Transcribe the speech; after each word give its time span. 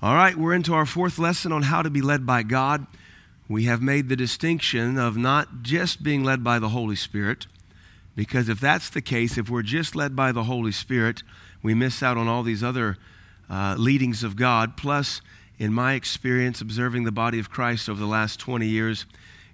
All 0.00 0.14
right, 0.14 0.36
we're 0.36 0.54
into 0.54 0.74
our 0.74 0.86
fourth 0.86 1.18
lesson 1.18 1.50
on 1.50 1.62
how 1.62 1.82
to 1.82 1.90
be 1.90 2.00
led 2.00 2.24
by 2.24 2.44
God. 2.44 2.86
We 3.48 3.64
have 3.64 3.82
made 3.82 4.08
the 4.08 4.14
distinction 4.14 4.96
of 4.96 5.16
not 5.16 5.62
just 5.62 6.04
being 6.04 6.22
led 6.22 6.44
by 6.44 6.60
the 6.60 6.68
Holy 6.68 6.94
Spirit, 6.94 7.48
because 8.14 8.48
if 8.48 8.60
that's 8.60 8.88
the 8.88 9.00
case, 9.00 9.36
if 9.36 9.50
we're 9.50 9.62
just 9.62 9.96
led 9.96 10.14
by 10.14 10.30
the 10.30 10.44
Holy 10.44 10.70
Spirit, 10.70 11.24
we 11.64 11.74
miss 11.74 12.00
out 12.00 12.16
on 12.16 12.28
all 12.28 12.44
these 12.44 12.62
other 12.62 12.96
uh, 13.50 13.74
leadings 13.76 14.22
of 14.22 14.36
God. 14.36 14.76
Plus, 14.76 15.20
in 15.58 15.72
my 15.72 15.94
experience 15.94 16.60
observing 16.60 17.02
the 17.02 17.10
body 17.10 17.40
of 17.40 17.50
Christ 17.50 17.88
over 17.88 17.98
the 17.98 18.06
last 18.06 18.38
20 18.38 18.68
years, 18.68 19.04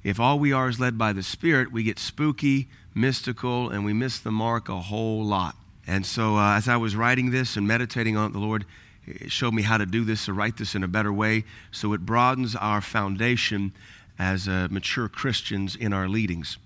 if 0.03 0.21
all 0.21 0.39
we 0.39 0.53
are 0.53 0.69
is 0.69 0.79
led 0.79 0.99
by 0.99 1.15
the 1.15 1.23
Spirit, 1.23 1.73
we 1.73 1.85
get 1.85 1.99
spooky, 1.99 2.69
mystical, 2.95 3.71
and 3.71 3.83
we 3.83 3.95
miss 3.95 4.19
the 4.19 4.31
mark 4.31 4.69
a 4.69 4.83
whole 4.83 5.25
lot. 5.25 5.57
And 5.87 6.05
so, 6.05 6.37
uh, 6.37 6.55
as 6.55 6.69
I 6.69 6.77
was 6.77 6.95
writing 6.95 7.31
this 7.31 7.57
and 7.57 7.67
meditating 7.67 8.19
on 8.19 8.29
it, 8.29 8.33
the 8.35 8.41
Lord 8.41 8.67
it 9.07 9.31
showed 9.31 9.55
me 9.55 9.63
how 9.63 9.79
to 9.79 9.87
do 9.87 10.05
this, 10.05 10.27
to 10.27 10.33
write 10.33 10.57
this 10.57 10.75
in 10.75 10.83
a 10.83 10.89
better 10.89 11.13
way, 11.13 11.45
so 11.71 11.93
it 11.93 12.07
broadens 12.07 12.57
our 12.57 12.81
foundation 12.81 13.73
as 14.19 14.49
uh, 14.49 14.69
mature 14.71 15.09
Christians 15.09 15.77
in 15.77 15.93
our 15.93 16.09
leadings. 16.09 16.59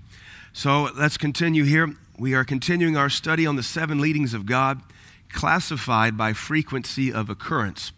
So 0.53 0.89
let's 0.97 1.17
continue 1.17 1.65
here. 1.65 1.95
We 2.19 2.35
are 2.35 2.45
continuing 2.45 2.97
our 2.97 3.11
study 3.11 3.47
on 3.47 3.57
the 3.57 3.63
seven 3.63 4.01
leadings 4.01 4.35
of 4.35 4.45
God, 4.45 4.81
classified 5.31 6.17
by 6.17 6.33
frequency 6.33 7.13
of 7.13 7.31
occurrence. 7.31 7.93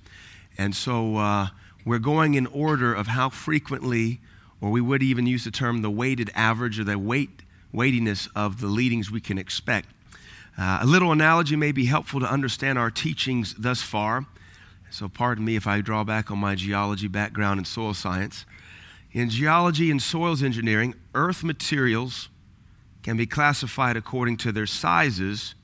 And 0.59 0.75
so 0.75 1.17
uh, 1.17 1.49
we're 1.85 1.99
going 1.99 2.35
in 2.35 2.47
order 2.47 2.93
of 2.93 3.09
how 3.09 3.31
frequently, 3.31 4.21
or 4.61 4.71
we 4.71 4.81
would 4.81 5.03
even 5.03 5.27
use 5.27 5.45
the 5.45 5.51
term 5.51 5.83
the 5.83 5.91
weighted 5.91 6.31
average 6.35 6.79
or 6.79 6.85
the 6.85 6.99
weight, 6.99 7.43
weightiness 7.73 8.29
of 8.35 8.61
the 8.61 8.67
leadings 8.67 9.11
we 9.11 9.21
can 9.21 9.39
expect. 9.39 9.89
Uh, 10.59 10.81
a 10.83 10.87
little 10.87 11.13
analogy 11.13 11.57
may 11.57 11.73
be 11.73 11.87
helpful 11.87 12.21
to 12.21 12.31
understand 12.31 12.79
our 12.79 12.91
teachings 12.91 13.55
thus 13.55 13.81
far. 13.81 14.27
So, 14.91 15.09
pardon 15.09 15.45
me 15.45 15.55
if 15.55 15.69
I 15.69 15.81
draw 15.81 16.03
back 16.03 16.31
on 16.31 16.39
my 16.39 16.57
geology 16.57 17.07
background 17.07 17.59
in 17.59 17.65
soil 17.65 17.95
science. 17.95 18.45
In 19.13 19.31
geology 19.31 19.91
and 19.91 20.03
soils 20.03 20.43
engineering, 20.43 20.95
earth 21.15 21.45
materials 21.45 22.29
can 23.03 23.17
be 23.17 23.27
classified 23.27 23.97
according 23.97 24.37
to 24.39 24.53
their 24.53 24.67
sizes, 24.67 25.55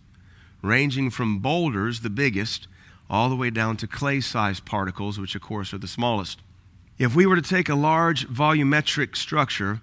ranging 0.63 1.11
from 1.11 1.41
boulders, 1.41 2.01
the 2.01 2.11
biggest, 2.11 2.69
all 3.11 3.29
the 3.29 3.37
way 3.37 3.51
down 3.51 3.77
to 3.79 3.87
clay 3.87 4.21
sized 4.21 4.65
particles, 4.65 5.19
which, 5.19 5.35
of 5.35 5.43
course, 5.43 5.75
are 5.75 5.79
the 5.79 5.89
smallest. 5.89 6.41
If 6.99 7.15
we 7.15 7.27
were 7.27 7.37
to 7.37 7.43
take 7.43 7.69
a 7.69 7.75
large 7.75 8.29
volumetric 8.29 9.17
structure, 9.17 9.81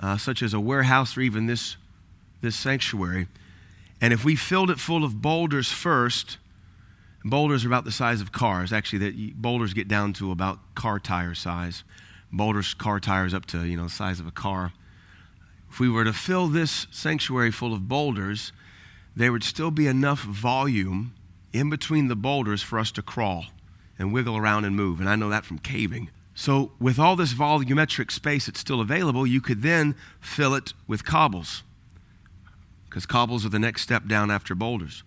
uh, 0.00 0.16
such 0.16 0.42
as 0.42 0.54
a 0.54 0.60
warehouse 0.60 1.16
or 1.16 1.20
even 1.20 1.46
this, 1.46 1.76
this 2.40 2.56
sanctuary, 2.56 3.26
and 4.00 4.12
if 4.12 4.24
we 4.24 4.36
filled 4.36 4.70
it 4.70 4.78
full 4.78 5.04
of 5.04 5.20
boulders 5.20 5.70
first, 5.70 6.38
boulders 7.24 7.64
are 7.64 7.68
about 7.68 7.84
the 7.84 7.92
size 7.92 8.20
of 8.20 8.32
cars. 8.32 8.72
Actually, 8.72 8.98
that 8.98 9.40
boulders 9.40 9.74
get 9.74 9.88
down 9.88 10.12
to 10.14 10.30
about 10.30 10.58
car 10.74 11.00
tire 11.00 11.34
size. 11.34 11.84
Boulders, 12.32 12.74
car 12.74 13.00
tires 13.00 13.32
up 13.32 13.46
to 13.46 13.64
you 13.64 13.76
know 13.76 13.84
the 13.84 13.90
size 13.90 14.20
of 14.20 14.26
a 14.26 14.32
car. 14.32 14.72
If 15.70 15.80
we 15.80 15.88
were 15.88 16.04
to 16.04 16.12
fill 16.12 16.48
this 16.48 16.86
sanctuary 16.90 17.50
full 17.50 17.72
of 17.72 17.88
boulders, 17.88 18.52
there 19.16 19.32
would 19.32 19.44
still 19.44 19.70
be 19.70 19.86
enough 19.86 20.22
volume 20.22 21.14
in 21.52 21.70
between 21.70 22.08
the 22.08 22.16
boulders 22.16 22.62
for 22.62 22.78
us 22.78 22.90
to 22.92 23.02
crawl 23.02 23.46
and 23.98 24.12
wiggle 24.12 24.36
around 24.36 24.64
and 24.64 24.76
move. 24.76 25.00
And 25.00 25.08
I 25.08 25.16
know 25.16 25.28
that 25.30 25.44
from 25.44 25.58
caving. 25.58 26.10
So, 26.34 26.72
with 26.80 26.98
all 26.98 27.14
this 27.14 27.32
volumetric 27.32 28.10
space 28.10 28.46
that's 28.46 28.58
still 28.58 28.80
available, 28.80 29.24
you 29.24 29.40
could 29.40 29.62
then 29.62 29.94
fill 30.20 30.54
it 30.54 30.72
with 30.88 31.04
cobbles 31.04 31.62
because 32.94 33.06
cobbles 33.06 33.44
are 33.44 33.48
the 33.48 33.58
next 33.58 33.82
step 33.82 34.06
down 34.06 34.30
after 34.30 34.54
boulders. 34.54 35.02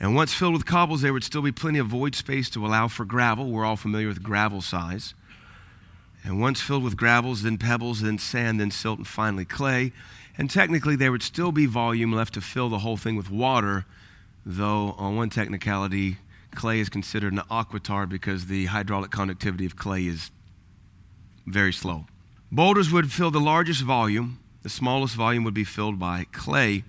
And 0.00 0.14
once 0.14 0.34
filled 0.34 0.54
with 0.54 0.66
cobbles, 0.66 1.02
there 1.02 1.12
would 1.12 1.24
still 1.24 1.42
be 1.42 1.52
plenty 1.52 1.78
of 1.78 1.86
void 1.86 2.14
space 2.14 2.50
to 2.50 2.66
allow 2.66 2.88
for 2.88 3.04
gravel. 3.04 3.50
We're 3.50 3.64
all 3.64 3.76
familiar 3.76 4.08
with 4.08 4.22
gravel 4.22 4.60
size. 4.60 5.14
And 6.24 6.40
once 6.40 6.60
filled 6.60 6.82
with 6.82 6.96
gravels, 6.96 7.42
then 7.42 7.58
pebbles, 7.58 8.00
then 8.00 8.18
sand, 8.18 8.58
then 8.58 8.70
silt, 8.70 8.98
and 8.98 9.06
finally 9.06 9.44
clay. 9.44 9.92
And 10.36 10.50
technically, 10.50 10.96
there 10.96 11.12
would 11.12 11.22
still 11.22 11.52
be 11.52 11.66
volume 11.66 12.12
left 12.12 12.34
to 12.34 12.40
fill 12.40 12.68
the 12.68 12.78
whole 12.78 12.96
thing 12.96 13.14
with 13.14 13.30
water, 13.30 13.84
though, 14.44 14.94
on 14.98 15.16
one 15.16 15.30
technicality, 15.30 16.16
clay 16.54 16.80
is 16.80 16.88
considered 16.88 17.32
an 17.32 17.40
aquitard 17.50 18.08
because 18.08 18.46
the 18.46 18.66
hydraulic 18.66 19.10
conductivity 19.10 19.66
of 19.66 19.76
clay 19.76 20.06
is 20.06 20.30
very 21.46 21.72
slow. 21.72 22.06
Boulders 22.50 22.90
would 22.90 23.12
fill 23.12 23.30
the 23.30 23.40
largest 23.40 23.82
volume, 23.82 24.38
the 24.62 24.68
smallest 24.68 25.14
volume 25.14 25.44
would 25.44 25.54
be 25.54 25.64
filled 25.64 25.98
by 25.98 26.26
clay. 26.32 26.84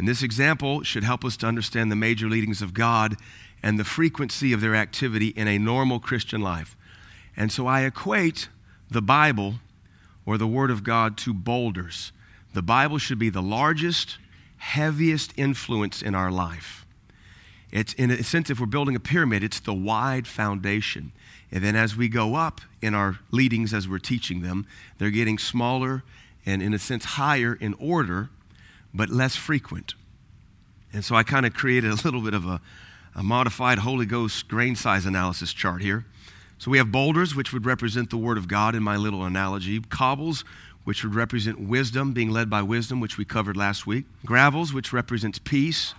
And 0.00 0.08
this 0.08 0.22
example 0.22 0.82
should 0.82 1.04
help 1.04 1.26
us 1.26 1.36
to 1.36 1.46
understand 1.46 1.92
the 1.92 1.94
major 1.94 2.26
leadings 2.26 2.62
of 2.62 2.72
God 2.72 3.16
and 3.62 3.78
the 3.78 3.84
frequency 3.84 4.50
of 4.54 4.62
their 4.62 4.74
activity 4.74 5.28
in 5.28 5.46
a 5.46 5.58
normal 5.58 6.00
Christian 6.00 6.40
life. 6.40 6.74
And 7.36 7.52
so 7.52 7.66
I 7.66 7.82
equate 7.82 8.48
the 8.90 9.02
Bible 9.02 9.56
or 10.24 10.38
the 10.38 10.46
Word 10.46 10.70
of 10.70 10.84
God 10.84 11.18
to 11.18 11.34
boulders. 11.34 12.12
The 12.54 12.62
Bible 12.62 12.96
should 12.96 13.18
be 13.18 13.28
the 13.28 13.42
largest, 13.42 14.16
heaviest 14.56 15.34
influence 15.36 16.00
in 16.00 16.14
our 16.14 16.30
life. 16.30 16.86
It's, 17.70 17.92
in 17.92 18.10
a 18.10 18.22
sense, 18.22 18.48
if 18.48 18.58
we're 18.58 18.64
building 18.64 18.96
a 18.96 19.00
pyramid, 19.00 19.44
it's 19.44 19.60
the 19.60 19.74
wide 19.74 20.26
foundation. 20.26 21.12
And 21.52 21.62
then 21.62 21.76
as 21.76 21.94
we 21.94 22.08
go 22.08 22.36
up 22.36 22.62
in 22.80 22.94
our 22.94 23.18
leadings, 23.30 23.74
as 23.74 23.86
we're 23.86 23.98
teaching 23.98 24.40
them, 24.40 24.66
they're 24.96 25.10
getting 25.10 25.36
smaller 25.36 26.04
and, 26.46 26.62
in 26.62 26.72
a 26.72 26.78
sense, 26.78 27.04
higher 27.04 27.52
in 27.52 27.74
order 27.74 28.30
but 28.94 29.08
less 29.08 29.36
frequent. 29.36 29.94
And 30.92 31.04
so 31.04 31.14
I 31.14 31.22
kind 31.22 31.46
of 31.46 31.54
created 31.54 31.90
a 31.90 31.94
little 32.04 32.20
bit 32.20 32.34
of 32.34 32.46
a, 32.46 32.60
a 33.14 33.22
modified 33.22 33.78
Holy 33.78 34.06
Ghost 34.06 34.48
grain 34.48 34.76
size 34.76 35.06
analysis 35.06 35.52
chart 35.52 35.82
here. 35.82 36.04
So 36.58 36.70
we 36.70 36.78
have 36.78 36.92
boulders, 36.92 37.34
which 37.34 37.52
would 37.52 37.64
represent 37.64 38.10
the 38.10 38.18
Word 38.18 38.36
of 38.36 38.46
God 38.46 38.74
in 38.74 38.82
my 38.82 38.96
little 38.96 39.24
analogy, 39.24 39.80
cobbles, 39.80 40.44
which 40.84 41.04
would 41.04 41.14
represent 41.14 41.60
wisdom, 41.60 42.12
being 42.12 42.30
led 42.30 42.50
by 42.50 42.62
wisdom, 42.62 43.00
which 43.00 43.16
we 43.16 43.24
covered 43.24 43.56
last 43.56 43.86
week, 43.86 44.04
gravels, 44.26 44.72
which 44.72 44.92
represents 44.92 45.38
peace, 45.38 45.94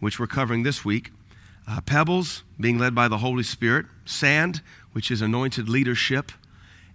which 0.00 0.18
we're 0.18 0.26
covering 0.26 0.62
this 0.62 0.84
week, 0.84 1.10
uh, 1.68 1.80
pebbles, 1.82 2.44
being 2.58 2.78
led 2.78 2.94
by 2.94 3.08
the 3.08 3.18
Holy 3.18 3.42
Spirit, 3.42 3.86
sand, 4.04 4.62
which 4.92 5.10
is 5.10 5.20
anointed 5.20 5.68
leadership. 5.68 6.32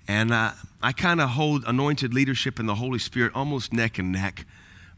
And 0.08 0.32
uh, 0.32 0.54
I 0.82 0.92
kind 0.92 1.22
of 1.22 1.32
hold 1.32 1.64
anointed 1.66 2.14
leadership 2.14 2.58
and 2.58 2.68
the 2.68 2.76
Holy 2.76 3.00
Spirit 3.00 3.34
almost 3.36 3.74
neck 3.74 4.00
and 4.00 4.12
neck 4.12 4.46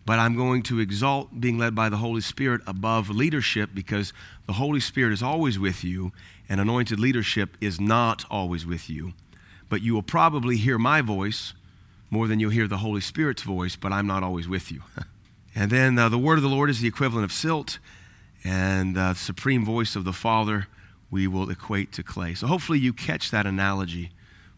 but 0.05 0.19
I'm 0.19 0.35
going 0.35 0.63
to 0.63 0.79
exalt 0.79 1.39
being 1.39 1.57
led 1.57 1.75
by 1.75 1.89
the 1.89 1.97
Holy 1.97 2.21
Spirit 2.21 2.61
above 2.65 3.09
leadership 3.09 3.71
because 3.73 4.13
the 4.47 4.53
Holy 4.53 4.79
Spirit 4.79 5.13
is 5.13 5.21
always 5.21 5.59
with 5.59 5.83
you, 5.83 6.11
and 6.49 6.59
anointed 6.59 6.99
leadership 6.99 7.55
is 7.61 7.79
not 7.79 8.25
always 8.29 8.65
with 8.65 8.89
you. 8.89 9.13
But 9.69 9.81
you 9.81 9.93
will 9.93 10.03
probably 10.03 10.57
hear 10.57 10.77
my 10.77 11.01
voice 11.01 11.53
more 12.09 12.27
than 12.27 12.39
you'll 12.39 12.51
hear 12.51 12.67
the 12.67 12.77
Holy 12.77 12.99
Spirit's 12.99 13.43
voice, 13.43 13.75
but 13.75 13.93
I'm 13.93 14.07
not 14.07 14.23
always 14.23 14.47
with 14.47 14.71
you. 14.71 14.81
and 15.55 15.71
then 15.71 15.97
uh, 15.97 16.09
the 16.09 16.17
word 16.17 16.37
of 16.37 16.43
the 16.43 16.49
Lord 16.49 16.69
is 16.69 16.81
the 16.81 16.87
equivalent 16.87 17.23
of 17.23 17.31
silt, 17.31 17.79
and 18.43 18.95
the 18.95 19.01
uh, 19.01 19.13
supreme 19.13 19.63
voice 19.63 19.95
of 19.95 20.03
the 20.03 20.13
Father 20.13 20.67
we 21.11 21.27
will 21.27 21.49
equate 21.49 21.91
to 21.91 22.03
clay. 22.03 22.33
So 22.33 22.47
hopefully 22.47 22.79
you 22.79 22.93
catch 22.93 23.31
that 23.31 23.45
analogy. 23.45 24.11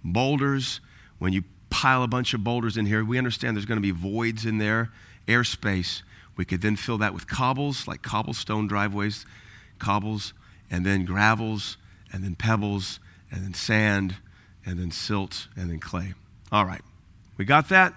Boulders, 0.03 0.79
when 1.17 1.33
you 1.33 1.43
pile 1.69 2.03
a 2.03 2.07
bunch 2.07 2.33
of 2.33 2.43
boulders 2.43 2.77
in 2.77 2.85
here, 2.85 3.03
we 3.03 3.17
understand 3.17 3.57
there's 3.57 3.65
going 3.65 3.77
to 3.77 3.81
be 3.81 3.91
voids 3.91 4.45
in 4.45 4.59
there 4.59 4.91
airspace. 5.27 6.01
We 6.35 6.45
could 6.45 6.61
then 6.61 6.75
fill 6.75 6.97
that 6.99 7.13
with 7.13 7.27
cobbles, 7.27 7.87
like 7.87 8.01
cobblestone 8.01 8.67
driveways, 8.67 9.25
cobbles, 9.79 10.33
and 10.69 10.85
then 10.85 11.05
gravels, 11.05 11.77
and 12.11 12.23
then 12.23 12.35
pebbles, 12.35 12.99
and 13.31 13.43
then 13.43 13.53
sand, 13.53 14.15
and 14.65 14.79
then 14.79 14.91
silt, 14.91 15.47
and 15.55 15.69
then 15.69 15.79
clay. 15.79 16.13
All 16.51 16.65
right. 16.65 16.81
We 17.37 17.45
got 17.45 17.69
that? 17.69 17.93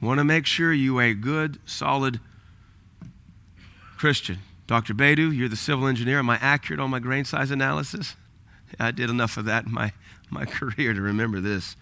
Want 0.00 0.18
to 0.18 0.24
make 0.24 0.46
sure 0.46 0.72
you 0.72 1.00
a 1.00 1.14
good, 1.14 1.58
solid 1.64 2.20
Christian. 3.96 4.38
Dr. 4.66 4.94
Bedu, 4.94 5.34
you're 5.34 5.48
the 5.48 5.56
civil 5.56 5.86
engineer. 5.86 6.18
Am 6.18 6.28
I 6.28 6.38
accurate 6.40 6.80
on 6.80 6.90
my 6.90 6.98
grain 6.98 7.24
size 7.24 7.50
analysis? 7.50 8.14
I 8.78 8.90
did 8.90 9.10
enough 9.10 9.36
of 9.36 9.44
that 9.46 9.66
in 9.66 9.72
my, 9.72 9.92
my 10.28 10.44
career 10.46 10.92
to 10.92 11.00
remember 11.00 11.40
this. 11.40 11.76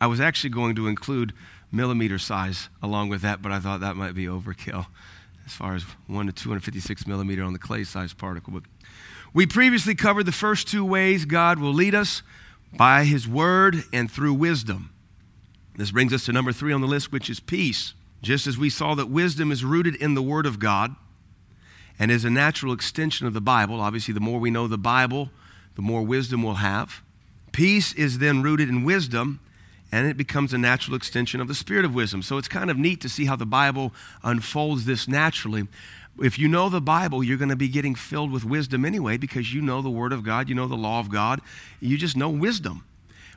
I 0.00 0.06
was 0.06 0.20
actually 0.20 0.50
going 0.50 0.76
to 0.76 0.86
include 0.86 1.32
millimeter 1.70 2.18
size 2.18 2.68
along 2.82 3.08
with 3.08 3.22
that, 3.22 3.42
but 3.42 3.52
I 3.52 3.60
thought 3.60 3.80
that 3.80 3.96
might 3.96 4.14
be 4.14 4.24
overkill 4.24 4.86
as 5.46 5.52
far 5.52 5.74
as 5.74 5.82
1 6.06 6.26
to 6.26 6.32
256 6.32 7.06
millimeter 7.06 7.42
on 7.42 7.52
the 7.52 7.58
clay 7.58 7.84
size 7.84 8.12
particle. 8.12 8.52
But 8.52 8.64
we 9.32 9.46
previously 9.46 9.94
covered 9.94 10.24
the 10.24 10.32
first 10.32 10.68
two 10.68 10.84
ways 10.84 11.24
God 11.24 11.58
will 11.58 11.72
lead 11.72 11.94
us 11.94 12.22
by 12.76 13.04
His 13.04 13.26
Word 13.26 13.84
and 13.92 14.10
through 14.10 14.34
wisdom. 14.34 14.90
This 15.76 15.90
brings 15.90 16.12
us 16.12 16.26
to 16.26 16.32
number 16.32 16.52
three 16.52 16.72
on 16.72 16.80
the 16.80 16.86
list, 16.86 17.12
which 17.12 17.30
is 17.30 17.40
peace. 17.40 17.94
Just 18.20 18.46
as 18.46 18.58
we 18.58 18.68
saw 18.68 18.94
that 18.94 19.06
wisdom 19.06 19.52
is 19.52 19.64
rooted 19.64 19.94
in 19.94 20.14
the 20.14 20.22
Word 20.22 20.44
of 20.44 20.58
God 20.58 20.96
and 21.98 22.10
is 22.10 22.24
a 22.24 22.30
natural 22.30 22.72
extension 22.72 23.26
of 23.26 23.32
the 23.32 23.40
Bible, 23.40 23.80
obviously, 23.80 24.12
the 24.12 24.20
more 24.20 24.40
we 24.40 24.50
know 24.50 24.66
the 24.66 24.76
Bible, 24.76 25.30
the 25.76 25.82
more 25.82 26.02
wisdom 26.02 26.42
we'll 26.42 26.54
have. 26.54 27.02
Peace 27.52 27.92
is 27.94 28.18
then 28.18 28.42
rooted 28.42 28.68
in 28.68 28.84
wisdom 28.84 29.40
and 29.90 30.06
it 30.06 30.16
becomes 30.16 30.52
a 30.52 30.58
natural 30.58 30.96
extension 30.96 31.40
of 31.40 31.48
the 31.48 31.54
spirit 31.54 31.84
of 31.84 31.94
wisdom. 31.94 32.22
So 32.22 32.36
it's 32.36 32.48
kind 32.48 32.70
of 32.70 32.76
neat 32.76 33.00
to 33.00 33.08
see 33.08 33.24
how 33.24 33.36
the 33.36 33.46
Bible 33.46 33.92
unfolds 34.22 34.84
this 34.84 35.08
naturally. 35.08 35.66
If 36.20 36.38
you 36.38 36.48
know 36.48 36.68
the 36.68 36.80
Bible, 36.80 37.22
you're 37.22 37.38
going 37.38 37.48
to 37.48 37.56
be 37.56 37.68
getting 37.68 37.94
filled 37.94 38.32
with 38.32 38.44
wisdom 38.44 38.84
anyway 38.84 39.16
because 39.16 39.54
you 39.54 39.62
know 39.62 39.80
the 39.80 39.90
Word 39.90 40.12
of 40.12 40.24
God, 40.24 40.48
you 40.48 40.54
know 40.54 40.66
the 40.66 40.76
law 40.76 41.00
of 41.00 41.10
God, 41.10 41.40
you 41.80 41.96
just 41.96 42.16
know 42.16 42.28
wisdom. 42.28 42.84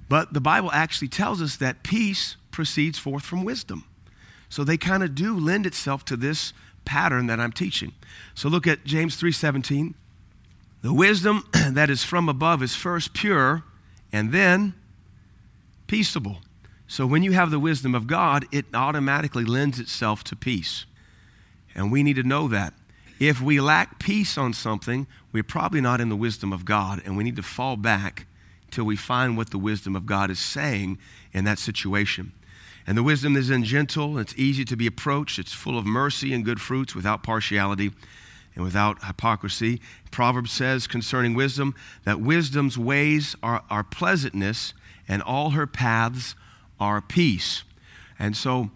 But 0.09 0.33
the 0.33 0.41
Bible 0.41 0.71
actually 0.73 1.07
tells 1.07 1.41
us 1.41 1.55
that 1.57 1.83
peace 1.83 2.35
proceeds 2.49 2.99
forth 2.99 3.23
from 3.23 3.45
wisdom. 3.45 3.85
So 4.49 4.65
they 4.65 4.77
kind 4.77 5.03
of 5.03 5.15
do 5.15 5.37
lend 5.37 5.65
itself 5.65 6.03
to 6.05 6.17
this 6.17 6.51
pattern 6.83 7.27
that 7.27 7.39
I'm 7.39 7.53
teaching. 7.53 7.93
So 8.35 8.49
look 8.49 8.67
at 8.67 8.83
James 8.83 9.15
3:17. 9.15 9.93
The 10.81 10.93
wisdom 10.93 11.45
that 11.53 11.89
is 11.89 12.03
from 12.03 12.27
above 12.27 12.61
is 12.61 12.75
first 12.75 13.13
pure 13.13 13.63
and 14.11 14.31
then 14.31 14.73
peaceable. 15.91 16.37
So 16.87 17.05
when 17.05 17.21
you 17.21 17.33
have 17.33 17.51
the 17.51 17.59
wisdom 17.59 17.93
of 17.93 18.07
God, 18.07 18.45
it 18.49 18.63
automatically 18.73 19.43
lends 19.43 19.77
itself 19.77 20.23
to 20.23 20.37
peace. 20.37 20.85
And 21.75 21.91
we 21.91 22.01
need 22.01 22.15
to 22.15 22.23
know 22.23 22.47
that. 22.47 22.73
If 23.19 23.41
we 23.41 23.59
lack 23.59 23.99
peace 23.99 24.37
on 24.37 24.53
something, 24.53 25.05
we're 25.33 25.43
probably 25.43 25.81
not 25.81 25.99
in 25.99 26.07
the 26.07 26.15
wisdom 26.15 26.53
of 26.53 26.63
God, 26.63 27.01
and 27.03 27.17
we 27.17 27.25
need 27.25 27.35
to 27.35 27.43
fall 27.43 27.75
back 27.75 28.25
till 28.71 28.85
we 28.85 28.95
find 28.95 29.35
what 29.35 29.49
the 29.49 29.57
wisdom 29.57 29.97
of 29.97 30.05
God 30.05 30.31
is 30.31 30.39
saying 30.39 30.97
in 31.33 31.43
that 31.43 31.59
situation. 31.59 32.31
And 32.87 32.97
the 32.97 33.03
wisdom 33.03 33.35
is 33.35 33.49
in 33.49 33.65
gentle, 33.65 34.17
it's 34.17 34.33
easy 34.37 34.63
to 34.63 34.77
be 34.77 34.87
approached, 34.87 35.39
it's 35.39 35.51
full 35.51 35.77
of 35.77 35.85
mercy 35.85 36.33
and 36.33 36.45
good 36.45 36.61
fruits 36.61 36.95
without 36.95 37.21
partiality 37.21 37.91
and 38.55 38.63
without 38.63 39.03
hypocrisy. 39.03 39.81
Proverbs 40.09 40.53
says 40.53 40.87
concerning 40.87 41.33
wisdom 41.33 41.75
that 42.05 42.21
wisdom's 42.21 42.77
ways 42.77 43.35
are, 43.43 43.65
are 43.69 43.83
pleasantness 43.83 44.73
and 45.07 45.21
all 45.21 45.51
her 45.51 45.67
paths 45.67 46.35
are 46.79 47.01
peace. 47.01 47.63
And 48.17 48.35
so 48.35 48.71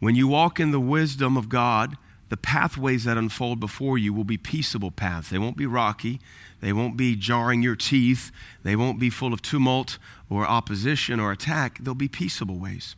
when 0.00 0.14
you 0.14 0.28
walk 0.28 0.60
in 0.60 0.70
the 0.70 0.80
wisdom 0.80 1.36
of 1.36 1.48
God, 1.48 1.96
the 2.28 2.36
pathways 2.36 3.04
that 3.04 3.16
unfold 3.16 3.60
before 3.60 3.96
you 3.96 4.12
will 4.12 4.24
be 4.24 4.36
peaceable 4.36 4.90
paths. 4.90 5.30
They 5.30 5.38
won't 5.38 5.56
be 5.56 5.66
rocky. 5.66 6.20
They 6.60 6.72
won't 6.72 6.96
be 6.96 7.16
jarring 7.16 7.62
your 7.62 7.76
teeth. 7.76 8.32
They 8.62 8.74
won't 8.74 8.98
be 8.98 9.10
full 9.10 9.32
of 9.32 9.42
tumult 9.42 9.98
or 10.30 10.46
opposition 10.46 11.20
or 11.20 11.30
attack. 11.30 11.78
They'll 11.78 11.94
be 11.94 12.08
peaceable 12.08 12.58
ways. 12.58 12.96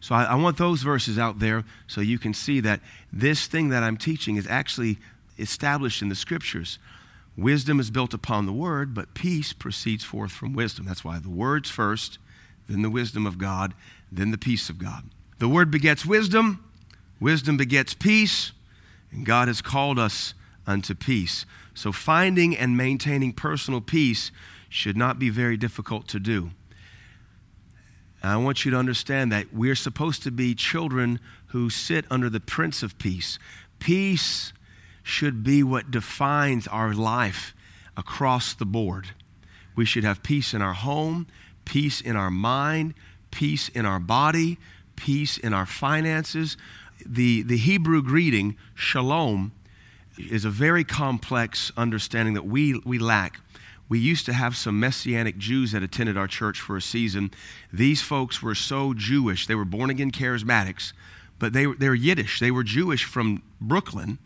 So 0.00 0.14
I, 0.14 0.24
I, 0.24 0.34
want 0.36 0.58
those 0.58 0.82
verses 0.82 1.18
out 1.18 1.40
there 1.40 1.64
so 1.86 2.00
you 2.00 2.18
can 2.18 2.32
see 2.32 2.60
that 2.60 2.80
this 3.12 3.46
thing 3.46 3.68
that 3.70 3.82
I'm 3.82 3.96
teaching 3.96 4.36
is 4.36 4.46
actually 4.46 4.98
established 5.38 6.02
in 6.02 6.08
the 6.08 6.14
scriptures. 6.14 6.78
Wisdom 7.38 7.78
is 7.78 7.92
built 7.92 8.12
upon 8.12 8.46
the 8.46 8.52
word, 8.52 8.92
but 8.92 9.14
peace 9.14 9.52
proceeds 9.52 10.02
forth 10.02 10.32
from 10.32 10.54
wisdom. 10.54 10.86
That's 10.86 11.04
why 11.04 11.20
the 11.20 11.30
word's 11.30 11.70
first, 11.70 12.18
then 12.68 12.82
the 12.82 12.90
wisdom 12.90 13.26
of 13.26 13.38
God, 13.38 13.74
then 14.10 14.32
the 14.32 14.38
peace 14.38 14.68
of 14.68 14.76
God. 14.76 15.04
The 15.38 15.48
word 15.48 15.70
begets 15.70 16.04
wisdom, 16.04 16.64
wisdom 17.20 17.56
begets 17.56 17.94
peace, 17.94 18.50
and 19.12 19.24
God 19.24 19.46
has 19.46 19.62
called 19.62 20.00
us 20.00 20.34
unto 20.66 20.96
peace. 20.96 21.46
So 21.74 21.92
finding 21.92 22.56
and 22.56 22.76
maintaining 22.76 23.32
personal 23.34 23.80
peace 23.80 24.32
should 24.68 24.96
not 24.96 25.20
be 25.20 25.30
very 25.30 25.56
difficult 25.56 26.08
to 26.08 26.18
do. 26.18 26.50
I 28.20 28.36
want 28.38 28.64
you 28.64 28.72
to 28.72 28.76
understand 28.76 29.30
that 29.30 29.54
we're 29.54 29.76
supposed 29.76 30.24
to 30.24 30.32
be 30.32 30.56
children 30.56 31.20
who 31.46 31.70
sit 31.70 32.04
under 32.10 32.28
the 32.28 32.40
Prince 32.40 32.82
of 32.82 32.98
Peace. 32.98 33.38
Peace 33.78 34.52
should 35.08 35.42
be 35.42 35.62
what 35.62 35.90
defines 35.90 36.66
our 36.66 36.92
life 36.92 37.54
across 37.96 38.52
the 38.52 38.66
board. 38.66 39.08
We 39.74 39.86
should 39.86 40.04
have 40.04 40.22
peace 40.22 40.52
in 40.52 40.60
our 40.60 40.74
home, 40.74 41.26
peace 41.64 42.02
in 42.02 42.14
our 42.14 42.30
mind, 42.30 42.92
peace 43.30 43.70
in 43.70 43.86
our 43.86 43.98
body, 43.98 44.58
peace 44.96 45.38
in 45.38 45.54
our 45.54 45.64
finances. 45.64 46.58
The, 47.06 47.42
the 47.42 47.56
Hebrew 47.56 48.02
greeting, 48.02 48.56
shalom, 48.74 49.52
is 50.18 50.44
a 50.44 50.50
very 50.50 50.84
complex 50.84 51.72
understanding 51.74 52.34
that 52.34 52.44
we, 52.44 52.78
we 52.84 52.98
lack. 52.98 53.40
We 53.88 53.98
used 53.98 54.26
to 54.26 54.34
have 54.34 54.58
some 54.58 54.78
Messianic 54.78 55.38
Jews 55.38 55.72
that 55.72 55.82
attended 55.82 56.18
our 56.18 56.26
church 56.26 56.60
for 56.60 56.76
a 56.76 56.82
season. 56.82 57.30
These 57.72 58.02
folks 58.02 58.42
were 58.42 58.54
so 58.54 58.92
Jewish. 58.92 59.46
They 59.46 59.54
were 59.54 59.64
born 59.64 59.88
again 59.88 60.10
charismatics, 60.10 60.92
but 61.38 61.54
they, 61.54 61.64
they 61.64 61.88
were 61.88 61.94
Yiddish. 61.94 62.40
They 62.40 62.50
were 62.50 62.62
Jewish 62.62 63.04
from 63.04 63.42
Brooklyn, 63.58 64.18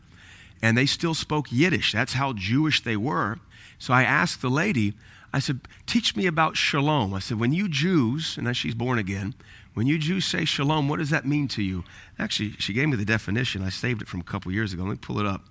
and 0.63 0.79
they 0.79 0.87
still 0.87 1.15
spoke 1.15 1.51
Yiddish. 1.51 1.93
That's 1.93 2.15
how 2.15 2.33
Jewish 2.33 2.83
they 2.83 2.97
were. 2.97 3.41
So 3.79 3.93
I 3.93 4.05
asked 4.05 4.41
the 4.41 4.49
lady, 4.49 4.95
I 5.33 5.41
said, 5.41 5.61
Teach 5.87 6.15
me 6.15 6.27
about 6.27 6.57
shalom. 6.57 7.13
I 7.13 7.19
said, 7.19 7.41
When 7.41 7.53
you 7.53 7.69
Jews, 7.69 8.39
and 8.39 8.57
she's 8.57 8.75
born 8.75 8.99
again, 8.99 9.35
when 9.75 9.87
you 9.87 9.99
Jews 9.99 10.25
say 10.27 10.45
shalom, 10.45 10.89
what 10.89 10.99
does 10.99 11.11
that 11.11 11.27
mean 11.27 11.49
to 11.49 11.63
you? 11.63 11.83
Actually, 12.19 12.53
she 12.59 12.73
gave 12.73 12.89
me 12.89 12.97
the 12.97 13.05
definition. 13.05 13.63
I 13.63 13.71
saved 13.71 14.03
it 14.03 14.09
from 14.09 14.21
a 14.21 14.25
couple 14.25 14.53
years 14.53 14.73
ago. 14.73 14.85
Let 14.85 14.91
me 14.91 14.97
pull 15.01 15.19
it 15.19 15.27
up 15.27 15.47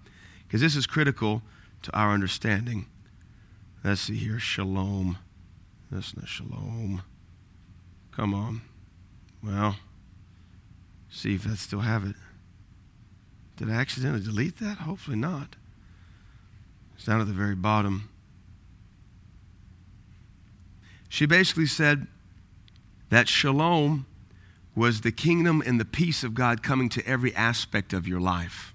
because 0.48 0.62
this 0.62 0.75
is 0.75 0.86
critical 0.86 1.42
to 1.81 1.96
our 1.98 2.12
understanding. 2.12 2.86
Let's 3.84 4.02
see 4.02 4.16
here. 4.16 4.40
Shalom. 4.40 5.18
That's 5.92 6.16
not 6.16 6.28
shalom. 6.28 7.02
Come 8.12 8.34
on. 8.34 8.62
Well, 9.44 9.78
see 11.10 11.34
if 11.36 11.48
I 11.48 11.56
still 11.56 11.80
have 11.80 12.06
it. 12.06 12.16
Did 13.62 13.69
I 13.69 13.74
accidentally 13.74 14.24
delete 14.24 14.58
that? 14.58 14.80
Hopefully 14.80 15.18
not. 15.18 15.56
It's 16.96 17.06
down 17.06 17.22
at 17.22 17.28
the 17.28 17.34
very 17.34 17.54
bottom. 17.54 18.10
She 21.08 21.28
basically 21.28 21.68
said 21.68 22.08
that 23.10 23.28
shalom 23.28 24.08
was 24.75 25.02
the 25.02 25.12
kingdom 25.12 25.62
and 25.63 25.80
the 25.80 25.86
peace 25.86 26.24
of 26.24 26.34
God 26.34 26.63
coming 26.63 26.90
to 26.90 27.06
every 27.06 27.36
aspect 27.36 27.94
of 27.94 28.08
your 28.08 28.19
life. 28.19 28.74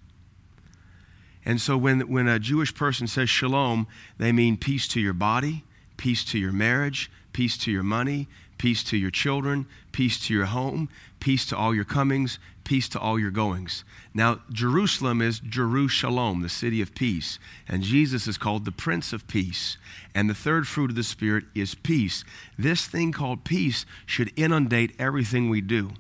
And 1.45 1.61
so 1.61 1.77
when, 1.77 2.03
when 2.03 2.29
a 2.29 2.39
Jewish 2.39 2.73
person 2.73 3.09
says 3.09 3.29
shalom, 3.29 3.89
they 4.19 4.31
mean 4.31 4.57
peace 4.57 4.87
to 4.89 5.01
your 5.01 5.15
body, 5.15 5.65
peace 5.97 6.25
to 6.27 6.39
your 6.39 6.53
marriage, 6.53 7.11
peace 7.33 7.59
to 7.59 7.73
your 7.73 7.83
money, 7.83 8.29
peace 8.57 8.85
to 8.85 8.97
your 8.97 9.11
children, 9.11 9.67
peace 9.91 10.25
to 10.29 10.33
your 10.33 10.45
home, 10.45 10.89
peace 11.19 11.45
to 11.47 11.57
all 11.57 11.75
your 11.75 11.85
comings, 11.85 12.39
peace 12.67 12.89
to 12.91 12.99
all 12.99 13.19
your 13.19 13.31
goings. 13.31 13.85
Now, 14.13 14.41
Jerusalem 14.53 15.23
is 15.23 15.41
Jerusalem, 15.41 16.43
the 16.43 16.49
city 16.49 16.83
of 16.83 16.95
peace, 16.95 17.39
and 17.69 17.83
Jesus 17.83 18.27
is 18.27 18.37
called 18.37 18.65
the 18.65 18.73
Prince 18.73 19.13
of 19.13 19.27
Peace. 19.29 19.79
And 20.15 20.29
the 20.29 20.35
third 20.35 20.67
fruit 20.67 20.91
of 20.91 20.97
the 20.97 21.05
Spirit 21.05 21.45
is 21.55 21.77
peace. 21.77 22.25
This 22.59 22.87
thing 22.87 23.13
called 23.13 23.45
peace 23.45 23.87
should 24.05 24.33
inundate 24.37 24.95
everything 24.99 25.49
we 25.49 25.61
do. 25.61 25.93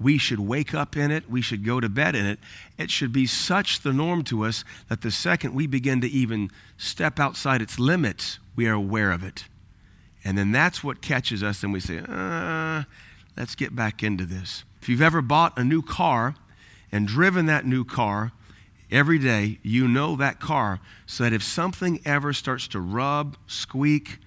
We 0.00 0.16
should 0.16 0.40
wake 0.40 0.74
up 0.74 0.96
in 0.96 1.10
it. 1.10 1.28
We 1.28 1.42
should 1.42 1.64
go 1.64 1.78
to 1.78 1.88
bed 1.88 2.14
in 2.14 2.24
it. 2.24 2.38
It 2.78 2.90
should 2.90 3.12
be 3.12 3.26
such 3.26 3.80
the 3.80 3.92
norm 3.92 4.24
to 4.24 4.44
us 4.44 4.64
that 4.88 5.02
the 5.02 5.10
second 5.10 5.54
we 5.54 5.66
begin 5.66 6.00
to 6.00 6.08
even 6.08 6.50
step 6.76 7.20
outside 7.20 7.60
its 7.60 7.78
limits, 7.78 8.38
we 8.56 8.66
are 8.66 8.74
aware 8.74 9.10
of 9.10 9.22
it. 9.22 9.44
And 10.24 10.38
then 10.38 10.52
that's 10.52 10.82
what 10.82 11.02
catches 11.02 11.42
us, 11.42 11.62
and 11.62 11.72
we 11.72 11.80
say, 11.80 12.00
uh, 12.08 12.84
let's 13.36 13.54
get 13.54 13.76
back 13.76 14.02
into 14.02 14.24
this. 14.24 14.64
If 14.80 14.88
you've 14.88 15.02
ever 15.02 15.22
bought 15.22 15.58
a 15.58 15.64
new 15.64 15.82
car 15.82 16.34
and 16.90 17.06
driven 17.06 17.46
that 17.46 17.66
new 17.66 17.84
car 17.84 18.32
every 18.90 19.18
day, 19.18 19.58
you 19.62 19.86
know 19.86 20.16
that 20.16 20.40
car, 20.40 20.80
so 21.06 21.24
that 21.24 21.32
if 21.32 21.42
something 21.42 22.00
ever 22.04 22.32
starts 22.32 22.68
to 22.68 22.80
rub, 22.80 23.36
squeak, 23.46 24.18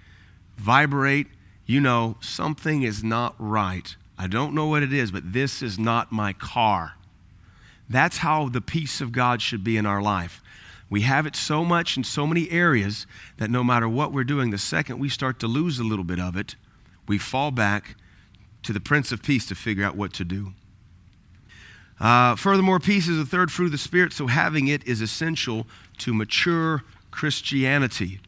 vibrate, 0.58 1.28
you 1.66 1.80
know 1.80 2.18
something 2.20 2.84
is 2.84 3.04
not 3.04 3.36
right 3.40 3.96
I 4.22 4.28
don't 4.28 4.54
know 4.54 4.68
what 4.68 4.84
it 4.84 4.94
is, 4.94 5.10
but 5.10 5.34
this 5.34 5.64
is 5.64 5.80
not 5.80 6.12
my 6.12 6.32
car. 6.32 6.94
That's 7.90 8.18
how 8.18 8.50
the 8.50 8.62
peace 8.62 9.02
of 9.02 9.12
God 9.12 9.42
should 9.42 9.64
be 9.64 9.78
in 9.78 9.88
our 9.88 10.00
life. 10.00 10.44
We 10.92 11.02
have 11.02 11.26
it 11.26 11.36
so 11.36 11.66
much 11.66 11.98
in 11.98 12.04
so 12.04 12.28
many 12.28 12.52
areas 12.52 13.08
that 13.38 13.50
no 13.50 13.64
matter 13.64 13.90
what 13.90 14.14
we're 14.14 14.24
doing, 14.24 14.52
the 14.52 14.60
second 14.60 15.00
we 15.00 15.10
start 15.10 15.40
to 15.40 15.48
lose 15.48 15.80
a 15.80 15.84
little 15.84 16.06
bit 16.06 16.20
of 16.20 16.38
it, 16.38 16.56
we 17.08 17.18
fall 17.18 17.50
back 17.50 17.96
to 18.64 18.74
the 18.74 18.80
Prince 18.80 19.12
of 19.12 19.24
Peace 19.24 19.46
to 19.48 19.56
figure 19.56 19.84
out 19.84 19.96
what 19.96 20.14
to 20.14 20.24
do. 20.24 20.54
Uh, 22.00 22.36
furthermore, 22.36 22.80
peace 22.80 23.08
is 23.08 23.18
the 23.18 23.26
third 23.26 23.52
fruit 23.52 23.68
of 23.68 23.72
the 23.74 23.78
Spirit, 23.78 24.12
so 24.12 24.28
having 24.28 24.68
it 24.68 24.84
is 24.88 25.02
essential 25.02 25.68
to 26.00 26.14
mature 26.14 26.84
Christianity. 27.12 28.20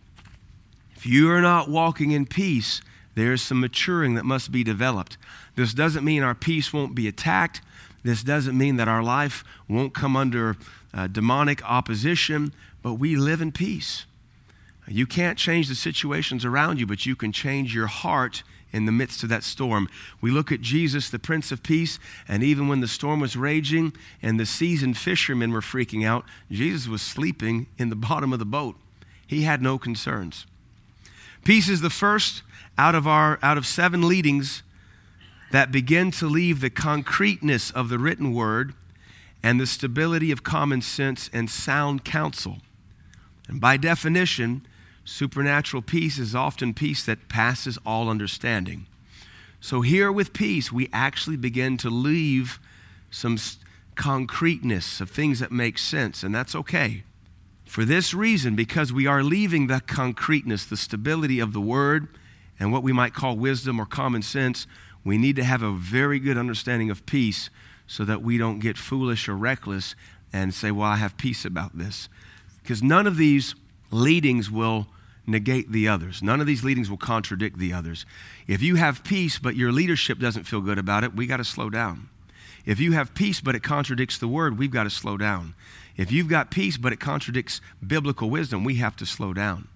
If 0.95 1.07
you 1.07 1.31
are 1.31 1.41
not 1.41 1.69
walking 1.69 2.11
in 2.11 2.27
peace, 2.27 2.81
there 3.15 3.33
is 3.33 3.41
some 3.41 3.59
maturing 3.59 4.13
that 4.13 4.25
must 4.25 4.51
be 4.51 4.63
developed. 4.63 5.17
This 5.55 5.73
doesn't 5.73 6.05
mean 6.05 6.23
our 6.23 6.35
peace 6.35 6.71
won't 6.71 6.95
be 6.95 7.07
attacked. 7.07 7.61
This 8.03 8.23
doesn't 8.23 8.57
mean 8.57 8.75
that 8.77 8.87
our 8.87 9.03
life 9.03 9.43
won't 9.67 9.93
come 9.93 10.15
under 10.15 10.55
uh, 10.93 11.07
demonic 11.07 11.67
opposition, 11.69 12.53
but 12.81 12.93
we 12.95 13.15
live 13.15 13.41
in 13.41 13.51
peace. 13.51 14.05
You 14.87 15.07
can't 15.07 15.37
change 15.37 15.67
the 15.67 15.75
situations 15.75 16.43
around 16.45 16.79
you, 16.79 16.85
but 16.85 17.05
you 17.05 17.15
can 17.15 17.31
change 17.31 17.73
your 17.73 17.87
heart 17.87 18.43
in 18.73 18.85
the 18.85 18.91
midst 18.91 19.23
of 19.23 19.29
that 19.29 19.43
storm. 19.43 19.87
We 20.19 20.31
look 20.31 20.51
at 20.51 20.59
Jesus, 20.59 21.09
the 21.09 21.19
Prince 21.19 21.51
of 21.51 21.63
Peace, 21.63 21.99
and 22.27 22.43
even 22.43 22.67
when 22.67 22.81
the 22.81 22.87
storm 22.87 23.19
was 23.19 23.37
raging 23.37 23.93
and 24.21 24.39
the 24.39 24.45
seasoned 24.45 24.97
fishermen 24.97 25.53
were 25.53 25.61
freaking 25.61 26.05
out, 26.05 26.25
Jesus 26.51 26.87
was 26.87 27.01
sleeping 27.01 27.67
in 27.77 27.89
the 27.89 27.95
bottom 27.95 28.33
of 28.33 28.39
the 28.39 28.45
boat. 28.45 28.75
He 29.25 29.43
had 29.43 29.61
no 29.61 29.77
concerns. 29.77 30.45
Peace 31.43 31.69
is 31.69 31.81
the 31.81 31.89
first 31.89 32.41
out 32.77 32.95
of 32.95 33.07
our 33.07 33.37
out 33.43 33.57
of 33.57 33.65
seven 33.65 34.07
leadings 34.07 34.63
that 35.51 35.71
begin 35.71 36.09
to 36.09 36.25
leave 36.25 36.61
the 36.61 36.69
concreteness 36.69 37.69
of 37.69 37.89
the 37.89 37.99
written 37.99 38.33
word 38.33 38.73
and 39.43 39.59
the 39.59 39.67
stability 39.67 40.31
of 40.31 40.43
common 40.43 40.81
sense 40.81 41.29
and 41.31 41.49
sound 41.49 42.03
counsel. 42.03 42.57
And 43.47 43.59
by 43.61 43.77
definition, 43.77 44.65
supernatural 45.05 45.81
peace 45.81 46.17
is 46.17 46.35
often 46.35 46.73
peace 46.73 47.05
that 47.05 47.27
passes 47.29 47.77
all 47.85 48.09
understanding. 48.09 48.87
So, 49.59 49.81
here 49.81 50.11
with 50.11 50.33
peace, 50.33 50.71
we 50.71 50.89
actually 50.91 51.37
begin 51.37 51.77
to 51.77 51.89
leave 51.89 52.59
some 53.09 53.37
concreteness 53.95 54.99
of 54.99 55.09
things 55.09 55.39
that 55.39 55.51
make 55.51 55.77
sense, 55.77 56.23
and 56.23 56.33
that's 56.33 56.55
okay. 56.55 57.03
For 57.65 57.85
this 57.85 58.13
reason, 58.13 58.55
because 58.55 58.91
we 58.91 59.07
are 59.07 59.23
leaving 59.23 59.67
the 59.67 59.79
concreteness, 59.79 60.65
the 60.65 60.77
stability 60.77 61.39
of 61.39 61.53
the 61.53 61.61
word, 61.61 62.07
and 62.59 62.71
what 62.71 62.83
we 62.83 62.93
might 62.93 63.13
call 63.13 63.37
wisdom 63.37 63.79
or 63.79 63.85
common 63.85 64.21
sense, 64.21 64.67
we 65.03 65.17
need 65.17 65.35
to 65.37 65.43
have 65.43 65.61
a 65.61 65.71
very 65.71 66.19
good 66.19 66.37
understanding 66.37 66.89
of 66.89 67.05
peace 67.05 67.49
so 67.87 68.05
that 68.05 68.21
we 68.21 68.37
don't 68.37 68.59
get 68.59 68.77
foolish 68.77 69.27
or 69.27 69.35
reckless 69.35 69.95
and 70.31 70.53
say, 70.53 70.71
Well, 70.71 70.87
I 70.87 70.95
have 70.97 71.17
peace 71.17 71.45
about 71.45 71.77
this. 71.77 72.09
Because 72.61 72.81
none 72.81 73.07
of 73.07 73.17
these 73.17 73.55
leadings 73.93 74.49
will 74.49 74.87
negate 75.25 75.71
the 75.71 75.87
others. 75.87 76.21
None 76.21 76.41
of 76.41 76.47
these 76.47 76.63
leadings 76.63 76.89
will 76.89 76.97
contradict 76.97 77.57
the 77.57 77.71
others. 77.71 78.05
If 78.47 78.61
you 78.61 78.75
have 78.75 79.03
peace, 79.03 79.39
but 79.39 79.55
your 79.55 79.71
leadership 79.71 80.19
doesn't 80.19 80.43
feel 80.43 80.61
good 80.61 80.77
about 80.77 81.03
it, 81.03 81.15
we 81.15 81.27
got 81.27 81.37
to 81.37 81.45
slow 81.45 81.69
down. 81.69 82.09
If 82.65 82.79
you 82.79 82.93
have 82.93 83.13
peace, 83.13 83.41
but 83.41 83.55
it 83.55 83.63
contradicts 83.63 84.17
the 84.17 84.27
word, 84.27 84.57
we've 84.57 84.71
got 84.71 84.83
to 84.83 84.89
slow 84.89 85.17
down. 85.17 85.53
If 85.95 86.11
you've 86.11 86.27
got 86.27 86.49
peace, 86.49 86.77
but 86.77 86.91
it 86.91 86.99
contradicts 86.99 87.61
biblical 87.85 88.29
wisdom, 88.29 88.63
we 88.63 88.75
have 88.75 88.95
to 88.97 89.05
slow 89.05 89.33
down. 89.33 89.67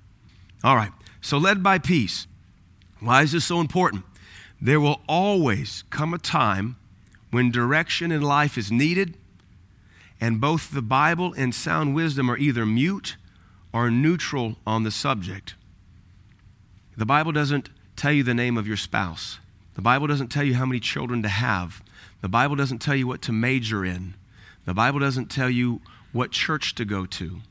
All 0.63 0.75
right, 0.75 0.91
so 1.21 1.37
led 1.37 1.61
by 1.61 1.77
peace. 1.77 2.27
Why 2.99 3.21
is 3.21 3.33
this 3.33 3.45
so 3.45 3.59
important? 3.61 4.03
There 4.59 4.79
will 4.79 5.01
always 5.07 5.83
come 5.91 6.13
a 6.13 6.17
time 6.17 6.77
when 7.29 7.51
direction 7.51 8.11
in 8.11 8.21
life 8.21 8.57
is 8.57 8.71
needed, 8.71 9.15
and 10.19 10.41
both 10.41 10.71
the 10.71 10.81
Bible 10.81 11.33
and 11.37 11.53
sound 11.53 11.93
wisdom 11.93 12.31
are 12.31 12.37
either 12.37 12.65
mute 12.65 13.17
or 13.73 13.91
neutral 13.91 14.57
on 14.65 14.83
the 14.83 14.91
subject. 14.91 15.55
The 16.95 17.05
Bible 17.05 17.31
doesn't 17.31 17.69
tell 17.95 18.11
you 18.11 18.23
the 18.23 18.33
name 18.33 18.57
of 18.57 18.67
your 18.67 18.77
spouse, 18.77 19.39
the 19.75 19.81
Bible 19.81 20.07
doesn't 20.07 20.29
tell 20.29 20.43
you 20.43 20.55
how 20.55 20.65
many 20.65 20.79
children 20.79 21.21
to 21.21 21.29
have, 21.29 21.83
the 22.21 22.29
Bible 22.29 22.55
doesn't 22.55 22.79
tell 22.79 22.95
you 22.95 23.07
what 23.07 23.21
to 23.23 23.31
major 23.31 23.85
in, 23.85 24.15
the 24.65 24.73
Bible 24.73 24.99
doesn't 24.99 25.29
tell 25.29 25.49
you 25.49 25.81
what 26.11 26.31
church 26.31 26.75
to 26.75 26.85
go 26.85 27.05
to. 27.05 27.41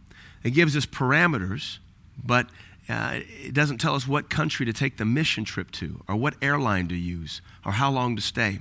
It 0.43 0.51
gives 0.51 0.77
us 0.77 0.87
parameters, 0.87 1.79
but 2.23 2.49
uh, 2.89 3.21
it 3.43 3.55
doesn't 3.55 3.79
tell 3.79 3.95
us 3.95 4.07
what 4.07 4.31
country 4.31 4.67
to 4.67 4.73
take 4.73 4.97
the 4.97 5.05
mission 5.05 5.45
trip 5.45 5.71
to, 5.73 6.03
or 6.09 6.17
what 6.17 6.35
airline 6.41 6.89
to 6.89 6.97
use, 6.97 7.41
or 7.65 7.73
how 7.73 7.91
long 7.91 8.17
to 8.17 8.23
stay. 8.23 8.61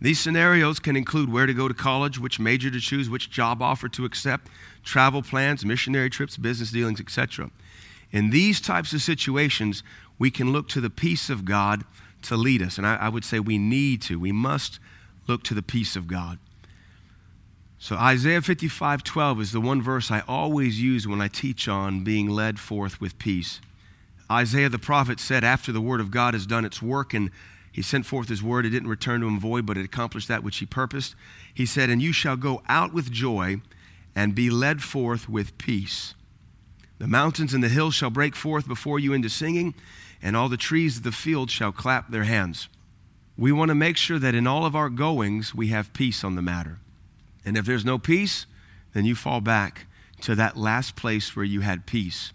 These 0.00 0.20
scenarios 0.20 0.78
can 0.78 0.96
include 0.96 1.32
where 1.32 1.46
to 1.46 1.54
go 1.54 1.66
to 1.66 1.74
college, 1.74 2.18
which 2.18 2.38
major 2.38 2.70
to 2.70 2.80
choose, 2.80 3.10
which 3.10 3.30
job 3.30 3.62
offer 3.62 3.88
to 3.88 4.04
accept, 4.04 4.48
travel 4.88 5.20
plans, 5.20 5.66
missionary 5.66 6.08
trips, 6.08 6.38
business 6.38 6.70
dealings, 6.70 6.98
etc. 6.98 7.50
In 8.10 8.30
these 8.30 8.58
types 8.58 8.94
of 8.94 9.02
situations, 9.02 9.82
we 10.18 10.30
can 10.30 10.50
look 10.50 10.66
to 10.70 10.80
the 10.80 10.88
peace 10.88 11.28
of 11.28 11.44
God 11.44 11.84
to 12.22 12.36
lead 12.36 12.62
us. 12.62 12.78
And 12.78 12.86
I, 12.86 12.96
I 12.96 13.08
would 13.10 13.24
say 13.24 13.38
we 13.38 13.58
need 13.58 14.00
to, 14.02 14.18
we 14.18 14.32
must 14.32 14.80
look 15.26 15.42
to 15.44 15.54
the 15.54 15.62
peace 15.62 15.94
of 15.94 16.06
God. 16.06 16.38
So 17.78 17.96
Isaiah 17.96 18.40
55 18.40 19.04
12 19.04 19.40
is 19.42 19.52
the 19.52 19.60
one 19.60 19.82
verse 19.82 20.10
I 20.10 20.22
always 20.26 20.80
use 20.80 21.06
when 21.06 21.20
I 21.20 21.28
teach 21.28 21.68
on 21.68 22.02
being 22.02 22.30
led 22.30 22.58
forth 22.58 22.98
with 22.98 23.18
peace. 23.18 23.60
Isaiah 24.32 24.70
the 24.70 24.78
prophet 24.78 25.20
said, 25.20 25.44
After 25.44 25.70
the 25.70 25.82
word 25.82 26.00
of 26.00 26.10
God 26.10 26.32
has 26.32 26.46
done 26.46 26.64
its 26.64 26.80
work 26.80 27.12
and 27.12 27.30
he 27.70 27.82
sent 27.82 28.06
forth 28.06 28.30
his 28.30 28.42
word, 28.42 28.64
it 28.64 28.70
didn't 28.70 28.88
return 28.88 29.20
to 29.20 29.28
him 29.28 29.38
void, 29.38 29.66
but 29.66 29.76
it 29.76 29.84
accomplished 29.84 30.28
that 30.28 30.42
which 30.42 30.56
he 30.56 30.66
purposed. 30.66 31.14
He 31.54 31.66
said, 31.66 31.90
And 31.90 32.00
you 32.00 32.12
shall 32.12 32.36
go 32.36 32.62
out 32.68 32.94
with 32.94 33.12
joy 33.12 33.60
and 34.18 34.34
be 34.34 34.50
led 34.50 34.82
forth 34.82 35.28
with 35.28 35.56
peace. 35.58 36.16
The 36.98 37.06
mountains 37.06 37.54
and 37.54 37.62
the 37.62 37.68
hills 37.68 37.94
shall 37.94 38.10
break 38.10 38.34
forth 38.34 38.66
before 38.66 38.98
you 38.98 39.12
into 39.12 39.28
singing, 39.28 39.74
and 40.20 40.36
all 40.36 40.48
the 40.48 40.56
trees 40.56 40.96
of 40.96 41.04
the 41.04 41.12
field 41.12 41.52
shall 41.52 41.70
clap 41.70 42.10
their 42.10 42.24
hands. 42.24 42.68
We 43.36 43.52
want 43.52 43.68
to 43.68 43.76
make 43.76 43.96
sure 43.96 44.18
that 44.18 44.34
in 44.34 44.44
all 44.44 44.66
of 44.66 44.74
our 44.74 44.90
goings 44.90 45.54
we 45.54 45.68
have 45.68 45.92
peace 45.92 46.24
on 46.24 46.34
the 46.34 46.42
matter. 46.42 46.80
And 47.44 47.56
if 47.56 47.64
there's 47.64 47.84
no 47.84 47.96
peace, 47.96 48.46
then 48.92 49.04
you 49.04 49.14
fall 49.14 49.40
back 49.40 49.86
to 50.22 50.34
that 50.34 50.56
last 50.56 50.96
place 50.96 51.36
where 51.36 51.44
you 51.44 51.60
had 51.60 51.86
peace. 51.86 52.32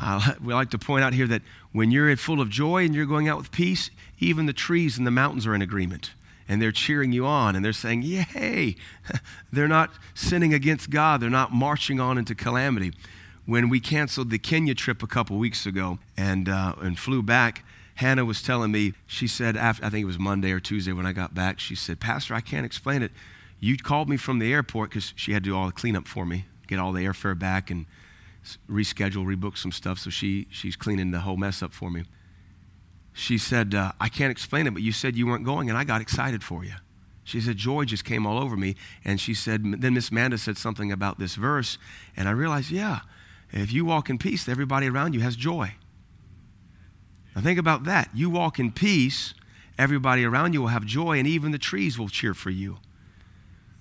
Uh, 0.00 0.32
we 0.42 0.54
like 0.54 0.70
to 0.70 0.78
point 0.78 1.04
out 1.04 1.12
here 1.12 1.26
that 1.26 1.42
when 1.72 1.90
you're 1.90 2.16
full 2.16 2.40
of 2.40 2.48
joy 2.48 2.86
and 2.86 2.94
you're 2.94 3.04
going 3.04 3.28
out 3.28 3.36
with 3.36 3.52
peace, 3.52 3.90
even 4.18 4.46
the 4.46 4.54
trees 4.54 4.96
and 4.96 5.06
the 5.06 5.10
mountains 5.10 5.46
are 5.46 5.54
in 5.54 5.60
agreement. 5.60 6.12
And 6.48 6.62
they're 6.62 6.72
cheering 6.72 7.12
you 7.12 7.26
on 7.26 7.56
and 7.56 7.64
they're 7.64 7.72
saying, 7.72 8.02
Yay! 8.02 8.76
they're 9.52 9.68
not 9.68 9.92
sinning 10.14 10.54
against 10.54 10.90
God, 10.90 11.20
they're 11.20 11.30
not 11.30 11.52
marching 11.52 12.00
on 12.00 12.18
into 12.18 12.34
calamity. 12.34 12.92
When 13.44 13.68
we 13.68 13.78
canceled 13.78 14.30
the 14.30 14.38
Kenya 14.38 14.74
trip 14.74 15.02
a 15.02 15.06
couple 15.06 15.38
weeks 15.38 15.66
ago 15.66 15.98
and, 16.16 16.48
uh, 16.48 16.74
and 16.80 16.98
flew 16.98 17.22
back, 17.22 17.64
Hannah 17.96 18.24
was 18.24 18.42
telling 18.42 18.72
me, 18.72 18.92
she 19.06 19.26
said, 19.26 19.56
after, 19.56 19.84
I 19.84 19.88
think 19.88 20.02
it 20.02 20.06
was 20.06 20.18
Monday 20.18 20.52
or 20.52 20.60
Tuesday 20.60 20.92
when 20.92 21.06
I 21.06 21.12
got 21.12 21.34
back, 21.34 21.58
she 21.60 21.74
said, 21.74 21.98
Pastor, 21.98 22.34
I 22.34 22.40
can't 22.40 22.66
explain 22.66 23.02
it. 23.02 23.10
You 23.58 23.76
called 23.78 24.08
me 24.08 24.16
from 24.16 24.38
the 24.38 24.52
airport 24.52 24.90
because 24.90 25.14
she 25.16 25.32
had 25.32 25.44
to 25.44 25.50
do 25.50 25.56
all 25.56 25.66
the 25.66 25.72
cleanup 25.72 26.06
for 26.06 26.26
me, 26.26 26.44
get 26.66 26.78
all 26.78 26.92
the 26.92 27.04
airfare 27.04 27.38
back 27.38 27.70
and 27.70 27.86
reschedule, 28.70 29.24
rebook 29.24 29.56
some 29.56 29.72
stuff. 29.72 29.98
So 29.98 30.10
she, 30.10 30.46
she's 30.50 30.76
cleaning 30.76 31.10
the 31.10 31.20
whole 31.20 31.36
mess 31.36 31.62
up 31.62 31.72
for 31.72 31.90
me. 31.90 32.04
She 33.18 33.38
said, 33.38 33.74
uh, 33.74 33.92
I 33.98 34.10
can't 34.10 34.30
explain 34.30 34.66
it, 34.66 34.74
but 34.74 34.82
you 34.82 34.92
said 34.92 35.16
you 35.16 35.26
weren't 35.26 35.42
going, 35.42 35.70
and 35.70 35.78
I 35.78 35.84
got 35.84 36.02
excited 36.02 36.44
for 36.44 36.66
you. 36.66 36.74
She 37.24 37.40
said, 37.40 37.56
Joy 37.56 37.86
just 37.86 38.04
came 38.04 38.26
all 38.26 38.38
over 38.38 38.58
me. 38.58 38.76
And 39.06 39.18
she 39.18 39.32
said, 39.32 39.80
then 39.80 39.94
Miss 39.94 40.10
Amanda 40.10 40.36
said 40.36 40.58
something 40.58 40.92
about 40.92 41.18
this 41.18 41.34
verse, 41.34 41.78
and 42.14 42.28
I 42.28 42.32
realized, 42.32 42.70
yeah, 42.70 43.00
if 43.50 43.72
you 43.72 43.86
walk 43.86 44.10
in 44.10 44.18
peace, 44.18 44.50
everybody 44.50 44.86
around 44.86 45.14
you 45.14 45.20
has 45.20 45.34
joy. 45.34 45.72
Now 47.34 47.40
think 47.40 47.58
about 47.58 47.84
that. 47.84 48.10
You 48.12 48.28
walk 48.28 48.58
in 48.58 48.70
peace, 48.70 49.32
everybody 49.78 50.22
around 50.22 50.52
you 50.52 50.60
will 50.60 50.68
have 50.68 50.84
joy, 50.84 51.18
and 51.18 51.26
even 51.26 51.52
the 51.52 51.58
trees 51.58 51.98
will 51.98 52.10
cheer 52.10 52.34
for 52.34 52.50
you. 52.50 52.76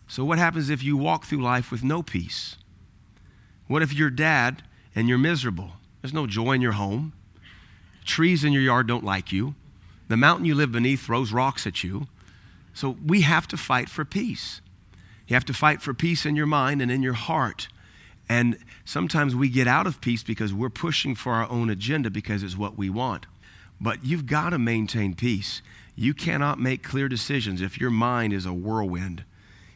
So, 0.08 0.24
what 0.24 0.38
happens 0.38 0.70
if 0.70 0.82
you 0.82 0.96
walk 0.96 1.26
through 1.26 1.42
life 1.42 1.72
with 1.72 1.84
no 1.84 2.02
peace? 2.02 2.56
What 3.68 3.82
if 3.82 3.94
you're 3.94 4.10
dad 4.10 4.64
and 4.96 5.10
you're 5.10 5.18
miserable? 5.18 5.74
There's 6.02 6.14
no 6.14 6.26
joy 6.26 6.54
in 6.54 6.62
your 6.62 6.74
home. 6.74 7.12
Trees 8.06 8.44
in 8.44 8.54
your 8.54 8.62
yard 8.62 8.88
don't 8.88 9.04
like 9.04 9.32
you. 9.32 9.56
The 10.08 10.18
mountain 10.18 10.46
you 10.46 10.56
live 10.56 10.72
beneath 10.72 11.06
throws 11.06 11.34
rocks 11.34 11.66
at 11.66 11.84
you. 11.84 12.08
So, 12.74 12.98
we 13.06 13.22
have 13.22 13.48
to 13.48 13.58
fight 13.58 13.90
for 13.90 14.06
peace. 14.06 14.62
You 15.28 15.34
have 15.34 15.46
to 15.46 15.54
fight 15.54 15.82
for 15.82 15.94
peace 15.94 16.26
in 16.26 16.36
your 16.36 16.46
mind 16.46 16.82
and 16.82 16.92
in 16.92 17.02
your 17.02 17.14
heart. 17.14 17.68
And 18.28 18.58
sometimes 18.84 19.36
we 19.36 19.50
get 19.50 19.68
out 19.68 19.88
of 19.88 20.02
peace 20.02 20.24
because 20.24 20.54
we're 20.54 20.70
pushing 20.70 21.16
for 21.16 21.34
our 21.34 21.50
own 21.50 21.70
agenda 21.70 22.10
because 22.10 22.44
it's 22.44 22.58
what 22.58 22.78
we 22.78 22.90
want. 22.90 23.26
But 23.80 24.04
you've 24.04 24.26
got 24.26 24.52
to 24.52 24.60
maintain 24.60 25.16
peace. 25.16 25.62
You 25.96 26.14
cannot 26.14 26.60
make 26.60 26.84
clear 26.84 27.08
decisions 27.08 27.62
if 27.62 27.80
your 27.80 27.90
mind 27.90 28.34
is 28.34 28.46
a 28.46 28.54
whirlwind. 28.54 29.24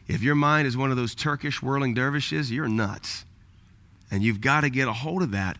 If 0.08 0.22
your 0.22 0.34
mind 0.34 0.66
is 0.66 0.76
one 0.76 0.90
of 0.90 0.96
those 0.96 1.14
Turkish 1.14 1.62
whirling 1.62 1.94
dervishes, 1.94 2.50
you're 2.50 2.68
nuts. 2.68 3.24
And 4.10 4.22
you've 4.22 4.40
got 4.40 4.62
to 4.62 4.70
get 4.70 4.88
a 4.88 4.92
hold 4.92 5.22
of 5.22 5.30
that. 5.30 5.56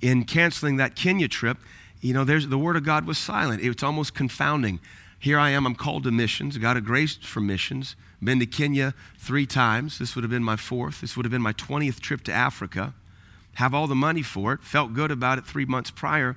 In 0.00 0.24
canceling 0.24 0.76
that 0.76 0.94
Kenya 0.94 1.28
trip, 1.28 1.58
you 2.00 2.14
know, 2.14 2.24
there's, 2.24 2.48
the 2.48 2.58
Word 2.58 2.76
of 2.76 2.84
God 2.84 3.06
was 3.06 3.18
silent. 3.18 3.62
It's 3.62 3.82
almost 3.82 4.14
confounding. 4.14 4.80
Here 5.18 5.38
I 5.38 5.50
am, 5.50 5.66
I'm 5.66 5.74
called 5.74 6.04
to 6.04 6.10
missions, 6.10 6.56
got 6.58 6.76
a 6.76 6.80
grace 6.80 7.16
for 7.16 7.40
missions, 7.40 7.96
been 8.22 8.38
to 8.38 8.46
Kenya 8.46 8.94
three 9.18 9.46
times. 9.46 9.98
This 9.98 10.14
would 10.14 10.22
have 10.22 10.30
been 10.30 10.44
my 10.44 10.56
fourth. 10.56 11.00
This 11.00 11.16
would 11.16 11.24
have 11.24 11.32
been 11.32 11.42
my 11.42 11.52
20th 11.52 12.00
trip 12.00 12.22
to 12.24 12.32
Africa. 12.32 12.94
Have 13.54 13.74
all 13.74 13.88
the 13.88 13.96
money 13.96 14.22
for 14.22 14.52
it, 14.52 14.62
felt 14.62 14.94
good 14.94 15.10
about 15.10 15.38
it 15.38 15.44
three 15.44 15.64
months 15.64 15.90
prior. 15.90 16.36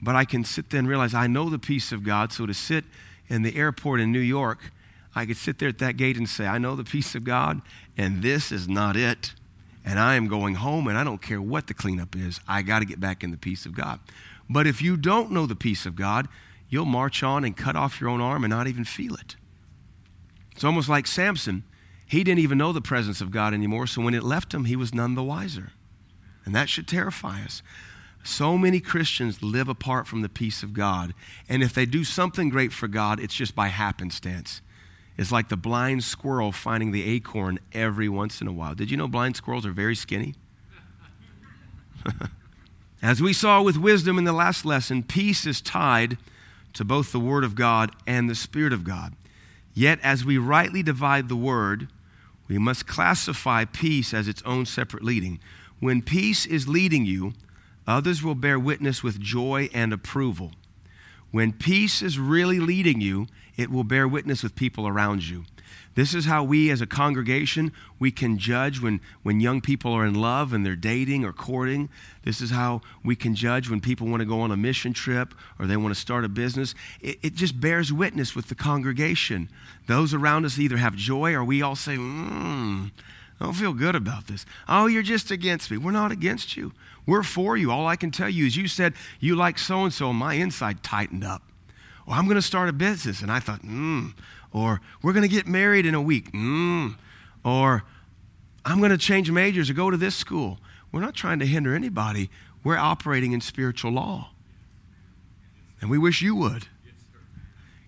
But 0.00 0.14
I 0.14 0.24
can 0.24 0.44
sit 0.44 0.70
there 0.70 0.78
and 0.78 0.88
realize 0.88 1.12
I 1.12 1.26
know 1.26 1.50
the 1.50 1.58
peace 1.58 1.90
of 1.90 2.04
God. 2.04 2.32
So 2.32 2.46
to 2.46 2.54
sit 2.54 2.84
in 3.28 3.42
the 3.42 3.56
airport 3.56 4.00
in 4.00 4.12
New 4.12 4.20
York 4.20 4.70
I 5.14 5.26
could 5.26 5.36
sit 5.36 5.58
there 5.58 5.68
at 5.68 5.78
that 5.78 5.96
gate 5.96 6.16
and 6.16 6.28
say, 6.28 6.46
I 6.46 6.58
know 6.58 6.76
the 6.76 6.84
peace 6.84 7.14
of 7.14 7.24
God, 7.24 7.62
and 7.96 8.22
this 8.22 8.52
is 8.52 8.68
not 8.68 8.96
it. 8.96 9.34
And 9.84 9.98
I 9.98 10.14
am 10.14 10.28
going 10.28 10.56
home, 10.56 10.86
and 10.88 10.98
I 10.98 11.04
don't 11.04 11.22
care 11.22 11.40
what 11.40 11.66
the 11.66 11.74
cleanup 11.74 12.14
is. 12.14 12.40
I 12.46 12.62
got 12.62 12.80
to 12.80 12.84
get 12.84 13.00
back 13.00 13.24
in 13.24 13.30
the 13.30 13.36
peace 13.36 13.64
of 13.64 13.74
God. 13.74 14.00
But 14.48 14.66
if 14.66 14.82
you 14.82 14.96
don't 14.96 15.30
know 15.30 15.46
the 15.46 15.56
peace 15.56 15.86
of 15.86 15.96
God, 15.96 16.28
you'll 16.68 16.84
march 16.84 17.22
on 17.22 17.44
and 17.44 17.56
cut 17.56 17.76
off 17.76 18.00
your 18.00 18.10
own 18.10 18.20
arm 18.20 18.44
and 18.44 18.50
not 18.50 18.66
even 18.66 18.84
feel 18.84 19.14
it. 19.14 19.36
It's 20.52 20.64
almost 20.64 20.88
like 20.88 21.06
Samson. 21.06 21.64
He 22.06 22.24
didn't 22.24 22.40
even 22.40 22.58
know 22.58 22.72
the 22.72 22.80
presence 22.80 23.20
of 23.20 23.30
God 23.30 23.54
anymore, 23.54 23.86
so 23.86 24.02
when 24.02 24.14
it 24.14 24.22
left 24.22 24.52
him, 24.52 24.64
he 24.64 24.76
was 24.76 24.92
none 24.92 25.14
the 25.14 25.22
wiser. 25.22 25.72
And 26.44 26.54
that 26.54 26.68
should 26.68 26.88
terrify 26.88 27.42
us. 27.42 27.62
So 28.22 28.58
many 28.58 28.80
Christians 28.80 29.42
live 29.42 29.68
apart 29.68 30.06
from 30.06 30.20
the 30.20 30.28
peace 30.28 30.62
of 30.62 30.74
God, 30.74 31.14
and 31.48 31.62
if 31.62 31.72
they 31.72 31.86
do 31.86 32.04
something 32.04 32.50
great 32.50 32.72
for 32.72 32.88
God, 32.88 33.18
it's 33.18 33.34
just 33.34 33.54
by 33.54 33.68
happenstance 33.68 34.60
is 35.20 35.30
like 35.30 35.50
the 35.50 35.56
blind 35.56 36.02
squirrel 36.02 36.50
finding 36.50 36.92
the 36.92 37.04
acorn 37.04 37.58
every 37.74 38.08
once 38.08 38.40
in 38.40 38.46
a 38.46 38.52
while. 38.52 38.74
Did 38.74 38.90
you 38.90 38.96
know 38.96 39.06
blind 39.06 39.36
squirrels 39.36 39.66
are 39.66 39.70
very 39.70 39.94
skinny? 39.94 40.34
As 43.02 43.20
we 43.20 43.34
saw 43.34 43.60
with 43.60 43.76
wisdom 43.76 44.16
in 44.16 44.24
the 44.24 44.32
last 44.32 44.64
lesson, 44.64 45.02
peace 45.02 45.44
is 45.44 45.60
tied 45.60 46.16
to 46.72 46.86
both 46.86 47.12
the 47.12 47.20
Word 47.20 47.44
of 47.44 47.54
God 47.54 47.94
and 48.06 48.30
the 48.30 48.34
Spirit 48.34 48.72
of 48.72 48.82
God. 48.82 49.12
Yet, 49.74 49.98
as 50.02 50.24
we 50.24 50.38
rightly 50.38 50.82
divide 50.82 51.28
the 51.28 51.36
word, 51.36 51.88
we 52.48 52.58
must 52.58 52.86
classify 52.86 53.66
peace 53.66 54.14
as 54.14 54.26
its 54.26 54.42
own 54.46 54.64
separate 54.64 55.04
leading. 55.04 55.38
When 55.80 56.00
peace 56.00 56.46
is 56.46 56.66
leading 56.66 57.04
you, 57.04 57.34
others 57.86 58.22
will 58.22 58.34
bear 58.34 58.58
witness 58.58 59.02
with 59.02 59.20
joy 59.20 59.68
and 59.74 59.92
approval. 59.92 60.52
When 61.30 61.52
peace 61.52 62.00
is 62.00 62.18
really 62.18 62.58
leading 62.58 63.02
you, 63.02 63.26
it 63.60 63.70
will 63.70 63.84
bear 63.84 64.08
witness 64.08 64.42
with 64.42 64.56
people 64.56 64.88
around 64.88 65.28
you. 65.28 65.44
This 65.94 66.14
is 66.14 66.24
how 66.24 66.44
we 66.44 66.70
as 66.70 66.80
a 66.80 66.86
congregation, 66.86 67.72
we 67.98 68.10
can 68.10 68.38
judge 68.38 68.80
when, 68.80 69.00
when 69.22 69.40
young 69.40 69.60
people 69.60 69.92
are 69.92 70.06
in 70.06 70.14
love 70.14 70.52
and 70.52 70.64
they're 70.64 70.76
dating 70.76 71.24
or 71.24 71.32
courting. 71.32 71.90
This 72.22 72.40
is 72.40 72.50
how 72.50 72.80
we 73.04 73.16
can 73.16 73.34
judge 73.34 73.68
when 73.68 73.80
people 73.80 74.06
want 74.06 74.20
to 74.20 74.26
go 74.26 74.40
on 74.40 74.50
a 74.50 74.56
mission 74.56 74.94
trip 74.94 75.34
or 75.58 75.66
they 75.66 75.76
want 75.76 75.94
to 75.94 76.00
start 76.00 76.24
a 76.24 76.28
business. 76.28 76.74
It, 77.02 77.18
it 77.22 77.34
just 77.34 77.60
bears 77.60 77.92
witness 77.92 78.34
with 78.34 78.48
the 78.48 78.54
congregation. 78.54 79.50
Those 79.88 80.14
around 80.14 80.46
us 80.46 80.58
either 80.58 80.78
have 80.78 80.96
joy 80.96 81.34
or 81.34 81.44
we 81.44 81.60
all 81.60 81.76
say, 81.76 81.96
hmm, 81.96 82.86
I 83.40 83.44
don't 83.44 83.54
feel 83.54 83.74
good 83.74 83.96
about 83.96 84.26
this. 84.26 84.46
Oh, 84.68 84.86
you're 84.86 85.02
just 85.02 85.30
against 85.30 85.70
me. 85.70 85.76
We're 85.76 85.90
not 85.90 86.12
against 86.12 86.56
you. 86.56 86.72
We're 87.04 87.24
for 87.24 87.56
you. 87.56 87.72
All 87.72 87.86
I 87.86 87.96
can 87.96 88.10
tell 88.10 88.30
you 88.30 88.46
is 88.46 88.56
you 88.56 88.68
said 88.68 88.94
you 89.18 89.34
like 89.34 89.58
so 89.58 89.84
and 89.84 89.92
so, 89.92 90.12
my 90.12 90.34
inside 90.34 90.82
tightened 90.82 91.24
up. 91.24 91.42
Well, 92.10 92.18
I'm 92.18 92.24
going 92.24 92.34
to 92.34 92.42
start 92.42 92.68
a 92.68 92.72
business. 92.72 93.22
And 93.22 93.30
I 93.30 93.38
thought, 93.38 93.60
hmm, 93.60 94.08
or 94.52 94.80
we're 95.00 95.12
going 95.12 95.22
to 95.22 95.28
get 95.28 95.46
married 95.46 95.86
in 95.86 95.94
a 95.94 96.02
week. 96.02 96.32
Mm. 96.32 96.96
Or 97.44 97.84
I'm 98.64 98.78
going 98.78 98.90
to 98.90 98.98
change 98.98 99.30
majors 99.30 99.70
or 99.70 99.74
go 99.74 99.92
to 99.92 99.96
this 99.96 100.16
school. 100.16 100.58
We're 100.90 101.02
not 101.02 101.14
trying 101.14 101.38
to 101.38 101.46
hinder 101.46 101.72
anybody. 101.72 102.28
We're 102.64 102.76
operating 102.76 103.30
in 103.30 103.40
spiritual 103.40 103.92
law. 103.92 104.30
And 105.80 105.88
we 105.88 105.98
wish 105.98 106.20
you 106.20 106.34
would. 106.34 106.66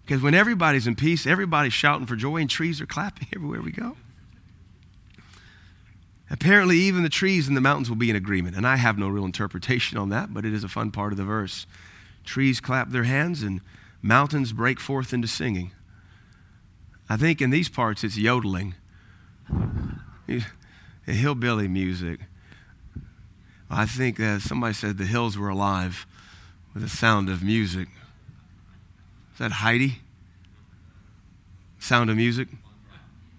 Because 0.06 0.22
when 0.22 0.34
everybody's 0.34 0.86
in 0.86 0.94
peace, 0.94 1.26
everybody's 1.26 1.72
shouting 1.72 2.06
for 2.06 2.14
joy, 2.14 2.36
and 2.36 2.48
trees 2.48 2.80
are 2.80 2.86
clapping 2.86 3.26
everywhere 3.34 3.60
we 3.60 3.72
go. 3.72 3.96
Apparently, 6.30 6.76
even 6.76 7.02
the 7.02 7.08
trees 7.08 7.48
in 7.48 7.54
the 7.54 7.60
mountains 7.60 7.88
will 7.88 7.96
be 7.96 8.08
in 8.08 8.14
agreement. 8.14 8.54
And 8.54 8.68
I 8.68 8.76
have 8.76 8.96
no 8.96 9.08
real 9.08 9.24
interpretation 9.24 9.98
on 9.98 10.10
that, 10.10 10.32
but 10.32 10.44
it 10.44 10.54
is 10.54 10.62
a 10.62 10.68
fun 10.68 10.92
part 10.92 11.12
of 11.12 11.18
the 11.18 11.24
verse. 11.24 11.66
Trees 12.24 12.60
clap 12.60 12.90
their 12.90 13.02
hands, 13.02 13.42
and 13.42 13.60
mountains 14.02 14.52
break 14.52 14.80
forth 14.80 15.14
into 15.14 15.28
singing. 15.28 15.72
I 17.08 17.16
think 17.16 17.40
in 17.40 17.50
these 17.50 17.68
parts 17.68 18.04
it's 18.04 18.18
yodeling, 18.18 18.74
hillbilly 21.06 21.68
music. 21.68 22.20
I 23.70 23.86
think 23.86 24.20
uh, 24.20 24.38
somebody 24.38 24.74
said 24.74 24.98
the 24.98 25.06
hills 25.06 25.38
were 25.38 25.48
alive 25.48 26.06
with 26.74 26.82
the 26.82 26.88
sound 26.88 27.28
of 27.28 27.42
music. 27.42 27.88
Is 29.32 29.38
that 29.38 29.52
Heidi? 29.52 30.00
Sound 31.78 32.10
of 32.10 32.16
music? 32.16 32.48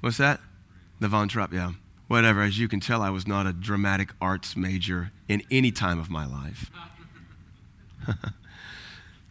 What's 0.02 0.18
that? 0.18 0.40
The 1.00 1.08
Von 1.08 1.28
Trapp, 1.28 1.54
yeah. 1.54 1.74
Whatever. 2.08 2.42
As 2.42 2.60
you 2.60 2.68
can 2.68 2.80
tell, 2.80 3.02
I 3.02 3.10
was 3.10 3.28
not 3.28 3.48
a 3.48 3.54
dramatic 3.54 4.10
arts 4.20 4.58
major 4.58 5.12
in 5.28 5.44
any 5.50 5.72
time 5.72 6.00
of 6.00 6.10
my 6.10 6.26
life. 6.26 6.72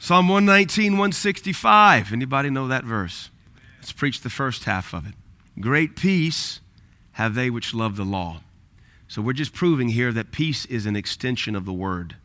Psalm 0.04 0.26
119, 0.26 0.94
165. 0.94 2.12
Anybody 2.12 2.50
know 2.50 2.66
that 2.66 2.82
verse? 2.82 3.30
Let's 3.78 3.92
preach 3.92 4.22
the 4.22 4.30
first 4.30 4.64
half 4.64 4.92
of 4.92 5.06
it. 5.06 5.14
Great 5.60 5.94
peace 5.94 6.58
have 7.12 7.36
they 7.36 7.50
which 7.50 7.72
love 7.72 7.94
the 7.94 8.04
law. 8.04 8.40
So 9.06 9.22
we're 9.22 9.32
just 9.32 9.52
proving 9.52 9.90
here 9.90 10.10
that 10.10 10.32
peace 10.32 10.64
is 10.64 10.86
an 10.86 10.96
extension 10.96 11.54
of 11.54 11.66
the 11.66 11.72
word. 11.72 12.16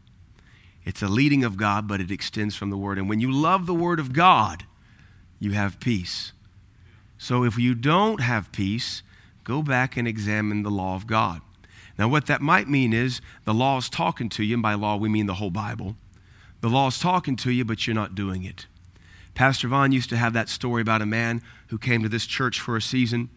It's 0.86 1.04
a 1.04 1.08
leading 1.08 1.44
of 1.44 1.56
God, 1.56 1.88
but 1.88 2.02
it 2.02 2.10
extends 2.10 2.56
from 2.56 2.72
the 2.72 2.78
word. 2.78 2.98
And 2.98 3.08
when 3.08 3.20
you 3.20 3.32
love 3.32 3.68
the 3.68 3.76
word 3.76 4.00
of 4.00 4.12
God, 4.12 4.66
you 5.40 5.52
have 5.52 5.80
peace. 5.80 6.32
So 7.20 7.44
if 7.44 7.60
you 7.60 7.76
don't 7.76 8.22
have 8.22 8.52
peace, 8.52 9.04
go 9.44 9.62
back 9.62 9.96
and 9.96 10.08
examine 10.08 10.64
the 10.64 10.72
law 10.72 10.96
of 10.96 11.06
God. 11.06 11.42
Now, 11.96 12.08
what 12.08 12.26
that 12.26 12.42
might 12.42 12.68
mean 12.68 12.92
is 12.92 13.22
the 13.46 13.54
law 13.54 13.78
is 13.78 13.88
talking 13.88 14.30
to 14.30 14.44
you, 14.44 14.56
and 14.56 14.64
by 14.64 14.74
law 14.74 14.96
we 14.96 15.10
mean 15.10 15.28
the 15.28 15.36
whole 15.36 15.52
Bible. 15.52 15.96
The 16.62 16.70
law 16.70 16.88
is 16.88 17.00
talking 17.00 17.36
to 17.38 17.52
you, 17.52 17.66
but 17.66 17.86
you're 17.86 17.96
not 17.96 18.16
doing 18.16 18.44
it. 18.44 18.68
Pastor 19.36 19.68
Vaughn 19.68 19.92
used 19.92 20.10
to 20.10 20.18
have 20.18 20.34
that 20.34 20.50
story 20.50 20.82
about 20.82 21.02
a 21.02 21.06
man 21.06 21.42
who 21.68 21.78
came 21.78 22.02
to 22.02 22.10
this 22.10 22.26
church 22.26 22.60
for 22.60 22.76
a 22.76 22.82
season. 22.82 23.30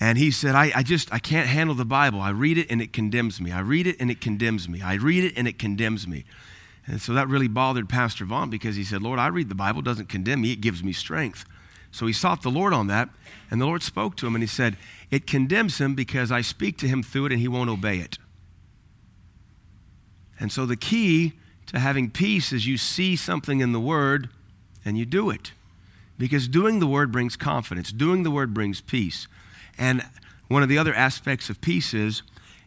And 0.00 0.16
he 0.16 0.30
said, 0.30 0.54
I, 0.54 0.72
I 0.74 0.82
just, 0.82 1.12
I 1.12 1.18
can't 1.18 1.46
handle 1.46 1.76
the 1.76 1.84
Bible. 1.84 2.20
I 2.20 2.30
read 2.30 2.56
it 2.56 2.70
and 2.70 2.80
it 2.80 2.92
condemns 2.92 3.40
me. 3.40 3.52
I 3.52 3.60
read 3.60 3.86
it 3.86 3.96
and 4.00 4.10
it 4.10 4.20
condemns 4.20 4.68
me. 4.68 4.80
I 4.80 4.94
read 4.94 5.24
it 5.24 5.34
and 5.36 5.46
it 5.46 5.58
condemns 5.58 6.08
me. 6.08 6.24
And 6.86 7.00
so 7.00 7.12
that 7.12 7.28
really 7.28 7.48
bothered 7.48 7.88
Pastor 7.88 8.24
Vaughn 8.24 8.50
because 8.50 8.76
he 8.76 8.82
said, 8.82 9.02
Lord, 9.02 9.18
I 9.18 9.28
read 9.28 9.48
the 9.48 9.54
Bible, 9.54 9.80
it 9.80 9.84
doesn't 9.84 10.08
condemn 10.08 10.40
me, 10.40 10.52
it 10.52 10.60
gives 10.60 10.82
me 10.82 10.92
strength. 10.92 11.44
So 11.92 12.06
he 12.06 12.12
sought 12.12 12.42
the 12.42 12.50
Lord 12.50 12.72
on 12.72 12.86
that, 12.86 13.10
and 13.50 13.60
the 13.60 13.66
Lord 13.66 13.82
spoke 13.82 14.16
to 14.16 14.26
him 14.26 14.34
and 14.34 14.42
he 14.42 14.48
said, 14.48 14.76
It 15.10 15.26
condemns 15.26 15.78
him 15.78 15.94
because 15.94 16.32
I 16.32 16.40
speak 16.40 16.78
to 16.78 16.88
him 16.88 17.02
through 17.02 17.26
it 17.26 17.32
and 17.32 17.40
he 17.40 17.48
won't 17.48 17.70
obey 17.70 17.98
it. 17.98 18.16
And 20.40 20.50
so 20.50 20.64
the 20.64 20.76
key 20.76 21.34
to 21.66 21.78
having 21.78 22.10
peace 22.10 22.52
is 22.52 22.66
you 22.66 22.76
see 22.76 23.16
something 23.16 23.60
in 23.60 23.72
the 23.72 23.80
Word 23.80 24.28
and 24.84 24.98
you 24.98 25.04
do 25.04 25.30
it. 25.30 25.52
Because 26.18 26.48
doing 26.48 26.78
the 26.78 26.86
word 26.86 27.10
brings 27.10 27.36
confidence, 27.36 27.90
doing 27.90 28.22
the 28.22 28.30
word 28.30 28.54
brings 28.54 28.80
peace. 28.80 29.26
And 29.78 30.04
one 30.48 30.62
of 30.62 30.68
the 30.68 30.78
other 30.78 30.94
aspects 30.94 31.50
of 31.50 31.60
peace 31.60 31.94
is 31.94 32.22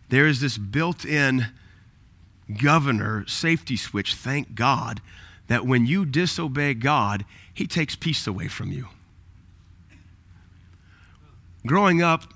there 0.10 0.28
is 0.28 0.42
this 0.42 0.58
built 0.58 1.06
in 1.06 1.48
governor, 2.62 3.26
safety 3.28 3.78
switch, 3.78 4.16
thank 4.16 4.56
God, 4.56 5.02
that 5.48 5.66
when 5.66 5.86
you 5.86 6.06
disobey 6.06 6.74
God, 6.74 7.26
He 7.54 7.68
takes 7.68 7.96
peace 7.96 8.28
away 8.28 8.48
from 8.48 8.72
you. 8.72 8.88
Growing 11.66 12.02
up, 12.02 12.34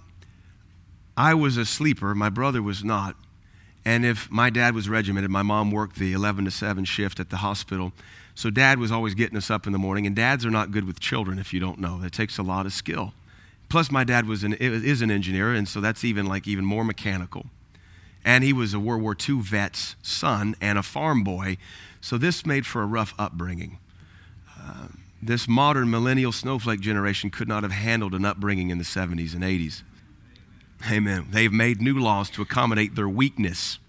I 1.17 1.34
was 1.34 1.58
a 1.58 1.65
sleeper, 1.65 2.15
my 2.15 2.30
brother 2.30 2.62
was 2.62 2.84
not. 2.84 3.15
And 3.86 4.06
if 4.06 4.30
my 4.30 4.50
dad 4.50 4.76
was 4.76 4.89
regimented, 4.89 5.32
my 5.32 5.42
mom 5.42 5.72
worked 5.72 5.96
the 5.96 6.13
11 6.13 6.46
to 6.46 6.52
7 6.52 6.86
shift 6.86 7.20
at 7.20 7.30
the 7.30 7.38
hospital. 7.38 7.94
So 8.36 8.50
dad 8.50 8.80
was 8.80 8.92
always 8.92 9.15
getting 9.15 9.38
us 9.38 9.50
up 9.50 9.65
in 9.65 9.74
the 9.74 9.80
morning, 9.80 10.06
and 10.06 10.15
dads 10.15 10.46
are 10.46 10.52
not 10.52 10.72
good 10.72 10.86
with 10.86 11.00
children 11.00 11.39
if 11.39 11.54
you 11.54 11.60
don't 11.60 11.80
know. 11.80 12.02
It 12.04 12.13
takes 12.13 12.38
a 12.38 12.44
lot 12.44 12.65
of 12.65 12.74
skill. 12.74 13.13
Plus, 13.70 13.92
my 13.92 14.04
dad 14.04 14.28
was 14.28 14.44
an, 14.44 14.54
is 14.54 15.02
an 15.02 15.12
engineer, 15.12 15.54
and 15.54 15.68
so 15.68 15.80
that's 15.80 16.04
even 16.04 16.26
like 16.26 16.48
even 16.48 16.65
more 16.65 16.84
mechanical. 16.84 17.46
And 18.26 18.44
he 18.44 18.52
was 18.52 18.74
a 18.74 18.80
World 18.80 19.02
War 19.02 19.15
II 19.28 19.42
vet's 19.42 19.96
son 20.02 20.56
and 20.60 20.78
a 20.78 20.84
farm 20.84 21.24
boy, 21.24 21.58
so 22.02 22.18
this 22.18 22.46
made 22.46 22.65
for 22.65 22.82
a 22.82 22.86
rough 22.86 23.13
upbringing. 23.20 23.78
Uh, 24.60 24.88
this 25.22 25.48
modern 25.48 25.89
millennial 25.89 26.32
snowflake 26.32 26.80
generation 26.80 27.30
could 27.30 27.48
not 27.48 27.63
have 27.63 27.72
handled 27.72 28.13
an 28.13 28.26
upbringing 28.26 28.70
in 28.70 28.78
the 28.78 28.84
70s 28.84 29.34
and 29.34 29.44
80s. 29.44 29.84
Amen. 30.89 31.28
They've 31.30 31.52
made 31.52 31.82
new 31.82 32.00
laws 32.00 32.30
to 32.32 32.42
accommodate 32.42 32.96
their 32.96 33.10
weakness. 33.10 33.80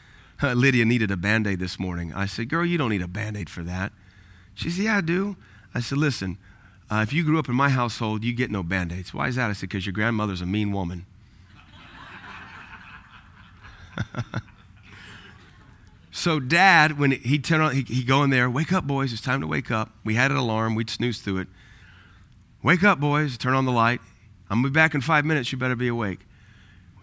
Lydia 0.42 0.84
needed 0.84 1.10
a 1.10 1.16
band 1.16 1.46
aid 1.46 1.60
this 1.60 1.78
morning. 1.78 2.12
I 2.14 2.26
said, 2.26 2.48
Girl, 2.48 2.64
you 2.64 2.76
don't 2.78 2.90
need 2.90 3.02
a 3.02 3.08
band 3.08 3.36
aid 3.36 3.48
for 3.50 3.62
that. 3.62 3.92
She 4.54 4.70
said, 4.70 4.84
Yeah, 4.84 4.96
I 4.96 5.00
do. 5.00 5.36
I 5.74 5.80
said, 5.80 5.98
Listen, 5.98 6.38
uh, 6.90 7.00
if 7.06 7.12
you 7.12 7.22
grew 7.22 7.38
up 7.38 7.48
in 7.48 7.54
my 7.54 7.68
household, 7.68 8.24
you 8.24 8.32
get 8.32 8.50
no 8.50 8.62
band 8.62 8.90
aids. 8.92 9.14
Why 9.14 9.28
is 9.28 9.36
that? 9.36 9.48
I 9.50 9.52
said, 9.52 9.68
Because 9.68 9.86
your 9.86 9.92
grandmother's 9.92 10.40
a 10.40 10.46
mean 10.46 10.72
woman. 10.72 11.06
so, 16.10 16.40
dad, 16.40 16.98
when 16.98 17.12
he'd 17.12 17.44
turn 17.44 17.60
on, 17.60 17.74
he'd 17.74 18.06
go 18.06 18.24
in 18.24 18.30
there, 18.30 18.50
Wake 18.50 18.72
up, 18.72 18.86
boys, 18.86 19.12
it's 19.12 19.22
time 19.22 19.40
to 19.40 19.46
wake 19.46 19.70
up. 19.70 19.90
We 20.04 20.14
had 20.14 20.30
an 20.30 20.36
alarm, 20.36 20.74
we'd 20.74 20.90
snooze 20.90 21.20
through 21.20 21.38
it. 21.38 21.48
Wake 22.62 22.82
up, 22.82 22.98
boys, 22.98 23.38
turn 23.38 23.54
on 23.54 23.64
the 23.66 23.72
light. 23.72 24.00
I'm 24.50 24.58
gonna 24.58 24.68
be 24.70 24.74
back 24.74 24.94
in 24.94 25.00
five 25.00 25.24
minutes, 25.24 25.52
you 25.52 25.58
better 25.58 25.76
be 25.76 25.88
awake. 25.88 26.20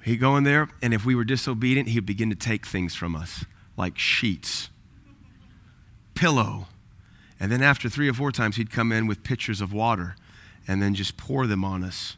He'd 0.04 0.18
go 0.18 0.38
in 0.38 0.44
there, 0.44 0.70
and 0.82 0.94
if 0.94 1.06
we 1.06 1.16
were 1.16 1.26
disobedient, 1.26 1.90
he'd 1.90 2.06
begin 2.06 2.30
to 2.30 2.36
take 2.36 2.66
things 2.66 2.96
from 2.96 3.16
us, 3.16 3.46
like 3.76 3.98
sheets, 3.98 4.70
pillow. 6.14 6.68
And 7.40 7.52
then 7.52 7.62
after 7.62 7.90
three 7.90 8.10
or 8.10 8.14
four 8.14 8.32
times, 8.32 8.56
he'd 8.56 8.72
come 8.72 8.92
in 8.92 9.06
with 9.06 9.24
pitchers 9.24 9.62
of 9.62 9.74
water 9.74 10.16
and 10.68 10.82
then 10.82 10.96
just 10.96 11.18
pour 11.18 11.48
them 11.48 11.64
on 11.64 11.84
us. 11.84 12.18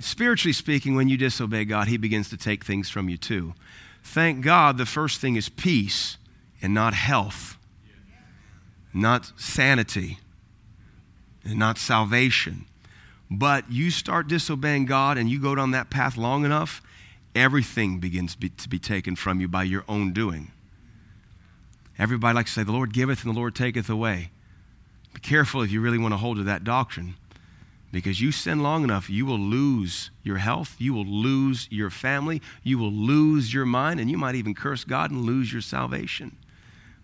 Spiritually 0.00 0.52
speaking, 0.52 0.94
when 0.94 1.08
you 1.08 1.16
disobey 1.16 1.64
God, 1.64 1.88
he 1.88 1.96
begins 1.96 2.28
to 2.30 2.36
take 2.36 2.64
things 2.64 2.88
from 2.88 3.08
you 3.08 3.16
too. 3.16 3.54
Thank 4.02 4.44
God 4.44 4.78
the 4.78 4.86
first 4.86 5.20
thing 5.20 5.36
is 5.36 5.48
peace 5.48 6.18
and 6.62 6.72
not 6.72 6.94
health, 6.94 7.56
not 8.94 9.32
sanity, 9.36 10.18
and 11.44 11.58
not 11.58 11.78
salvation. 11.78 12.66
But 13.30 13.70
you 13.70 13.90
start 13.90 14.28
disobeying 14.28 14.86
God 14.86 15.18
and 15.18 15.28
you 15.28 15.40
go 15.40 15.54
down 15.54 15.70
that 15.72 15.90
path 15.90 16.16
long 16.16 16.44
enough, 16.44 16.80
everything 17.34 17.98
begins 17.98 18.34
to 18.36 18.68
be 18.68 18.78
taken 18.78 19.16
from 19.16 19.40
you 19.40 19.48
by 19.48 19.64
your 19.64 19.84
own 19.88 20.12
doing. 20.12 20.50
Everybody 21.98 22.34
likes 22.34 22.54
to 22.54 22.60
say, 22.60 22.64
The 22.64 22.72
Lord 22.72 22.92
giveth 22.92 23.24
and 23.24 23.34
the 23.34 23.38
Lord 23.38 23.54
taketh 23.54 23.90
away. 23.90 24.30
Be 25.12 25.20
careful 25.20 25.62
if 25.62 25.70
you 25.70 25.80
really 25.80 25.98
want 25.98 26.12
to 26.12 26.18
hold 26.18 26.36
to 26.38 26.44
that 26.44 26.64
doctrine. 26.64 27.16
Because 27.90 28.20
you 28.20 28.32
sin 28.32 28.62
long 28.62 28.84
enough, 28.84 29.08
you 29.08 29.24
will 29.24 29.38
lose 29.38 30.10
your 30.22 30.36
health, 30.36 30.76
you 30.78 30.92
will 30.92 31.06
lose 31.06 31.66
your 31.70 31.88
family, 31.88 32.42
you 32.62 32.78
will 32.78 32.92
lose 32.92 33.54
your 33.54 33.64
mind, 33.64 33.98
and 33.98 34.10
you 34.10 34.18
might 34.18 34.34
even 34.34 34.54
curse 34.54 34.84
God 34.84 35.10
and 35.10 35.22
lose 35.22 35.52
your 35.52 35.62
salvation. 35.62 36.36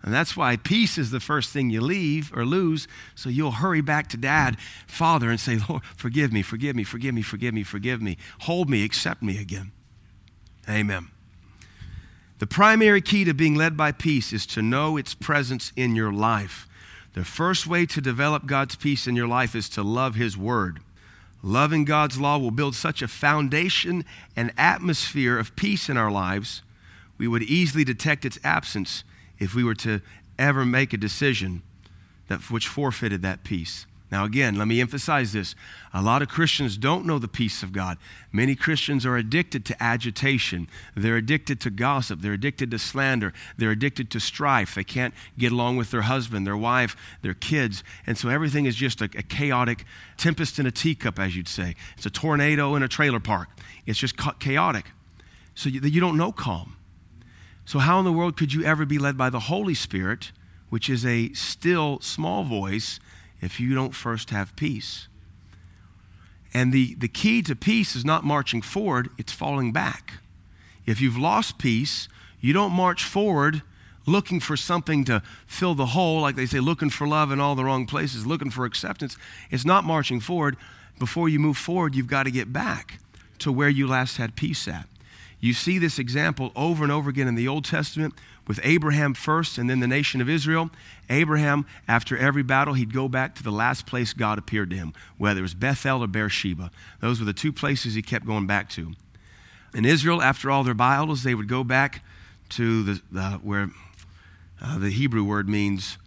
And 0.05 0.13
that's 0.13 0.37
why 0.37 0.55
peace 0.55 0.99
is 0.99 1.09
the 1.09 1.19
first 1.19 1.51
thing 1.51 1.71
you 1.71 1.81
leave 1.81 2.31
or 2.37 2.45
lose. 2.45 2.87
So 3.15 3.27
you'll 3.27 3.53
hurry 3.53 3.81
back 3.81 4.07
to 4.09 4.17
dad, 4.17 4.55
father, 4.85 5.31
and 5.31 5.39
say, 5.39 5.57
Lord, 5.67 5.83
forgive 5.97 6.31
me, 6.31 6.43
forgive 6.43 6.75
me, 6.75 6.83
forgive 6.83 7.15
me, 7.15 7.23
forgive 7.23 7.55
me, 7.55 7.63
forgive 7.63 8.03
me. 8.03 8.17
Hold 8.41 8.69
me, 8.69 8.83
accept 8.85 9.23
me 9.23 9.39
again. 9.39 9.71
Amen. 10.69 11.07
The 12.37 12.45
primary 12.45 13.01
key 13.01 13.23
to 13.23 13.33
being 13.33 13.55
led 13.55 13.75
by 13.75 13.91
peace 13.91 14.31
is 14.31 14.45
to 14.47 14.61
know 14.61 14.95
its 14.95 15.15
presence 15.15 15.73
in 15.75 15.95
your 15.95 16.13
life. 16.13 16.67
The 17.13 17.25
first 17.25 17.65
way 17.65 17.87
to 17.87 17.99
develop 17.99 18.45
God's 18.45 18.75
peace 18.75 19.07
in 19.07 19.15
your 19.15 19.27
life 19.27 19.55
is 19.55 19.67
to 19.69 19.81
love 19.81 20.13
His 20.13 20.37
Word. 20.37 20.81
Loving 21.41 21.83
God's 21.83 22.19
law 22.19 22.37
will 22.37 22.51
build 22.51 22.75
such 22.75 23.01
a 23.01 23.07
foundation 23.07 24.05
and 24.35 24.53
atmosphere 24.55 25.39
of 25.39 25.55
peace 25.55 25.89
in 25.89 25.97
our 25.97 26.11
lives, 26.11 26.61
we 27.17 27.27
would 27.27 27.43
easily 27.43 27.83
detect 27.83 28.23
its 28.23 28.37
absence 28.43 29.03
if 29.39 29.55
we 29.55 29.63
were 29.63 29.75
to 29.75 30.01
ever 30.37 30.65
make 30.65 30.93
a 30.93 30.97
decision 30.97 31.61
that, 32.27 32.49
which 32.49 32.67
forfeited 32.67 33.21
that 33.21 33.43
peace. 33.43 33.85
Now, 34.11 34.23
again, 34.23 34.55
let 34.55 34.67
me 34.67 34.79
emphasize 34.79 35.33
this. 35.33 35.55
A 35.91 36.01
lot 36.01 36.21
of 36.21 36.29
Christians 36.29 36.77
don't 36.77 37.05
know 37.05 37.17
the 37.17 37.27
peace 37.27 37.63
of 37.63 37.73
God. 37.73 37.97
Many 38.31 38.55
Christians 38.55 39.05
are 39.05 39.17
addicted 39.17 39.65
to 39.65 39.83
agitation. 39.83 40.69
They're 40.95 41.17
addicted 41.17 41.59
to 41.61 41.71
gossip. 41.71 42.21
They're 42.21 42.33
addicted 42.33 42.69
to 42.71 42.79
slander. 42.79 43.33
They're 43.57 43.71
addicted 43.71 44.11
to 44.11 44.19
strife. 44.19 44.75
They 44.75 44.83
can't 44.83 45.13
get 45.39 45.51
along 45.51 45.77
with 45.77 45.89
their 45.89 46.03
husband, 46.03 46.45
their 46.45 46.55
wife, 46.55 46.95
their 47.23 47.33
kids. 47.33 47.83
And 48.05 48.15
so 48.17 48.29
everything 48.29 48.65
is 48.65 48.75
just 48.75 49.01
a, 49.01 49.05
a 49.05 49.23
chaotic 49.23 49.85
tempest 50.17 50.59
in 50.59 50.67
a 50.67 50.71
teacup, 50.71 51.19
as 51.19 51.35
you'd 51.35 51.47
say. 51.47 51.75
It's 51.97 52.05
a 52.05 52.11
tornado 52.11 52.75
in 52.75 52.83
a 52.83 52.87
trailer 52.87 53.19
park. 53.19 53.49
It's 53.87 53.99
just 53.99 54.15
chaotic. 54.39 54.91
So 55.55 55.67
you, 55.67 55.81
you 55.81 55.99
don't 55.99 56.15
know 56.15 56.31
calm. 56.31 56.75
So, 57.65 57.79
how 57.79 57.99
in 57.99 58.05
the 58.05 58.13
world 58.13 58.37
could 58.37 58.53
you 58.53 58.63
ever 58.63 58.85
be 58.85 58.99
led 58.99 59.17
by 59.17 59.29
the 59.29 59.41
Holy 59.41 59.73
Spirit, 59.73 60.31
which 60.69 60.89
is 60.89 61.05
a 61.05 61.33
still 61.33 61.99
small 61.99 62.43
voice? 62.43 62.99
if 63.45 63.59
you 63.59 63.75
don't 63.75 63.93
first 63.93 64.31
have 64.31 64.55
peace. 64.55 65.07
And 66.53 66.73
the, 66.73 66.95
the 66.95 67.07
key 67.07 67.41
to 67.43 67.55
peace 67.55 67.95
is 67.95 68.03
not 68.03 68.23
marching 68.23 68.61
forward, 68.61 69.09
it's 69.17 69.31
falling 69.31 69.71
back. 69.71 70.15
If 70.85 70.99
you've 70.99 71.17
lost 71.17 71.57
peace, 71.57 72.07
you 72.39 72.53
don't 72.53 72.71
march 72.71 73.03
forward 73.03 73.61
looking 74.07 74.39
for 74.39 74.55
something 74.55 75.03
to 75.05 75.21
fill 75.47 75.73
the 75.73 75.87
hole, 75.87 76.21
like 76.21 76.35
they 76.35 76.45
say, 76.45 76.59
looking 76.59 76.91
for 76.91 77.07
love 77.07 77.31
in 77.31 77.39
all 77.39 77.55
the 77.55 77.65
wrong 77.65 77.85
places, 77.87 78.25
looking 78.25 78.51
for 78.51 78.65
acceptance. 78.65 79.17
It's 79.49 79.65
not 79.65 79.83
marching 79.83 80.19
forward. 80.19 80.57
Before 80.99 81.27
you 81.27 81.39
move 81.39 81.57
forward, 81.57 81.95
you've 81.95 82.07
got 82.07 82.23
to 82.23 82.31
get 82.31 82.53
back 82.53 82.99
to 83.39 83.51
where 83.51 83.69
you 83.69 83.87
last 83.87 84.17
had 84.17 84.35
peace 84.35 84.67
at. 84.67 84.87
You 85.39 85.53
see 85.53 85.77
this 85.77 85.99
example 85.99 86.51
over 86.55 86.83
and 86.83 86.91
over 86.91 87.09
again 87.09 87.27
in 87.27 87.35
the 87.35 87.47
Old 87.47 87.65
Testament 87.65 88.13
with 88.47 88.59
Abraham 88.63 89.13
first 89.13 89.57
and 89.57 89.69
then 89.69 89.79
the 89.79 89.87
nation 89.87 90.21
of 90.21 90.29
Israel. 90.29 90.69
Abraham, 91.09 91.65
after 91.87 92.17
every 92.17 92.43
battle, 92.43 92.73
he'd 92.73 92.93
go 92.93 93.07
back 93.07 93.35
to 93.35 93.43
the 93.43 93.51
last 93.51 93.85
place 93.85 94.13
God 94.13 94.37
appeared 94.37 94.69
to 94.71 94.75
him, 94.75 94.93
whether 95.17 95.39
it 95.39 95.43
was 95.43 95.53
Bethel 95.53 96.03
or 96.03 96.07
Beersheba. 96.07 96.71
Those 96.99 97.19
were 97.19 97.25
the 97.25 97.33
two 97.33 97.53
places 97.53 97.93
he 97.93 98.01
kept 98.01 98.25
going 98.25 98.47
back 98.47 98.69
to. 98.71 98.93
In 99.73 99.85
Israel, 99.85 100.21
after 100.21 100.49
all 100.49 100.63
their 100.63 100.73
battles, 100.73 101.23
they 101.23 101.35
would 101.35 101.49
go 101.49 101.63
back 101.63 102.03
to 102.49 102.83
the, 102.83 103.39
where 103.43 103.69
uh, 104.61 104.77
the 104.77 104.89
Hebrew 104.89 105.23
word 105.23 105.49
means 105.49 105.97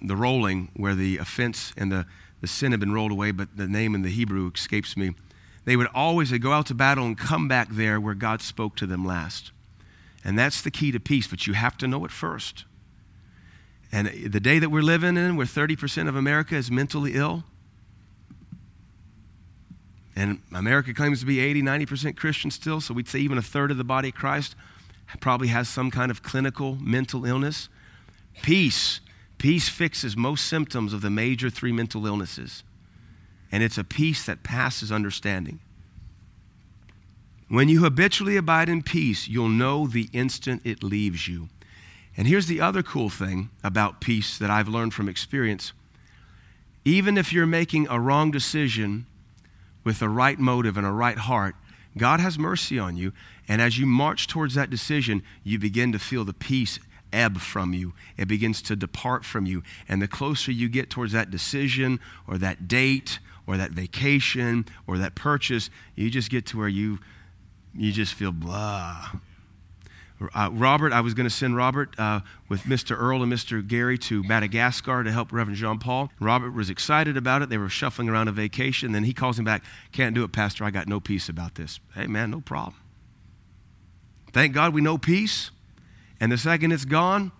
the 0.00 0.16
rolling, 0.16 0.68
where 0.74 0.94
the 0.94 1.18
offense 1.18 1.72
and 1.76 1.92
the, 1.92 2.06
the 2.40 2.48
sin 2.48 2.72
had 2.72 2.80
been 2.80 2.92
rolled 2.92 3.12
away, 3.12 3.30
but 3.30 3.56
the 3.56 3.68
name 3.68 3.94
in 3.94 4.02
the 4.02 4.10
Hebrew 4.10 4.50
escapes 4.52 4.96
me. 4.96 5.12
They 5.64 5.76
would 5.76 5.88
always 5.94 6.30
they 6.30 6.38
go 6.38 6.52
out 6.52 6.66
to 6.66 6.74
battle 6.74 7.04
and 7.04 7.16
come 7.16 7.48
back 7.48 7.68
there 7.70 8.00
where 8.00 8.14
God 8.14 8.42
spoke 8.42 8.76
to 8.76 8.86
them 8.86 9.04
last. 9.04 9.52
And 10.24 10.38
that's 10.38 10.62
the 10.62 10.70
key 10.70 10.92
to 10.92 11.00
peace, 11.00 11.26
but 11.26 11.46
you 11.46 11.54
have 11.54 11.76
to 11.78 11.88
know 11.88 12.04
it 12.04 12.10
first. 12.10 12.64
And 13.90 14.08
the 14.08 14.40
day 14.40 14.58
that 14.58 14.70
we're 14.70 14.82
living 14.82 15.16
in, 15.16 15.36
where 15.36 15.46
30% 15.46 16.08
of 16.08 16.16
America 16.16 16.56
is 16.56 16.70
mentally 16.70 17.12
ill, 17.14 17.44
and 20.14 20.40
America 20.54 20.92
claims 20.92 21.20
to 21.20 21.26
be 21.26 21.40
80, 21.40 21.62
90% 21.62 22.16
Christian 22.16 22.50
still, 22.50 22.80
so 22.80 22.94
we'd 22.94 23.08
say 23.08 23.18
even 23.18 23.38
a 23.38 23.42
third 23.42 23.70
of 23.70 23.76
the 23.76 23.84
body 23.84 24.08
of 24.08 24.14
Christ 24.14 24.54
probably 25.20 25.48
has 25.48 25.68
some 25.68 25.90
kind 25.90 26.10
of 26.10 26.22
clinical 26.22 26.76
mental 26.80 27.24
illness. 27.24 27.68
Peace. 28.42 29.00
Peace 29.38 29.68
fixes 29.68 30.16
most 30.16 30.46
symptoms 30.46 30.92
of 30.92 31.00
the 31.00 31.10
major 31.10 31.50
three 31.50 31.72
mental 31.72 32.06
illnesses. 32.06 32.62
And 33.52 33.62
it's 33.62 33.78
a 33.78 33.84
peace 33.84 34.24
that 34.24 34.42
passes 34.42 34.90
understanding. 34.90 35.60
When 37.48 37.68
you 37.68 37.82
habitually 37.84 38.38
abide 38.38 38.70
in 38.70 38.82
peace, 38.82 39.28
you'll 39.28 39.50
know 39.50 39.86
the 39.86 40.08
instant 40.14 40.62
it 40.64 40.82
leaves 40.82 41.28
you. 41.28 41.50
And 42.16 42.26
here's 42.26 42.46
the 42.46 42.62
other 42.62 42.82
cool 42.82 43.10
thing 43.10 43.50
about 43.62 44.00
peace 44.00 44.38
that 44.38 44.50
I've 44.50 44.68
learned 44.68 44.94
from 44.94 45.08
experience. 45.08 45.74
Even 46.84 47.18
if 47.18 47.30
you're 47.30 47.46
making 47.46 47.86
a 47.88 48.00
wrong 48.00 48.30
decision 48.30 49.06
with 49.84 50.00
a 50.00 50.08
right 50.08 50.38
motive 50.38 50.78
and 50.78 50.86
a 50.86 50.90
right 50.90 51.18
heart, 51.18 51.54
God 51.96 52.20
has 52.20 52.38
mercy 52.38 52.78
on 52.78 52.96
you. 52.96 53.12
And 53.46 53.60
as 53.60 53.78
you 53.78 53.84
march 53.84 54.26
towards 54.26 54.54
that 54.54 54.70
decision, 54.70 55.22
you 55.44 55.58
begin 55.58 55.92
to 55.92 55.98
feel 55.98 56.24
the 56.24 56.32
peace 56.32 56.78
ebb 57.12 57.38
from 57.38 57.74
you. 57.74 57.92
It 58.16 58.28
begins 58.28 58.62
to 58.62 58.76
depart 58.76 59.24
from 59.24 59.44
you. 59.44 59.62
And 59.88 60.00
the 60.00 60.08
closer 60.08 60.50
you 60.50 60.68
get 60.68 60.88
towards 60.88 61.12
that 61.12 61.30
decision 61.30 62.00
or 62.26 62.38
that 62.38 62.66
date 62.66 63.18
or 63.52 63.58
that 63.58 63.70
vacation 63.70 64.64
or 64.86 64.98
that 64.98 65.14
purchase, 65.14 65.68
you 65.94 66.10
just 66.10 66.30
get 66.30 66.46
to 66.46 66.58
where 66.58 66.68
you 66.68 66.98
you 67.74 67.92
just 67.92 68.14
feel 68.14 68.32
blah. 68.32 69.10
Uh, 70.34 70.50
Robert, 70.52 70.92
I 70.92 71.00
was 71.00 71.14
going 71.14 71.28
to 71.28 71.34
send 71.34 71.56
Robert 71.56 71.98
uh, 71.98 72.20
with 72.48 72.62
Mr. 72.62 72.96
Earl 72.96 73.24
and 73.24 73.32
Mr. 73.32 73.66
Gary 73.66 73.98
to 73.98 74.22
Madagascar 74.22 75.02
to 75.02 75.10
help 75.10 75.32
Reverend 75.32 75.58
Jean 75.58 75.78
Paul. 75.80 76.12
Robert 76.20 76.52
was 76.52 76.70
excited 76.70 77.16
about 77.16 77.42
it. 77.42 77.48
They 77.48 77.58
were 77.58 77.68
shuffling 77.68 78.08
around 78.08 78.28
a 78.28 78.32
vacation. 78.32 78.92
Then 78.92 79.02
he 79.02 79.12
calls 79.12 79.36
him 79.38 79.44
back, 79.44 79.64
Can't 79.90 80.14
do 80.14 80.22
it, 80.22 80.30
Pastor. 80.30 80.64
I 80.64 80.70
got 80.70 80.86
no 80.86 81.00
peace 81.00 81.28
about 81.28 81.56
this. 81.56 81.80
Hey, 81.94 82.06
man, 82.06 82.30
no 82.30 82.40
problem. 82.40 82.76
Thank 84.32 84.54
God 84.54 84.72
we 84.72 84.80
know 84.80 84.96
peace. 84.96 85.50
And 86.20 86.30
the 86.30 86.38
second 86.38 86.70
it's 86.70 86.84
gone, 86.84 87.32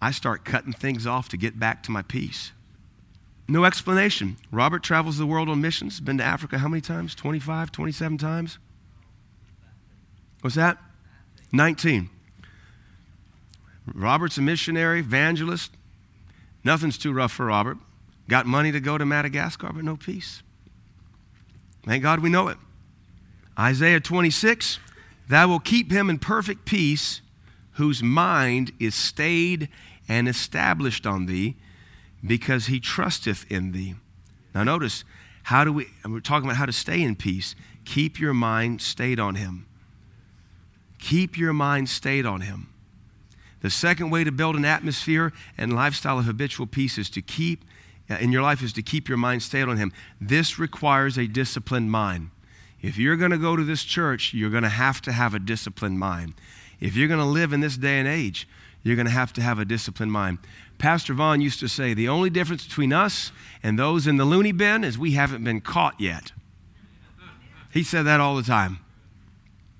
I 0.00 0.10
start 0.10 0.44
cutting 0.44 0.72
things 0.72 1.06
off 1.06 1.28
to 1.30 1.36
get 1.36 1.58
back 1.58 1.82
to 1.82 1.90
my 1.90 2.02
peace. 2.02 2.52
No 3.52 3.66
explanation. 3.66 4.38
Robert 4.50 4.82
travels 4.82 5.18
the 5.18 5.26
world 5.26 5.50
on 5.50 5.60
missions, 5.60 6.00
been 6.00 6.16
to 6.16 6.24
Africa 6.24 6.56
how 6.56 6.68
many 6.68 6.80
times? 6.80 7.14
25, 7.14 7.70
27 7.70 8.16
times? 8.16 8.58
What's 10.40 10.56
that? 10.56 10.78
19. 11.52 12.08
Robert's 13.92 14.38
a 14.38 14.40
missionary, 14.40 15.00
evangelist. 15.00 15.70
Nothing's 16.64 16.96
too 16.96 17.12
rough 17.12 17.30
for 17.30 17.44
Robert. 17.44 17.76
Got 18.26 18.46
money 18.46 18.72
to 18.72 18.80
go 18.80 18.96
to 18.96 19.04
Madagascar, 19.04 19.70
but 19.70 19.84
no 19.84 19.96
peace. 19.96 20.42
Thank 21.84 22.02
God 22.02 22.20
we 22.20 22.30
know 22.30 22.48
it. 22.48 22.56
Isaiah 23.58 24.00
26, 24.00 24.78
Thou 25.28 25.48
will 25.48 25.60
keep 25.60 25.92
him 25.92 26.08
in 26.08 26.18
perfect 26.18 26.64
peace, 26.64 27.20
whose 27.72 28.02
mind 28.02 28.72
is 28.80 28.94
stayed 28.94 29.68
and 30.08 30.26
established 30.26 31.06
on 31.06 31.26
thee, 31.26 31.56
because 32.24 32.66
he 32.66 32.80
trusteth 32.80 33.50
in 33.50 33.72
thee. 33.72 33.94
Now 34.54 34.64
notice, 34.64 35.04
how 35.44 35.64
do 35.64 35.72
we, 35.72 35.88
we're 36.04 36.20
talking 36.20 36.46
about 36.46 36.56
how 36.56 36.66
to 36.66 36.72
stay 36.72 37.02
in 37.02 37.16
peace. 37.16 37.54
Keep 37.84 38.20
your 38.20 38.34
mind 38.34 38.80
stayed 38.80 39.18
on 39.18 39.34
him. 39.36 39.66
Keep 41.02 41.36
your 41.36 41.52
mind 41.52 41.88
stayed 41.88 42.24
on 42.24 42.42
Him. 42.42 42.68
The 43.60 43.70
second 43.70 44.10
way 44.10 44.22
to 44.22 44.30
build 44.30 44.54
an 44.54 44.64
atmosphere 44.64 45.32
and 45.58 45.74
lifestyle 45.74 46.20
of 46.20 46.26
habitual 46.26 46.66
peace 46.66 46.96
is 46.96 47.10
to 47.10 47.20
keep, 47.20 47.64
uh, 48.08 48.14
in 48.14 48.30
your 48.30 48.42
life, 48.42 48.62
is 48.62 48.72
to 48.74 48.82
keep 48.82 49.08
your 49.08 49.18
mind 49.18 49.42
stayed 49.42 49.68
on 49.68 49.78
Him. 49.78 49.92
This 50.20 50.60
requires 50.60 51.18
a 51.18 51.26
disciplined 51.26 51.90
mind. 51.90 52.30
If 52.80 52.98
you're 52.98 53.16
going 53.16 53.32
to 53.32 53.38
go 53.38 53.56
to 53.56 53.64
this 53.64 53.82
church, 53.82 54.32
you're 54.32 54.48
going 54.48 54.62
to 54.62 54.68
have 54.68 55.02
to 55.02 55.12
have 55.12 55.34
a 55.34 55.40
disciplined 55.40 55.98
mind. 55.98 56.34
If 56.78 56.94
you're 56.94 57.08
going 57.08 57.20
to 57.20 57.26
live 57.26 57.52
in 57.52 57.60
this 57.60 57.76
day 57.76 57.98
and 57.98 58.06
age, 58.06 58.48
you're 58.84 58.96
going 58.96 59.06
to 59.06 59.12
have 59.12 59.32
to 59.34 59.42
have 59.42 59.58
a 59.58 59.64
disciplined 59.64 60.12
mind. 60.12 60.38
Pastor 60.82 61.14
Vaughn 61.14 61.40
used 61.40 61.60
to 61.60 61.68
say 61.68 61.94
the 61.94 62.08
only 62.08 62.28
difference 62.28 62.66
between 62.66 62.92
us 62.92 63.30
and 63.62 63.78
those 63.78 64.08
in 64.08 64.16
the 64.16 64.24
loony 64.24 64.50
bin 64.50 64.82
is 64.82 64.98
we 64.98 65.12
haven't 65.12 65.44
been 65.44 65.60
caught 65.60 65.94
yet. 66.00 66.32
He 67.72 67.84
said 67.84 68.02
that 68.02 68.18
all 68.18 68.34
the 68.34 68.42
time. 68.42 68.80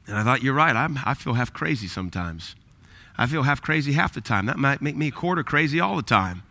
And 0.06 0.16
I 0.16 0.22
thought, 0.22 0.44
you're 0.44 0.54
right. 0.54 0.76
I'm, 0.76 1.00
I 1.04 1.14
feel 1.14 1.32
half 1.32 1.52
crazy 1.52 1.88
sometimes. 1.88 2.54
I 3.18 3.26
feel 3.26 3.42
half 3.42 3.60
crazy 3.60 3.94
half 3.94 4.14
the 4.14 4.20
time. 4.20 4.46
That 4.46 4.58
might 4.58 4.80
make 4.80 4.94
me 4.94 5.08
a 5.08 5.10
quarter 5.10 5.42
crazy 5.42 5.80
all 5.80 5.96
the 5.96 6.02
time. 6.02 6.44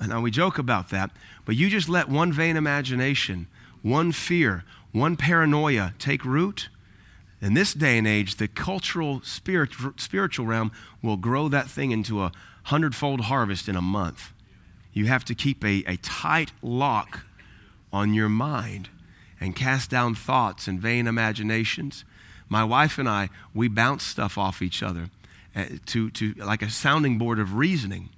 And 0.00 0.08
now, 0.08 0.22
we 0.22 0.30
joke 0.30 0.56
about 0.56 0.88
that, 0.88 1.10
but 1.44 1.56
you 1.56 1.68
just 1.68 1.90
let 1.90 2.08
one 2.08 2.32
vain 2.32 2.56
imagination, 2.56 3.48
one 3.82 4.12
fear, 4.12 4.64
one 4.92 5.14
paranoia 5.16 5.92
take 5.98 6.24
root. 6.24 6.70
In 7.42 7.52
this 7.52 7.74
day 7.74 7.98
and 7.98 8.06
age, 8.06 8.36
the 8.36 8.48
cultural, 8.48 9.20
spirit, 9.22 9.72
spiritual 9.96 10.46
realm 10.46 10.72
will 11.02 11.18
grow 11.18 11.48
that 11.48 11.68
thing 11.68 11.90
into 11.90 12.22
a 12.22 12.32
hundredfold 12.68 13.22
harvest 13.22 13.68
in 13.68 13.76
a 13.76 13.82
month. 13.82 14.32
You 14.92 15.06
have 15.06 15.24
to 15.26 15.34
keep 15.34 15.64
a, 15.64 15.84
a 15.86 15.96
tight 15.98 16.52
lock 16.62 17.24
on 17.92 18.14
your 18.14 18.28
mind 18.28 18.88
and 19.40 19.54
cast 19.54 19.90
down 19.90 20.14
thoughts 20.14 20.66
and 20.68 20.80
vain 20.80 21.06
imaginations. 21.06 22.04
My 22.48 22.64
wife 22.64 22.98
and 22.98 23.08
I, 23.08 23.28
we 23.54 23.68
bounce 23.68 24.02
stuff 24.04 24.36
off 24.38 24.62
each 24.62 24.82
other. 24.82 25.10
uh, 25.58 25.64
to, 25.86 26.10
to 26.10 26.34
like 26.34 26.62
a 26.62 26.70
sounding 26.70 27.18
board 27.18 27.38
of 27.38 27.54
reasoning. 27.54 28.10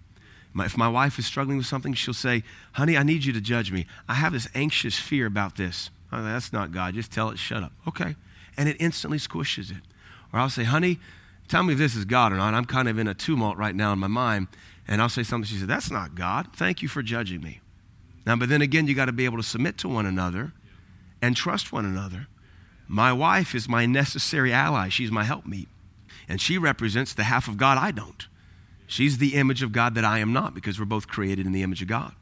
My, 0.52 0.66
if 0.66 0.76
my 0.76 0.88
wife 0.88 1.18
is 1.18 1.26
struggling 1.26 1.56
with 1.56 1.66
something, 1.66 1.94
she'll 1.94 2.12
say, 2.12 2.42
Honey, 2.72 2.96
I 2.96 3.02
need 3.02 3.24
you 3.24 3.32
to 3.32 3.40
judge 3.40 3.72
me. 3.72 3.86
I 4.08 4.14
have 4.14 4.32
this 4.32 4.48
anxious 4.54 4.98
fear 4.98 5.26
about 5.26 5.56
this. 5.56 5.90
That's 6.12 6.52
not 6.52 6.72
God. 6.72 6.94
Just 6.94 7.12
tell 7.12 7.30
it, 7.30 7.38
shut 7.38 7.62
up. 7.62 7.72
Okay. 7.86 8.16
And 8.56 8.68
it 8.68 8.76
instantly 8.80 9.18
squishes 9.18 9.70
it. 9.70 9.82
Or 10.32 10.40
I'll 10.40 10.50
say, 10.50 10.64
Honey, 10.64 10.98
tell 11.50 11.62
me 11.62 11.72
if 11.74 11.78
this 11.78 11.94
is 11.94 12.04
God 12.04 12.32
or 12.32 12.36
not. 12.36 12.54
I'm 12.54 12.64
kind 12.64 12.88
of 12.88 12.98
in 12.98 13.08
a 13.08 13.14
tumult 13.14 13.56
right 13.56 13.74
now 13.74 13.92
in 13.92 13.98
my 13.98 14.06
mind. 14.06 14.48
And 14.88 15.00
I'll 15.02 15.08
say 15.08 15.22
something. 15.22 15.48
She 15.48 15.58
said, 15.58 15.68
That's 15.68 15.90
not 15.90 16.14
God. 16.14 16.48
Thank 16.54 16.82
you 16.82 16.88
for 16.88 17.02
judging 17.02 17.42
me. 17.42 17.60
Now, 18.26 18.36
but 18.36 18.48
then 18.48 18.62
again, 18.62 18.86
you 18.86 18.94
got 18.94 19.06
to 19.06 19.12
be 19.12 19.24
able 19.24 19.36
to 19.36 19.42
submit 19.42 19.78
to 19.78 19.88
one 19.88 20.06
another 20.06 20.52
and 21.22 21.36
trust 21.36 21.72
one 21.72 21.84
another. 21.84 22.28
My 22.88 23.12
wife 23.12 23.54
is 23.54 23.68
my 23.68 23.86
necessary 23.86 24.52
ally. 24.52 24.88
She's 24.88 25.10
my 25.10 25.24
helpmeet. 25.24 25.68
And 26.28 26.40
she 26.40 26.58
represents 26.58 27.14
the 27.14 27.24
half 27.24 27.48
of 27.48 27.56
God 27.56 27.78
I 27.78 27.90
don't. 27.90 28.26
She's 28.86 29.18
the 29.18 29.34
image 29.34 29.62
of 29.62 29.70
God 29.70 29.94
that 29.94 30.04
I 30.04 30.18
am 30.18 30.32
not 30.32 30.54
because 30.54 30.78
we're 30.78 30.86
both 30.86 31.06
created 31.06 31.46
in 31.46 31.52
the 31.52 31.62
image 31.62 31.82
of 31.82 31.88
God. 31.88 32.12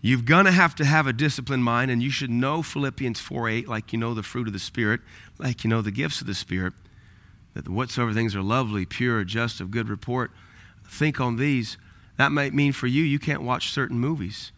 You're 0.00 0.22
going 0.22 0.46
to 0.46 0.52
have 0.52 0.74
to 0.76 0.84
have 0.84 1.06
a 1.06 1.12
disciplined 1.12 1.64
mind, 1.64 1.90
and 1.90 2.02
you 2.02 2.10
should 2.10 2.30
know 2.30 2.62
Philippians 2.62 3.20
4 3.20 3.48
8, 3.48 3.68
like 3.68 3.92
you 3.92 3.98
know 3.98 4.14
the 4.14 4.22
fruit 4.22 4.46
of 4.46 4.52
the 4.52 4.58
Spirit, 4.58 5.00
like 5.38 5.64
you 5.64 5.70
know 5.70 5.82
the 5.82 5.90
gifts 5.90 6.20
of 6.20 6.26
the 6.26 6.34
Spirit, 6.34 6.72
that 7.64 7.70
whatsoever 7.72 8.12
things 8.12 8.36
are 8.36 8.42
lovely, 8.42 8.86
pure, 8.86 9.24
just, 9.24 9.60
of 9.60 9.70
good 9.70 9.88
report, 9.88 10.30
think 10.88 11.20
on 11.20 11.36
these. 11.36 11.76
That 12.16 12.30
might 12.30 12.54
mean 12.54 12.72
for 12.72 12.86
you, 12.86 13.02
you 13.02 13.18
can't 13.18 13.42
watch 13.42 13.70
certain 13.70 13.98
movies. 13.98 14.52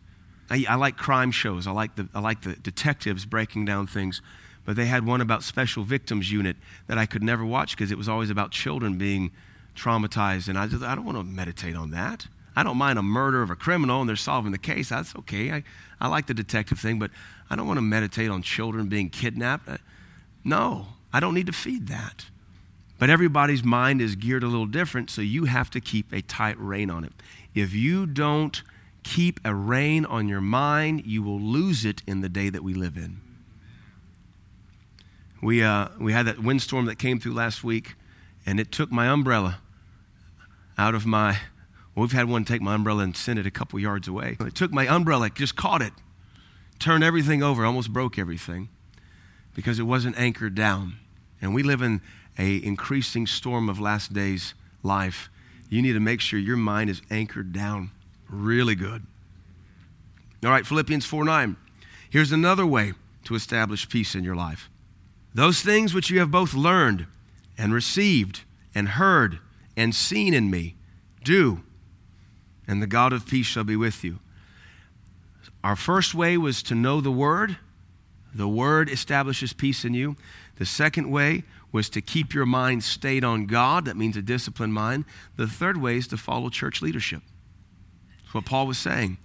I, 0.50 0.64
I 0.68 0.74
like 0.74 0.96
crime 0.96 1.30
shows, 1.30 1.66
I 1.66 1.70
like, 1.70 1.96
the, 1.96 2.08
I 2.14 2.20
like 2.20 2.42
the 2.42 2.56
detectives 2.56 3.24
breaking 3.24 3.64
down 3.64 3.86
things, 3.86 4.20
but 4.64 4.76
they 4.76 4.86
had 4.86 5.06
one 5.06 5.20
about 5.20 5.42
Special 5.42 5.82
Victims 5.82 6.30
Unit 6.30 6.56
that 6.88 6.98
I 6.98 7.06
could 7.06 7.22
never 7.22 7.44
watch 7.44 7.76
because 7.76 7.90
it 7.90 7.98
was 7.98 8.08
always 8.08 8.28
about 8.28 8.50
children 8.50 8.98
being 8.98 9.30
traumatized, 9.74 10.48
and 10.48 10.58
I, 10.58 10.66
just, 10.66 10.82
I 10.82 10.94
don't 10.94 11.06
want 11.06 11.16
to 11.16 11.24
meditate 11.24 11.76
on 11.76 11.90
that. 11.92 12.26
I 12.54 12.62
don't 12.62 12.76
mind 12.76 12.98
a 12.98 13.02
murder 13.02 13.42
of 13.42 13.50
a 13.50 13.56
criminal 13.56 14.00
and 14.00 14.08
they're 14.08 14.16
solving 14.16 14.52
the 14.52 14.58
case. 14.58 14.90
That's 14.90 15.16
okay. 15.16 15.52
I, 15.52 15.62
I 16.00 16.08
like 16.08 16.26
the 16.26 16.34
detective 16.34 16.78
thing, 16.78 16.98
but 16.98 17.10
I 17.48 17.56
don't 17.56 17.66
want 17.66 17.78
to 17.78 17.82
meditate 17.82 18.28
on 18.28 18.42
children 18.42 18.88
being 18.88 19.08
kidnapped. 19.08 19.68
Uh, 19.68 19.78
no, 20.44 20.88
I 21.12 21.20
don't 21.20 21.32
need 21.32 21.46
to 21.46 21.52
feed 21.52 21.86
that. 21.86 22.26
But 23.00 23.08
everybody's 23.08 23.64
mind 23.64 24.02
is 24.02 24.14
geared 24.14 24.44
a 24.44 24.46
little 24.46 24.66
different, 24.66 25.08
so 25.08 25.22
you 25.22 25.46
have 25.46 25.70
to 25.70 25.80
keep 25.80 26.12
a 26.12 26.20
tight 26.20 26.58
rein 26.58 26.90
on 26.90 27.02
it. 27.02 27.14
If 27.54 27.72
you 27.72 28.04
don't 28.04 28.62
keep 29.02 29.40
a 29.42 29.54
rein 29.54 30.04
on 30.04 30.28
your 30.28 30.42
mind, 30.42 31.06
you 31.06 31.22
will 31.22 31.40
lose 31.40 31.86
it 31.86 32.02
in 32.06 32.20
the 32.20 32.28
day 32.28 32.50
that 32.50 32.62
we 32.62 32.74
live 32.74 32.98
in. 32.98 33.22
We, 35.42 35.62
uh, 35.62 35.88
we 35.98 36.12
had 36.12 36.26
that 36.26 36.40
windstorm 36.40 36.84
that 36.84 36.98
came 36.98 37.18
through 37.18 37.32
last 37.32 37.64
week, 37.64 37.94
and 38.44 38.60
it 38.60 38.70
took 38.70 38.92
my 38.92 39.08
umbrella 39.08 39.60
out 40.76 40.94
of 40.94 41.06
my 41.06 41.38
well, 41.94 42.02
we've 42.02 42.12
had 42.12 42.28
one 42.28 42.44
take 42.44 42.60
my 42.60 42.74
umbrella 42.74 43.02
and 43.02 43.16
send 43.16 43.38
it 43.38 43.46
a 43.46 43.50
couple 43.50 43.80
yards 43.80 44.06
away. 44.06 44.36
It 44.40 44.54
took 44.54 44.72
my 44.72 44.86
umbrella, 44.86 45.26
it 45.26 45.34
just 45.34 45.56
caught 45.56 45.80
it, 45.80 45.94
turned 46.78 47.02
everything 47.02 47.42
over, 47.42 47.64
almost 47.64 47.92
broke 47.94 48.18
everything 48.18 48.68
because 49.54 49.78
it 49.78 49.84
wasn't 49.84 50.18
anchored 50.18 50.54
down. 50.54 50.98
And 51.40 51.54
we 51.54 51.62
live 51.62 51.80
in 51.80 52.02
a 52.38 52.56
increasing 52.64 53.26
storm 53.26 53.68
of 53.68 53.80
last 53.80 54.12
days 54.12 54.54
life. 54.82 55.30
You 55.68 55.82
need 55.82 55.92
to 55.92 56.00
make 56.00 56.20
sure 56.20 56.38
your 56.38 56.56
mind 56.56 56.90
is 56.90 57.02
anchored 57.10 57.52
down 57.52 57.90
really 58.28 58.74
good. 58.74 59.06
All 60.44 60.50
right, 60.50 60.66
Philippians 60.66 61.04
4 61.04 61.24
9. 61.24 61.56
Here's 62.08 62.32
another 62.32 62.66
way 62.66 62.94
to 63.24 63.34
establish 63.34 63.88
peace 63.88 64.14
in 64.14 64.24
your 64.24 64.36
life. 64.36 64.68
Those 65.34 65.60
things 65.60 65.94
which 65.94 66.10
you 66.10 66.18
have 66.18 66.30
both 66.30 66.54
learned 66.54 67.06
and 67.56 67.72
received 67.72 68.42
and 68.74 68.88
heard 68.90 69.38
and 69.76 69.94
seen 69.94 70.34
in 70.34 70.50
me, 70.50 70.74
do 71.22 71.62
and 72.70 72.80
the 72.80 72.86
God 72.86 73.12
of 73.12 73.26
peace 73.26 73.46
shall 73.46 73.64
be 73.64 73.74
with 73.74 74.04
you. 74.04 74.20
Our 75.64 75.74
first 75.74 76.14
way 76.14 76.36
was 76.36 76.62
to 76.62 76.76
know 76.76 77.00
the 77.00 77.10
Word. 77.10 77.58
The 78.32 78.46
Word 78.46 78.88
establishes 78.88 79.52
peace 79.52 79.84
in 79.84 79.92
you. 79.92 80.14
The 80.54 80.64
second 80.64 81.10
way 81.10 81.42
was 81.72 81.88
to 81.90 82.00
keep 82.00 82.34
your 82.34 82.46
mind 82.46 82.82
stayed 82.82 83.24
on 83.24 83.46
God. 83.46 83.84
That 83.84 83.96
means 83.96 84.16
a 84.16 84.22
disciplined 84.22 84.74
mind. 84.74 85.04
The 85.36 85.46
third 85.46 85.76
way 85.76 85.96
is 85.96 86.08
to 86.08 86.16
follow 86.16 86.48
church 86.48 86.82
leadership. 86.82 87.22
That's 88.22 88.34
what 88.34 88.44
Paul 88.44 88.66
was 88.66 88.78
saying. 88.78 89.18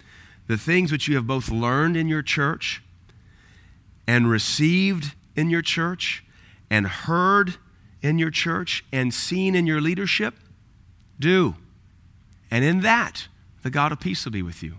The 0.48 0.58
things 0.58 0.92
which 0.92 1.08
you 1.08 1.16
have 1.16 1.26
both 1.26 1.50
learned 1.50 1.98
in 1.98 2.08
your 2.08 2.22
church 2.22 2.84
and 4.08 4.30
received 4.30 5.16
in 5.36 5.50
your 5.50 5.64
church 5.64 6.24
and 6.70 6.88
heard 6.88 7.56
in 8.02 8.20
your 8.20 8.30
church 8.30 8.86
and 8.92 9.14
seen 9.14 9.56
in 9.56 9.66
your 9.66 9.82
leadership, 9.82 10.36
do. 11.20 11.56
And 12.52 12.64
in 12.64 12.82
that, 12.82 13.28
the 13.64 13.72
God 13.72 13.92
of 13.92 14.00
peace 14.00 14.24
will 14.26 14.32
be 14.32 14.44
with 14.44 14.62
you. 14.62 14.76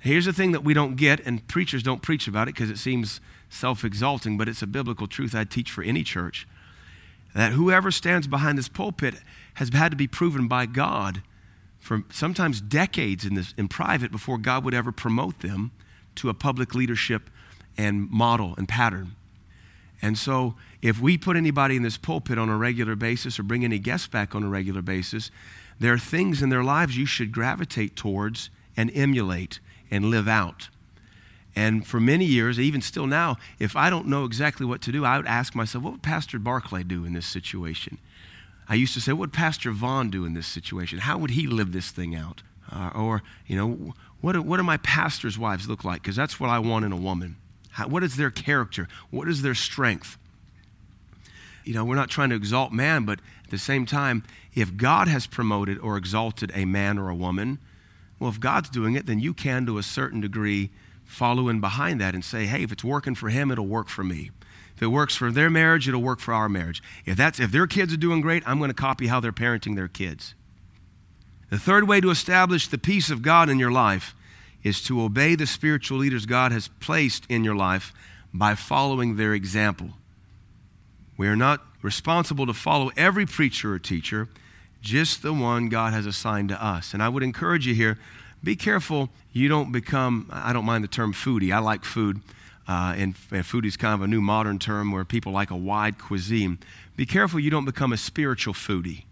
Here's 0.00 0.24
the 0.24 0.32
thing 0.32 0.52
that 0.52 0.64
we 0.64 0.74
don't 0.74 0.96
get, 0.96 1.20
and 1.20 1.46
preachers 1.46 1.82
don't 1.82 2.02
preach 2.02 2.26
about 2.26 2.48
it 2.48 2.54
because 2.54 2.70
it 2.70 2.78
seems 2.78 3.20
self 3.50 3.84
exalting, 3.84 4.38
but 4.38 4.48
it's 4.48 4.62
a 4.62 4.66
biblical 4.66 5.06
truth 5.06 5.34
I 5.34 5.44
teach 5.44 5.70
for 5.70 5.82
any 5.82 6.02
church 6.02 6.46
that 7.34 7.52
whoever 7.52 7.90
stands 7.90 8.26
behind 8.26 8.58
this 8.58 8.68
pulpit 8.68 9.14
has 9.54 9.68
had 9.70 9.90
to 9.90 9.96
be 9.96 10.06
proven 10.06 10.48
by 10.48 10.66
God 10.66 11.22
for 11.78 12.02
sometimes 12.10 12.60
decades 12.60 13.24
in, 13.24 13.34
this, 13.34 13.54
in 13.56 13.68
private 13.68 14.10
before 14.10 14.38
God 14.38 14.64
would 14.64 14.74
ever 14.74 14.92
promote 14.92 15.40
them 15.40 15.70
to 16.16 16.28
a 16.28 16.34
public 16.34 16.74
leadership 16.74 17.30
and 17.76 18.10
model 18.10 18.54
and 18.58 18.68
pattern. 18.68 19.16
And 20.02 20.16
so, 20.16 20.54
if 20.82 21.00
we 21.00 21.18
put 21.18 21.36
anybody 21.36 21.76
in 21.76 21.82
this 21.82 21.98
pulpit 21.98 22.38
on 22.38 22.48
a 22.48 22.56
regular 22.56 22.96
basis 22.96 23.38
or 23.38 23.42
bring 23.42 23.64
any 23.64 23.78
guests 23.78 24.08
back 24.08 24.34
on 24.34 24.42
a 24.42 24.48
regular 24.48 24.82
basis, 24.82 25.30
there 25.78 25.92
are 25.92 25.98
things 25.98 26.42
in 26.42 26.48
their 26.48 26.64
lives 26.64 26.96
you 26.96 27.06
should 27.06 27.32
gravitate 27.32 27.96
towards 27.96 28.50
and 28.76 28.90
emulate 28.94 29.60
and 29.90 30.06
live 30.06 30.26
out. 30.26 30.68
And 31.56 31.86
for 31.86 31.98
many 31.98 32.24
years, 32.24 32.60
even 32.60 32.80
still 32.80 33.06
now, 33.06 33.36
if 33.58 33.74
I 33.76 33.90
don't 33.90 34.06
know 34.06 34.24
exactly 34.24 34.64
what 34.64 34.80
to 34.82 34.92
do, 34.92 35.04
I 35.04 35.16
would 35.16 35.26
ask 35.26 35.54
myself, 35.54 35.82
what 35.82 35.92
would 35.94 36.02
Pastor 36.02 36.38
Barclay 36.38 36.84
do 36.84 37.04
in 37.04 37.12
this 37.12 37.26
situation? 37.26 37.98
I 38.68 38.74
used 38.74 38.94
to 38.94 39.00
say, 39.00 39.12
what 39.12 39.20
would 39.20 39.32
Pastor 39.32 39.72
Vaughn 39.72 40.10
do 40.10 40.24
in 40.24 40.34
this 40.34 40.46
situation? 40.46 41.00
How 41.00 41.18
would 41.18 41.30
he 41.30 41.46
live 41.46 41.72
this 41.72 41.90
thing 41.90 42.14
out? 42.14 42.42
Uh, 42.70 42.90
or, 42.94 43.22
you 43.46 43.56
know, 43.56 43.94
what 44.20 44.32
do, 44.32 44.42
what 44.42 44.58
do 44.58 44.62
my 44.62 44.76
pastor's 44.76 45.38
wives 45.38 45.68
look 45.68 45.82
like? 45.82 46.02
Because 46.02 46.14
that's 46.14 46.38
what 46.38 46.50
I 46.50 46.60
want 46.60 46.84
in 46.84 46.92
a 46.92 46.96
woman. 46.96 47.36
How, 47.70 47.88
what 47.88 48.04
is 48.04 48.16
their 48.16 48.30
character? 48.30 48.86
What 49.10 49.28
is 49.28 49.42
their 49.42 49.56
strength? 49.56 50.16
You 51.64 51.74
know, 51.74 51.84
we're 51.84 51.96
not 51.96 52.10
trying 52.10 52.30
to 52.30 52.36
exalt 52.36 52.72
man, 52.72 53.04
but 53.04 53.18
at 53.44 53.50
the 53.50 53.58
same 53.58 53.86
time, 53.86 54.22
if 54.54 54.76
God 54.76 55.08
has 55.08 55.26
promoted 55.26 55.78
or 55.78 55.96
exalted 55.96 56.52
a 56.54 56.64
man 56.64 56.96
or 56.96 57.08
a 57.08 57.14
woman, 57.14 57.58
well, 58.20 58.30
if 58.30 58.38
God's 58.38 58.70
doing 58.70 58.94
it, 58.94 59.06
then 59.06 59.18
you 59.18 59.34
can, 59.34 59.66
to 59.66 59.78
a 59.78 59.82
certain 59.82 60.20
degree, 60.20 60.70
follow 61.10 61.48
in 61.48 61.60
behind 61.60 62.00
that 62.00 62.14
and 62.14 62.24
say, 62.24 62.46
hey, 62.46 62.62
if 62.62 62.72
it's 62.72 62.84
working 62.84 63.14
for 63.14 63.28
him, 63.28 63.50
it'll 63.50 63.66
work 63.66 63.88
for 63.88 64.04
me. 64.04 64.30
If 64.76 64.82
it 64.82 64.86
works 64.86 65.16
for 65.16 65.30
their 65.30 65.50
marriage, 65.50 65.88
it'll 65.88 66.00
work 66.00 66.20
for 66.20 66.32
our 66.32 66.48
marriage. 66.48 66.82
If, 67.04 67.16
that's, 67.16 67.40
if 67.40 67.50
their 67.50 67.66
kids 67.66 67.92
are 67.92 67.98
doing 67.98 68.20
great, 68.20 68.42
I'm 68.46 68.58
going 68.58 68.70
to 68.70 68.74
copy 68.74 69.08
how 69.08 69.20
they're 69.20 69.32
parenting 69.32 69.76
their 69.76 69.88
kids. 69.88 70.34
The 71.50 71.58
third 71.58 71.88
way 71.88 72.00
to 72.00 72.10
establish 72.10 72.68
the 72.68 72.78
peace 72.78 73.10
of 73.10 73.22
God 73.22 73.50
in 73.50 73.58
your 73.58 73.72
life 73.72 74.14
is 74.62 74.80
to 74.84 75.02
obey 75.02 75.34
the 75.34 75.46
spiritual 75.46 75.98
leaders 75.98 76.26
God 76.26 76.52
has 76.52 76.68
placed 76.68 77.26
in 77.28 77.44
your 77.44 77.56
life 77.56 77.92
by 78.32 78.54
following 78.54 79.16
their 79.16 79.34
example. 79.34 79.90
We 81.16 81.28
are 81.28 81.36
not 81.36 81.60
responsible 81.82 82.46
to 82.46 82.54
follow 82.54 82.90
every 82.96 83.26
preacher 83.26 83.74
or 83.74 83.78
teacher, 83.78 84.28
just 84.80 85.22
the 85.22 85.32
one 85.32 85.68
God 85.68 85.92
has 85.92 86.06
assigned 86.06 86.50
to 86.50 86.64
us. 86.64 86.94
And 86.94 87.02
I 87.02 87.08
would 87.08 87.22
encourage 87.22 87.66
you 87.66 87.74
here 87.74 87.98
be 88.42 88.56
careful 88.56 89.10
you 89.32 89.48
don't 89.48 89.72
become, 89.72 90.28
I 90.32 90.52
don't 90.52 90.64
mind 90.64 90.84
the 90.84 90.88
term 90.88 91.12
foodie, 91.12 91.52
I 91.52 91.58
like 91.58 91.84
food. 91.84 92.20
Uh, 92.68 92.94
and, 92.96 93.14
and 93.32 93.42
foodie 93.42 93.66
is 93.66 93.76
kind 93.76 93.94
of 93.94 94.02
a 94.02 94.06
new 94.06 94.20
modern 94.20 94.58
term 94.58 94.92
where 94.92 95.04
people 95.04 95.32
like 95.32 95.50
a 95.50 95.56
wide 95.56 95.98
cuisine. 95.98 96.58
Be 96.96 97.04
careful 97.04 97.40
you 97.40 97.50
don't 97.50 97.64
become 97.64 97.92
a 97.92 97.96
spiritual 97.96 98.54
foodie 98.54 99.04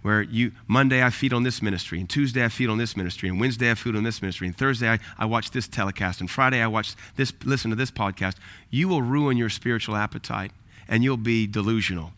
where 0.00 0.20
you 0.20 0.50
monday 0.66 1.00
i 1.00 1.10
feed 1.10 1.32
on 1.32 1.44
this 1.44 1.62
ministry 1.62 2.00
and 2.00 2.10
tuesday 2.10 2.44
i 2.44 2.48
feed 2.48 2.68
on 2.68 2.76
this 2.76 2.96
ministry 2.96 3.28
and 3.28 3.38
wednesday 3.38 3.70
i 3.70 3.74
feed 3.74 3.94
on 3.94 4.02
this 4.02 4.20
ministry 4.20 4.48
and 4.48 4.56
thursday 4.56 4.88
i, 4.88 4.98
I 5.16 5.26
watch 5.26 5.52
this 5.52 5.68
telecast 5.68 6.20
and 6.20 6.28
friday 6.28 6.60
i 6.60 6.66
watch 6.66 6.96
this 7.14 7.32
listen 7.44 7.70
to 7.70 7.76
this 7.76 7.92
podcast 7.92 8.34
you 8.68 8.88
will 8.88 9.00
ruin 9.00 9.36
your 9.36 9.48
spiritual 9.48 9.94
appetite 9.94 10.50
and 10.88 11.02
you'll 11.02 11.16
be 11.16 11.46
delusional. 11.46 12.12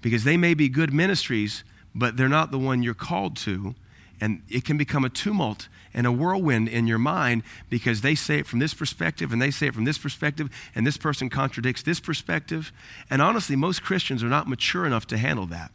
Because 0.00 0.24
they 0.24 0.36
may 0.36 0.54
be 0.54 0.68
good 0.68 0.92
ministries, 0.92 1.64
but 1.94 2.16
they're 2.16 2.28
not 2.28 2.50
the 2.50 2.58
one 2.58 2.82
you're 2.82 2.94
called 2.94 3.36
to. 3.38 3.74
And 4.22 4.42
it 4.48 4.64
can 4.64 4.76
become 4.76 5.04
a 5.04 5.08
tumult 5.08 5.66
and 5.92 6.06
a 6.06 6.12
whirlwind 6.12 6.68
in 6.68 6.86
your 6.86 6.96
mind 6.98 7.42
because 7.68 8.02
they 8.02 8.14
say 8.14 8.38
it 8.38 8.46
from 8.46 8.60
this 8.60 8.72
perspective 8.72 9.32
and 9.32 9.42
they 9.42 9.50
say 9.50 9.66
it 9.66 9.74
from 9.74 9.84
this 9.84 9.98
perspective, 9.98 10.48
and 10.76 10.86
this 10.86 10.96
person 10.96 11.28
contradicts 11.28 11.82
this 11.82 11.98
perspective. 11.98 12.70
And 13.10 13.20
honestly, 13.20 13.56
most 13.56 13.82
Christians 13.82 14.22
are 14.22 14.28
not 14.28 14.46
mature 14.46 14.86
enough 14.86 15.08
to 15.08 15.18
handle 15.18 15.46
that. 15.46 15.72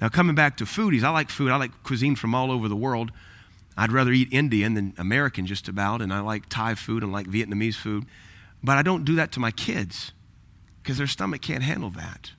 Now, 0.00 0.08
coming 0.08 0.36
back 0.36 0.56
to 0.58 0.64
foodies, 0.64 1.02
I 1.02 1.10
like 1.10 1.28
food. 1.28 1.50
I 1.50 1.56
like 1.56 1.82
cuisine 1.82 2.14
from 2.14 2.36
all 2.36 2.52
over 2.52 2.68
the 2.68 2.76
world. 2.76 3.10
I'd 3.76 3.90
rather 3.90 4.12
eat 4.12 4.28
Indian 4.30 4.74
than 4.74 4.94
American, 4.96 5.44
just 5.44 5.66
about. 5.66 6.00
And 6.00 6.12
I 6.12 6.20
like 6.20 6.48
Thai 6.48 6.76
food 6.76 7.02
and 7.02 7.10
like 7.10 7.26
Vietnamese 7.26 7.74
food. 7.74 8.04
But 8.62 8.76
I 8.76 8.82
don't 8.82 9.04
do 9.04 9.16
that 9.16 9.32
to 9.32 9.40
my 9.40 9.50
kids 9.50 10.12
because 10.84 10.98
their 10.98 11.08
stomach 11.08 11.42
can't 11.42 11.64
handle 11.64 11.90
that. 11.90 12.30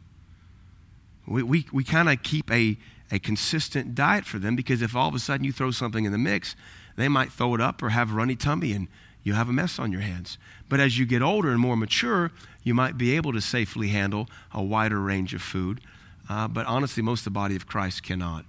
we, 1.28 1.44
we, 1.44 1.68
we 1.74 1.84
kind 1.84 2.08
of 2.08 2.24
keep 2.24 2.50
a, 2.50 2.78
a 3.12 3.20
consistent 3.20 3.96
diet 3.96 4.26
for 4.26 4.40
them 4.40 4.56
because 4.56 4.82
if 4.82 4.96
all 4.96 5.08
of 5.08 5.16
a 5.16 5.20
sudden 5.20 5.46
you 5.46 5.52
throw 5.52 5.72
something 5.72 6.06
in 6.06 6.12
the 6.12 6.18
mix, 6.18 6.56
they 6.96 7.08
might 7.08 7.32
throw 7.32 7.56
it 7.56 7.62
up 7.62 7.82
or 7.82 7.90
have 7.90 8.12
a 8.12 8.14
runny 8.14 8.36
tummy 8.36 8.74
and 8.74 8.88
you 9.24 9.34
have 9.34 9.50
a 9.50 9.54
mess 9.54 9.78
on 9.80 9.92
your 9.92 10.02
hands. 10.02 10.38
But 10.70 10.80
as 10.80 10.98
you 10.98 11.06
get 11.06 11.22
older 11.22 11.52
and 11.52 11.60
more 11.60 11.76
mature, 11.76 12.32
you 12.64 12.74
might 12.74 12.98
be 12.98 13.16
able 13.16 13.34
to 13.34 13.42
safely 13.42 13.90
handle 13.90 14.30
a 14.54 14.64
wider 14.64 15.00
range 15.00 15.34
of 15.34 15.42
food. 15.42 15.82
Uh, 16.30 16.48
but 16.48 16.66
honestly, 16.66 17.04
most 17.04 17.22
of 17.22 17.26
the 17.26 17.32
body 17.32 17.56
of 17.56 17.68
Christ 17.68 18.04
cannot. 18.04 18.46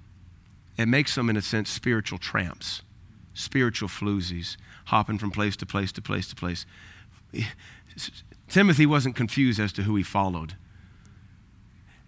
It 0.76 0.86
makes 0.86 1.14
them, 1.14 1.28
in 1.28 1.36
a 1.36 1.42
sense, 1.42 1.70
spiritual 1.70 2.18
tramps, 2.18 2.82
spiritual 3.34 3.88
floozies, 3.88 4.56
hopping 4.86 5.18
from 5.18 5.30
place 5.30 5.56
to 5.56 5.66
place 5.66 5.92
to 5.92 6.02
place 6.02 6.28
to 6.28 6.36
place. 6.36 6.64
Timothy 8.48 8.86
wasn't 8.86 9.16
confused 9.16 9.60
as 9.60 9.72
to 9.72 9.82
who 9.82 9.96
he 9.96 10.02
followed. 10.02 10.54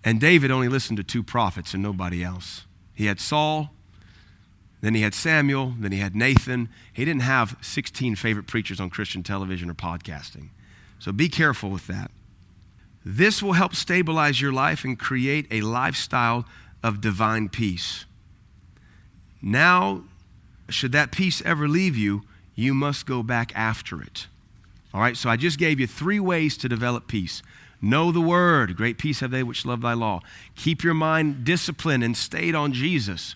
And 0.04 0.20
David 0.20 0.50
only 0.50 0.68
listened 0.68 0.96
to 0.96 1.04
two 1.04 1.22
prophets 1.22 1.74
and 1.74 1.82
nobody 1.82 2.24
else. 2.24 2.66
He 2.94 3.06
had 3.06 3.20
Saul, 3.20 3.70
then 4.80 4.94
he 4.94 5.02
had 5.02 5.14
Samuel, 5.14 5.74
then 5.78 5.92
he 5.92 5.98
had 5.98 6.16
Nathan. 6.16 6.68
He 6.92 7.04
didn't 7.04 7.22
have 7.22 7.56
16 7.60 8.16
favorite 8.16 8.46
preachers 8.46 8.80
on 8.80 8.88
Christian 8.88 9.22
television 9.22 9.68
or 9.68 9.74
podcasting. 9.74 10.48
So 10.98 11.12
be 11.12 11.28
careful 11.28 11.70
with 11.70 11.86
that. 11.86 12.10
This 13.04 13.42
will 13.42 13.54
help 13.54 13.74
stabilize 13.74 14.40
your 14.40 14.52
life 14.52 14.84
and 14.84 14.98
create 14.98 15.46
a 15.50 15.60
lifestyle 15.62 16.46
of 16.82 17.00
divine 17.00 17.48
peace. 17.48 18.04
Now, 19.42 20.04
should 20.68 20.92
that 20.92 21.12
peace 21.12 21.42
ever 21.42 21.66
leave 21.66 21.96
you, 21.96 22.22
you 22.54 22.74
must 22.74 23.06
go 23.06 23.22
back 23.22 23.52
after 23.54 24.02
it. 24.02 24.26
All 24.92 25.00
right, 25.00 25.16
so 25.16 25.30
I 25.30 25.36
just 25.36 25.58
gave 25.58 25.80
you 25.80 25.86
three 25.86 26.20
ways 26.20 26.56
to 26.58 26.68
develop 26.68 27.06
peace. 27.06 27.42
Know 27.83 28.12
the 28.12 28.21
word. 28.21 28.77
Great 28.77 28.99
peace 28.99 29.21
have 29.21 29.31
they 29.31 29.43
which 29.43 29.64
love 29.64 29.81
thy 29.81 29.95
law. 29.95 30.21
Keep 30.55 30.85
your 30.85 30.95
mind 30.95 31.45
disciplined 31.45 32.05
and 32.05 32.16
stayed 32.16 32.55
on 32.55 32.73
Jesus. 32.73 33.35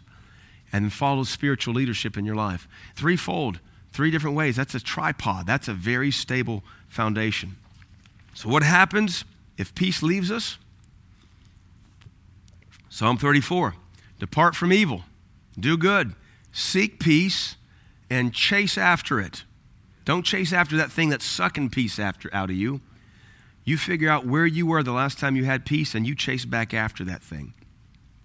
And 0.72 0.92
follow 0.92 1.22
spiritual 1.22 1.74
leadership 1.74 2.16
in 2.16 2.24
your 2.24 2.34
life. 2.34 2.66
Threefold, 2.96 3.60
three 3.92 4.10
different 4.10 4.36
ways. 4.36 4.56
That's 4.56 4.74
a 4.74 4.80
tripod. 4.80 5.46
That's 5.46 5.68
a 5.68 5.72
very 5.72 6.10
stable 6.10 6.62
foundation. 6.88 7.56
So, 8.34 8.48
what 8.48 8.64
happens 8.64 9.24
if 9.56 9.74
peace 9.74 10.02
leaves 10.02 10.30
us? 10.32 10.58
Psalm 12.88 13.16
34 13.16 13.74
Depart 14.18 14.54
from 14.56 14.72
evil, 14.72 15.04
do 15.58 15.76
good, 15.76 16.14
seek 16.52 16.98
peace, 16.98 17.56
and 18.10 18.32
chase 18.32 18.76
after 18.76 19.20
it. 19.20 19.44
Don't 20.04 20.24
chase 20.24 20.52
after 20.52 20.76
that 20.76 20.92
thing 20.92 21.08
that's 21.08 21.24
sucking 21.24 21.70
peace 21.70 21.98
after, 21.98 22.32
out 22.34 22.50
of 22.50 22.56
you. 22.56 22.80
You 23.64 23.78
figure 23.78 24.10
out 24.10 24.26
where 24.26 24.46
you 24.46 24.66
were 24.66 24.82
the 24.82 24.92
last 24.92 25.18
time 25.18 25.36
you 25.36 25.44
had 25.44 25.64
peace 25.64 25.94
and 25.94 26.06
you 26.06 26.14
chase 26.14 26.44
back 26.44 26.74
after 26.74 27.02
that 27.04 27.22
thing. 27.22 27.54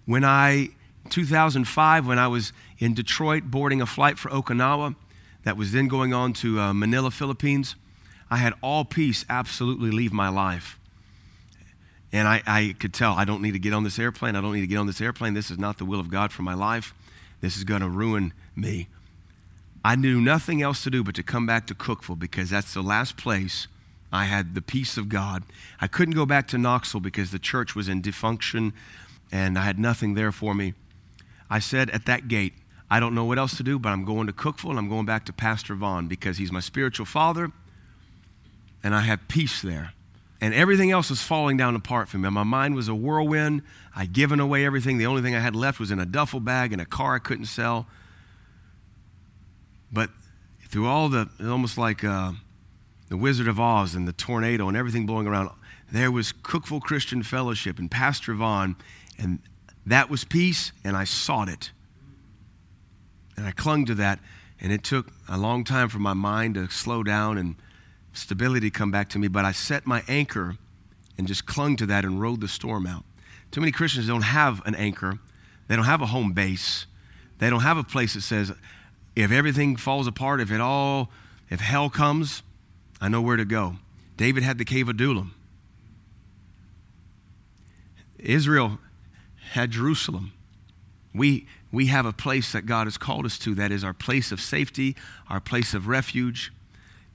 When 0.04 0.24
I, 0.24 0.70
2005, 1.08 2.06
when 2.06 2.18
I 2.18 2.28
was 2.28 2.52
in 2.78 2.94
Detroit 2.94 3.44
boarding 3.44 3.80
a 3.80 3.86
flight 3.86 4.18
for 4.18 4.28
Okinawa 4.30 4.96
that 5.44 5.56
was 5.56 5.72
then 5.72 5.88
going 5.88 6.12
on 6.12 6.34
to 6.34 6.60
uh, 6.60 6.72
Manila, 6.74 7.10
Philippines, 7.10 7.74
I 8.30 8.36
had 8.36 8.52
all 8.62 8.84
peace 8.84 9.24
absolutely 9.28 9.90
leave 9.90 10.12
my 10.12 10.28
life. 10.28 10.78
And 12.12 12.28
I, 12.28 12.42
I 12.46 12.74
could 12.78 12.92
tell 12.92 13.14
I 13.14 13.24
don't 13.24 13.40
need 13.40 13.52
to 13.52 13.58
get 13.58 13.72
on 13.72 13.84
this 13.84 13.98
airplane. 13.98 14.36
I 14.36 14.40
don't 14.40 14.52
need 14.52 14.60
to 14.62 14.66
get 14.66 14.76
on 14.76 14.86
this 14.86 15.00
airplane. 15.00 15.34
This 15.34 15.50
is 15.50 15.58
not 15.58 15.78
the 15.78 15.84
will 15.84 16.00
of 16.00 16.10
God 16.10 16.32
for 16.32 16.42
my 16.42 16.54
life. 16.54 16.92
This 17.40 17.56
is 17.56 17.64
going 17.64 17.80
to 17.80 17.88
ruin 17.88 18.32
me. 18.54 18.88
I 19.82 19.96
knew 19.96 20.20
nothing 20.20 20.60
else 20.60 20.82
to 20.84 20.90
do 20.90 21.02
but 21.02 21.14
to 21.14 21.22
come 21.22 21.46
back 21.46 21.66
to 21.68 21.74
Cookeville 21.74 22.18
because 22.18 22.50
that's 22.50 22.74
the 22.74 22.82
last 22.82 23.16
place 23.16 23.66
I 24.12 24.24
had 24.24 24.54
the 24.54 24.62
peace 24.62 24.96
of 24.96 25.08
God. 25.08 25.44
I 25.80 25.86
couldn't 25.86 26.14
go 26.14 26.26
back 26.26 26.48
to 26.48 26.58
Knoxville 26.58 27.00
because 27.00 27.30
the 27.30 27.38
church 27.38 27.74
was 27.76 27.88
in 27.88 28.00
defunction 28.00 28.72
and 29.30 29.58
I 29.58 29.62
had 29.62 29.78
nothing 29.78 30.14
there 30.14 30.32
for 30.32 30.54
me. 30.54 30.74
I 31.48 31.58
said 31.60 31.90
at 31.90 32.06
that 32.06 32.28
gate, 32.28 32.54
I 32.90 32.98
don't 32.98 33.14
know 33.14 33.24
what 33.24 33.38
else 33.38 33.56
to 33.56 33.62
do, 33.62 33.78
but 33.78 33.90
I'm 33.90 34.04
going 34.04 34.26
to 34.26 34.32
Cookeville 34.32 34.70
and 34.70 34.78
I'm 34.78 34.88
going 34.88 35.06
back 35.06 35.24
to 35.26 35.32
Pastor 35.32 35.74
Vaughn 35.74 36.08
because 36.08 36.38
he's 36.38 36.50
my 36.50 36.60
spiritual 36.60 37.06
father 37.06 37.52
and 38.82 38.94
I 38.94 39.00
have 39.00 39.28
peace 39.28 39.62
there. 39.62 39.92
And 40.40 40.54
everything 40.54 40.90
else 40.90 41.10
was 41.10 41.22
falling 41.22 41.58
down 41.58 41.76
apart 41.76 42.08
for 42.08 42.18
me. 42.18 42.28
My 42.30 42.44
mind 42.44 42.74
was 42.74 42.88
a 42.88 42.94
whirlwind. 42.94 43.62
I'd 43.94 44.12
given 44.12 44.40
away 44.40 44.64
everything. 44.64 44.96
The 44.96 45.06
only 45.06 45.22
thing 45.22 45.34
I 45.34 45.40
had 45.40 45.54
left 45.54 45.78
was 45.78 45.90
in 45.90 46.00
a 46.00 46.06
duffel 46.06 46.40
bag 46.40 46.72
and 46.72 46.80
a 46.80 46.86
car 46.86 47.14
I 47.14 47.18
couldn't 47.18 47.44
sell. 47.44 47.86
But 49.92 50.10
through 50.68 50.86
all 50.86 51.10
the, 51.10 51.28
almost 51.42 51.76
like 51.76 52.02
uh, 52.02 52.32
the 53.10 53.16
Wizard 53.16 53.48
of 53.48 53.60
Oz 53.60 53.94
and 53.94 54.08
the 54.08 54.12
tornado 54.12 54.68
and 54.68 54.76
everything 54.76 55.04
blowing 55.04 55.26
around, 55.26 55.50
there 55.92 56.10
was 56.10 56.32
Cookeville 56.32 56.80
Christian 56.80 57.22
Fellowship 57.22 57.78
and 57.78 57.90
Pastor 57.90 58.32
Vaughn, 58.34 58.76
and 59.18 59.40
that 59.84 60.08
was 60.08 60.24
peace, 60.24 60.72
and 60.84 60.96
I 60.96 61.04
sought 61.04 61.48
it. 61.48 61.72
And 63.36 63.46
I 63.46 63.50
clung 63.50 63.84
to 63.86 63.94
that, 63.96 64.20
and 64.60 64.72
it 64.72 64.84
took 64.84 65.08
a 65.28 65.36
long 65.36 65.64
time 65.64 65.88
for 65.88 65.98
my 65.98 66.14
mind 66.14 66.54
to 66.54 66.70
slow 66.70 67.02
down 67.02 67.36
and 67.36 67.56
stability 68.12 68.70
to 68.70 68.78
come 68.78 68.92
back 68.92 69.08
to 69.10 69.18
me, 69.18 69.26
but 69.26 69.44
I 69.44 69.52
set 69.52 69.86
my 69.86 70.04
anchor 70.06 70.56
and 71.18 71.26
just 71.26 71.46
clung 71.46 71.76
to 71.76 71.86
that 71.86 72.04
and 72.04 72.20
rode 72.20 72.40
the 72.40 72.48
storm 72.48 72.86
out. 72.86 73.04
Too 73.50 73.60
many 73.60 73.72
Christians 73.72 74.06
don't 74.06 74.22
have 74.22 74.64
an 74.66 74.76
anchor, 74.76 75.18
they 75.66 75.74
don't 75.74 75.84
have 75.84 76.00
a 76.00 76.06
home 76.06 76.32
base, 76.32 76.86
they 77.38 77.50
don't 77.50 77.62
have 77.62 77.76
a 77.76 77.82
place 77.82 78.14
that 78.14 78.20
says, 78.20 78.52
if 79.16 79.32
everything 79.32 79.74
falls 79.74 80.06
apart, 80.06 80.40
if 80.40 80.52
it 80.52 80.60
all, 80.60 81.10
if 81.50 81.58
hell 81.58 81.90
comes, 81.90 82.44
I 83.00 83.08
know 83.08 83.22
where 83.22 83.36
to 83.36 83.44
go. 83.44 83.76
David 84.16 84.42
had 84.42 84.58
the 84.58 84.64
cave 84.64 84.88
of 84.88 84.96
Adullam. 84.96 85.34
Israel 88.18 88.78
had 89.52 89.70
Jerusalem. 89.70 90.32
We, 91.14 91.46
we 91.72 91.86
have 91.86 92.06
a 92.06 92.12
place 92.12 92.52
that 92.52 92.66
God 92.66 92.86
has 92.86 92.98
called 92.98 93.24
us 93.24 93.38
to 93.38 93.54
that 93.54 93.72
is 93.72 93.82
our 93.82 93.94
place 93.94 94.30
of 94.30 94.40
safety, 94.40 94.94
our 95.28 95.40
place 95.40 95.74
of 95.74 95.88
refuge. 95.88 96.52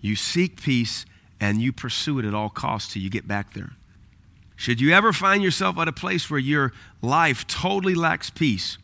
You 0.01 0.15
seek 0.15 0.61
peace 0.61 1.05
and 1.39 1.61
you 1.61 1.71
pursue 1.71 2.19
it 2.19 2.25
at 2.25 2.33
all 2.33 2.49
costs 2.49 2.93
till 2.93 3.01
you 3.01 3.09
get 3.09 3.27
back 3.27 3.53
there. 3.53 3.73
Should 4.55 4.79
you 4.79 4.93
ever 4.93 5.11
find 5.13 5.43
yourself 5.43 5.77
at 5.77 5.87
a 5.87 5.93
place 5.93 6.29
where 6.29 6.39
your 6.39 6.71
life 7.01 7.45
totally 7.45 7.93
lacks 7.93 8.29
peace, 8.29 8.77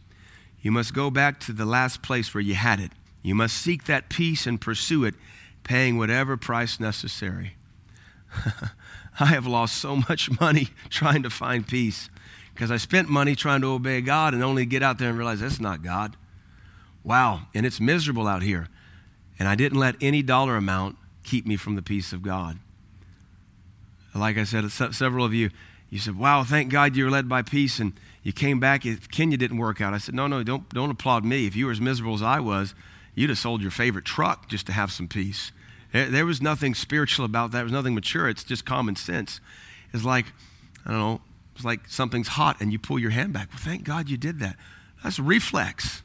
you 0.62 0.72
must 0.72 0.94
go 0.94 1.10
back 1.10 1.40
to 1.42 1.54
the 1.54 1.66
last 1.66 2.02
place 2.02 2.34
where 2.34 2.42
you 2.42 2.56
had 2.56 2.80
it. 2.80 2.92
You 3.24 3.36
must 3.36 3.58
seek 3.58 3.86
that 3.86 4.10
peace 4.10 4.46
and 4.46 4.60
pursue 4.60 5.06
it, 5.06 5.16
paying 5.64 5.98
whatever 5.98 6.38
price 6.38 6.80
necessary. 6.80 7.56
I 9.20 9.26
have 9.26 9.46
lost 9.46 9.76
so 9.76 9.98
much 9.98 10.40
money 10.40 10.70
trying 10.90 11.24
to 11.24 11.30
find 11.30 11.68
peace 11.68 12.10
because 12.54 12.72
I 12.72 12.78
spent 12.78 13.10
money 13.10 13.36
trying 13.36 13.62
to 13.62 13.68
obey 13.68 14.02
God 14.02 14.34
and 14.34 14.44
only 14.44 14.66
get 14.66 14.84
out 14.84 14.98
there 15.00 15.10
and 15.10 15.18
realize 15.18 15.40
that's 15.40 15.60
not 15.60 15.84
God. 15.84 16.16
Wow, 17.04 17.48
and 17.54 17.66
it's 17.66 17.80
miserable 17.80 18.28
out 18.28 18.44
here. 18.44 18.68
And 19.40 19.48
I 19.48 19.56
didn't 19.56 19.80
let 19.80 19.96
any 20.02 20.22
dollar 20.22 20.56
amount 20.56 20.98
keep 21.24 21.46
me 21.46 21.56
from 21.56 21.76
the 21.76 21.82
peace 21.82 22.14
of 22.14 22.22
God. 22.22 22.60
Like 24.14 24.38
I 24.38 24.44
said, 24.44 24.70
several 24.72 25.26
of 25.26 25.34
you, 25.34 25.50
you 25.90 26.00
said, 26.00 26.18
Wow, 26.18 26.44
thank 26.44 26.72
God 26.72 26.96
you 26.96 27.06
were 27.06 27.10
led 27.10 27.30
by 27.30 27.42
peace 27.42 27.80
and 27.80 27.94
you 28.24 28.34
came 28.34 28.60
back. 28.60 28.84
Kenya 29.12 29.38
didn't 29.38 29.58
work 29.58 29.82
out. 29.82 29.94
I 29.94 29.98
said, 29.98 30.14
No, 30.14 30.28
no, 30.28 30.44
don't, 30.44 30.68
don't 30.70 30.92
applaud 30.92 31.26
me. 31.26 31.48
If 31.48 31.56
you 31.56 31.66
were 31.66 31.72
as 31.72 31.82
miserable 31.82 32.14
as 32.14 32.22
I 32.22 32.40
was, 32.40 32.76
you'd 33.16 33.30
have 33.30 33.40
sold 33.40 33.62
your 33.62 33.72
favorite 33.72 34.06
truck 34.06 34.48
just 34.48 34.66
to 34.68 34.72
have 34.72 34.92
some 34.92 35.08
peace. 35.08 35.52
There 35.92 36.26
was 36.26 36.42
nothing 36.42 36.74
spiritual 36.74 37.26
about 37.26 37.52
that. 37.52 37.58
There 37.58 37.64
was 37.66 37.74
nothing 37.74 37.96
mature. 37.96 38.30
It's 38.30 38.44
just 38.44 38.66
common 38.66 38.96
sense. 38.96 39.42
It's 39.94 40.06
like, 40.06 40.28
I 40.86 40.92
don't 40.92 41.00
know, 41.00 41.22
it's 41.56 41.66
like 41.66 41.82
something's 41.88 42.30
hot 42.30 42.62
and 42.62 42.72
you 42.72 42.80
pull 42.80 42.98
your 42.98 43.12
hand 43.12 43.34
back. 43.34 43.50
Well, 43.50 43.60
thank 43.62 43.84
God 43.84 44.10
you 44.10 44.18
did 44.18 44.40
that. 44.40 44.56
That's 45.04 45.20
reflex. 45.20 46.02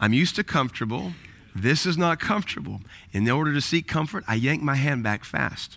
I'm 0.00 0.12
used 0.12 0.36
to 0.36 0.44
comfortable. 0.44 1.12
This 1.54 1.84
is 1.84 1.98
not 1.98 2.18
comfortable. 2.18 2.80
In 3.12 3.28
order 3.28 3.52
to 3.52 3.60
seek 3.60 3.86
comfort, 3.86 4.24
I 4.26 4.36
yank 4.36 4.62
my 4.62 4.76
hand 4.76 5.02
back 5.02 5.24
fast. 5.24 5.76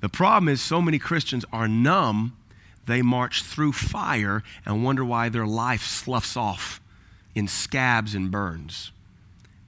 The 0.00 0.08
problem 0.08 0.48
is, 0.48 0.62
so 0.62 0.80
many 0.80 0.98
Christians 0.98 1.44
are 1.52 1.68
numb. 1.68 2.36
They 2.86 3.02
march 3.02 3.42
through 3.42 3.72
fire 3.72 4.42
and 4.64 4.82
wonder 4.82 5.04
why 5.04 5.28
their 5.28 5.46
life 5.46 5.82
sloughs 5.82 6.36
off 6.36 6.80
in 7.34 7.46
scabs 7.46 8.14
and 8.14 8.30
burns. 8.30 8.92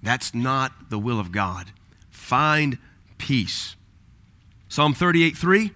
That's 0.02 0.34
not 0.34 0.90
the 0.90 0.98
will 0.98 1.18
of 1.18 1.32
God. 1.32 1.72
Find 2.10 2.78
peace. 3.18 3.76
Psalm 4.68 4.94
38 4.94 5.36
3 5.36 5.72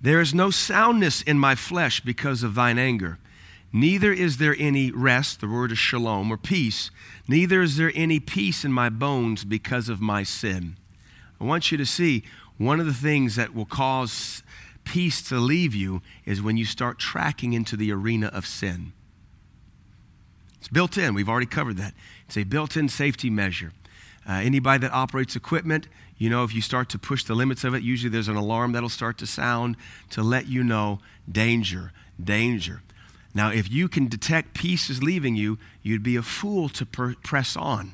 There 0.00 0.20
is 0.20 0.34
no 0.34 0.50
soundness 0.50 1.22
in 1.22 1.38
my 1.38 1.54
flesh 1.54 2.00
because 2.00 2.42
of 2.42 2.54
thine 2.54 2.78
anger. 2.78 3.18
Neither 3.72 4.12
is 4.12 4.36
there 4.36 4.54
any 4.58 4.90
rest, 4.90 5.40
the 5.40 5.48
word 5.48 5.72
is 5.72 5.78
shalom, 5.78 6.30
or 6.30 6.36
peace. 6.36 6.90
Neither 7.26 7.62
is 7.62 7.78
there 7.78 7.92
any 7.94 8.20
peace 8.20 8.64
in 8.64 8.72
my 8.72 8.90
bones 8.90 9.44
because 9.44 9.88
of 9.88 10.00
my 10.00 10.24
sin. 10.24 10.76
I 11.40 11.44
want 11.44 11.72
you 11.72 11.78
to 11.78 11.86
see 11.86 12.22
one 12.58 12.80
of 12.80 12.86
the 12.86 12.92
things 12.92 13.36
that 13.36 13.54
will 13.54 13.64
cause 13.64 14.42
peace 14.84 15.22
to 15.22 15.36
leave 15.36 15.74
you 15.74 16.02
is 16.26 16.42
when 16.42 16.56
you 16.56 16.64
start 16.64 16.98
tracking 16.98 17.54
into 17.54 17.76
the 17.76 17.90
arena 17.92 18.26
of 18.26 18.46
sin. 18.46 18.92
It's 20.58 20.68
built 20.68 20.98
in. 20.98 21.14
We've 21.14 21.28
already 21.28 21.46
covered 21.46 21.78
that. 21.78 21.94
It's 22.32 22.38
a 22.38 22.44
built 22.44 22.78
in 22.78 22.88
safety 22.88 23.28
measure. 23.28 23.74
Uh, 24.26 24.32
anybody 24.32 24.78
that 24.78 24.92
operates 24.94 25.36
equipment, 25.36 25.86
you 26.16 26.30
know, 26.30 26.44
if 26.44 26.54
you 26.54 26.62
start 26.62 26.88
to 26.88 26.98
push 26.98 27.24
the 27.24 27.34
limits 27.34 27.62
of 27.62 27.74
it, 27.74 27.82
usually 27.82 28.08
there's 28.08 28.28
an 28.28 28.36
alarm 28.36 28.72
that'll 28.72 28.88
start 28.88 29.18
to 29.18 29.26
sound 29.26 29.76
to 30.08 30.22
let 30.22 30.46
you 30.46 30.64
know 30.64 31.00
danger. 31.30 31.92
danger. 32.24 32.80
Now, 33.34 33.50
if 33.50 33.70
you 33.70 33.86
can 33.86 34.08
detect 34.08 34.54
peace 34.54 34.88
is 34.88 35.02
leaving 35.02 35.36
you, 35.36 35.58
you'd 35.82 36.02
be 36.02 36.16
a 36.16 36.22
fool 36.22 36.70
to 36.70 36.86
per- 36.86 37.16
press 37.16 37.54
on. 37.54 37.92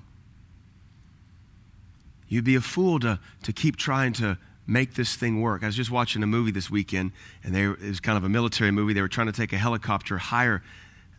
You'd 2.28 2.44
be 2.44 2.54
a 2.54 2.60
fool 2.60 3.00
to, 3.00 3.18
to 3.42 3.52
keep 3.52 3.74
trying 3.74 4.12
to 4.12 4.38
make 4.68 4.94
this 4.94 5.16
thing 5.16 5.40
work. 5.40 5.64
I 5.64 5.66
was 5.66 5.74
just 5.74 5.90
watching 5.90 6.22
a 6.22 6.28
movie 6.28 6.52
this 6.52 6.70
weekend, 6.70 7.10
and 7.42 7.52
they, 7.52 7.64
it 7.64 7.80
was 7.80 7.98
kind 7.98 8.16
of 8.16 8.22
a 8.22 8.28
military 8.28 8.70
movie. 8.70 8.92
They 8.92 9.02
were 9.02 9.08
trying 9.08 9.26
to 9.26 9.32
take 9.32 9.52
a 9.52 9.58
helicopter 9.58 10.18
higher 10.18 10.62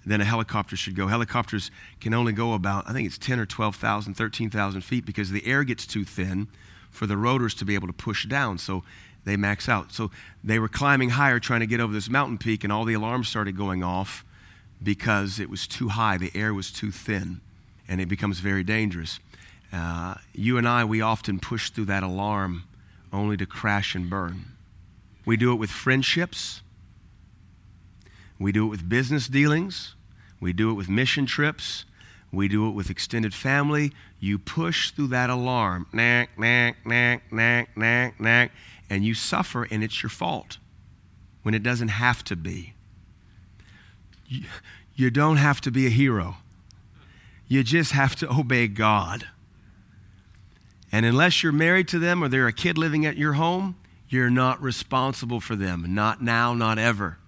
than 0.05 0.21
a 0.21 0.25
helicopter 0.25 0.75
should 0.75 0.95
go. 0.95 1.07
Helicopters 1.07 1.71
can 1.99 2.13
only 2.13 2.31
go 2.31 2.53
about, 2.53 2.89
I 2.89 2.93
think 2.93 3.05
it's 3.07 3.17
10 3.17 3.39
or 3.39 3.45
12,000, 3.45 4.13
13,000 4.13 4.81
feet 4.81 5.05
because 5.05 5.31
the 5.31 5.45
air 5.45 5.63
gets 5.63 5.85
too 5.85 6.05
thin 6.05 6.47
for 6.89 7.05
the 7.05 7.17
rotors 7.17 7.53
to 7.55 7.65
be 7.65 7.75
able 7.75 7.87
to 7.87 7.93
push 7.93 8.25
down. 8.25 8.57
So 8.57 8.83
they 9.25 9.37
max 9.37 9.69
out. 9.69 9.91
So 9.91 10.11
they 10.43 10.59
were 10.59 10.67
climbing 10.67 11.11
higher 11.11 11.39
trying 11.39 11.59
to 11.59 11.67
get 11.67 11.79
over 11.79 11.93
this 11.93 12.09
mountain 12.09 12.37
peak, 12.37 12.63
and 12.63 12.73
all 12.73 12.85
the 12.85 12.93
alarms 12.93 13.27
started 13.27 13.55
going 13.55 13.83
off 13.83 14.25
because 14.81 15.39
it 15.39 15.49
was 15.49 15.67
too 15.67 15.89
high. 15.89 16.17
The 16.17 16.31
air 16.33 16.53
was 16.53 16.71
too 16.71 16.91
thin, 16.91 17.41
and 17.87 17.99
it 18.01 18.07
becomes 18.07 18.39
very 18.39 18.63
dangerous. 18.63 19.19
Uh, 19.71 20.15
you 20.33 20.57
and 20.57 20.67
I, 20.67 20.83
we 20.83 21.01
often 21.01 21.39
push 21.39 21.69
through 21.69 21.85
that 21.85 22.03
alarm 22.03 22.63
only 23.11 23.37
to 23.37 23.45
crash 23.45 23.93
and 23.93 24.09
burn. 24.09 24.45
We 25.25 25.37
do 25.37 25.51
it 25.51 25.55
with 25.55 25.69
friendships. 25.69 26.61
We 28.39 28.51
do 28.51 28.65
it 28.65 28.69
with 28.69 28.87
business 28.87 29.27
dealings. 29.27 29.95
We 30.39 30.53
do 30.53 30.71
it 30.71 30.73
with 30.73 30.89
mission 30.89 31.25
trips. 31.25 31.85
We 32.31 32.47
do 32.47 32.67
it 32.67 32.71
with 32.71 32.89
extended 32.89 33.33
family. 33.33 33.91
You 34.19 34.37
push 34.37 34.91
through 34.91 35.07
that 35.07 35.29
alarm, 35.29 35.87
knack, 35.91 36.37
knack, 36.37 36.85
knack, 36.85 37.31
knack, 37.31 37.75
knack, 37.75 38.19
knack, 38.19 38.51
and 38.89 39.03
you 39.03 39.13
suffer, 39.13 39.63
and 39.63 39.83
it's 39.83 40.01
your 40.01 40.09
fault 40.09 40.57
when 41.43 41.53
it 41.53 41.63
doesn't 41.63 41.89
have 41.89 42.23
to 42.25 42.35
be. 42.35 42.73
You, 44.27 44.43
you 44.95 45.09
don't 45.09 45.37
have 45.37 45.61
to 45.61 45.71
be 45.71 45.87
a 45.87 45.89
hero, 45.89 46.37
you 47.47 47.63
just 47.63 47.91
have 47.93 48.15
to 48.17 48.29
obey 48.31 48.67
God. 48.67 49.27
And 50.91 51.05
unless 51.05 51.43
you're 51.43 51.51
married 51.51 51.87
to 51.89 51.99
them 51.99 52.23
or 52.23 52.27
they're 52.27 52.47
a 52.47 52.53
kid 52.53 52.77
living 52.77 53.05
at 53.05 53.15
your 53.15 53.33
home, 53.33 53.75
you're 54.07 54.31
not 54.31 54.59
responsible 54.59 55.39
for 55.39 55.55
them. 55.55 55.93
Not 55.93 56.21
now, 56.21 56.55
not 56.55 56.79
ever. 56.79 57.19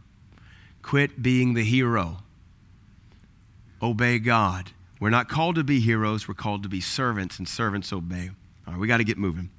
Quit 0.81 1.21
being 1.21 1.53
the 1.53 1.63
hero. 1.63 2.17
Obey 3.81 4.19
God. 4.19 4.71
We're 4.99 5.09
not 5.09 5.29
called 5.29 5.55
to 5.55 5.63
be 5.63 5.79
heroes, 5.79 6.27
we're 6.27 6.35
called 6.35 6.63
to 6.63 6.69
be 6.69 6.81
servants, 6.81 7.39
and 7.39 7.47
servants 7.47 7.91
obey. 7.91 8.29
All 8.67 8.73
right, 8.73 8.79
we 8.79 8.87
got 8.87 8.97
to 8.97 9.03
get 9.03 9.17
moving. 9.17 9.49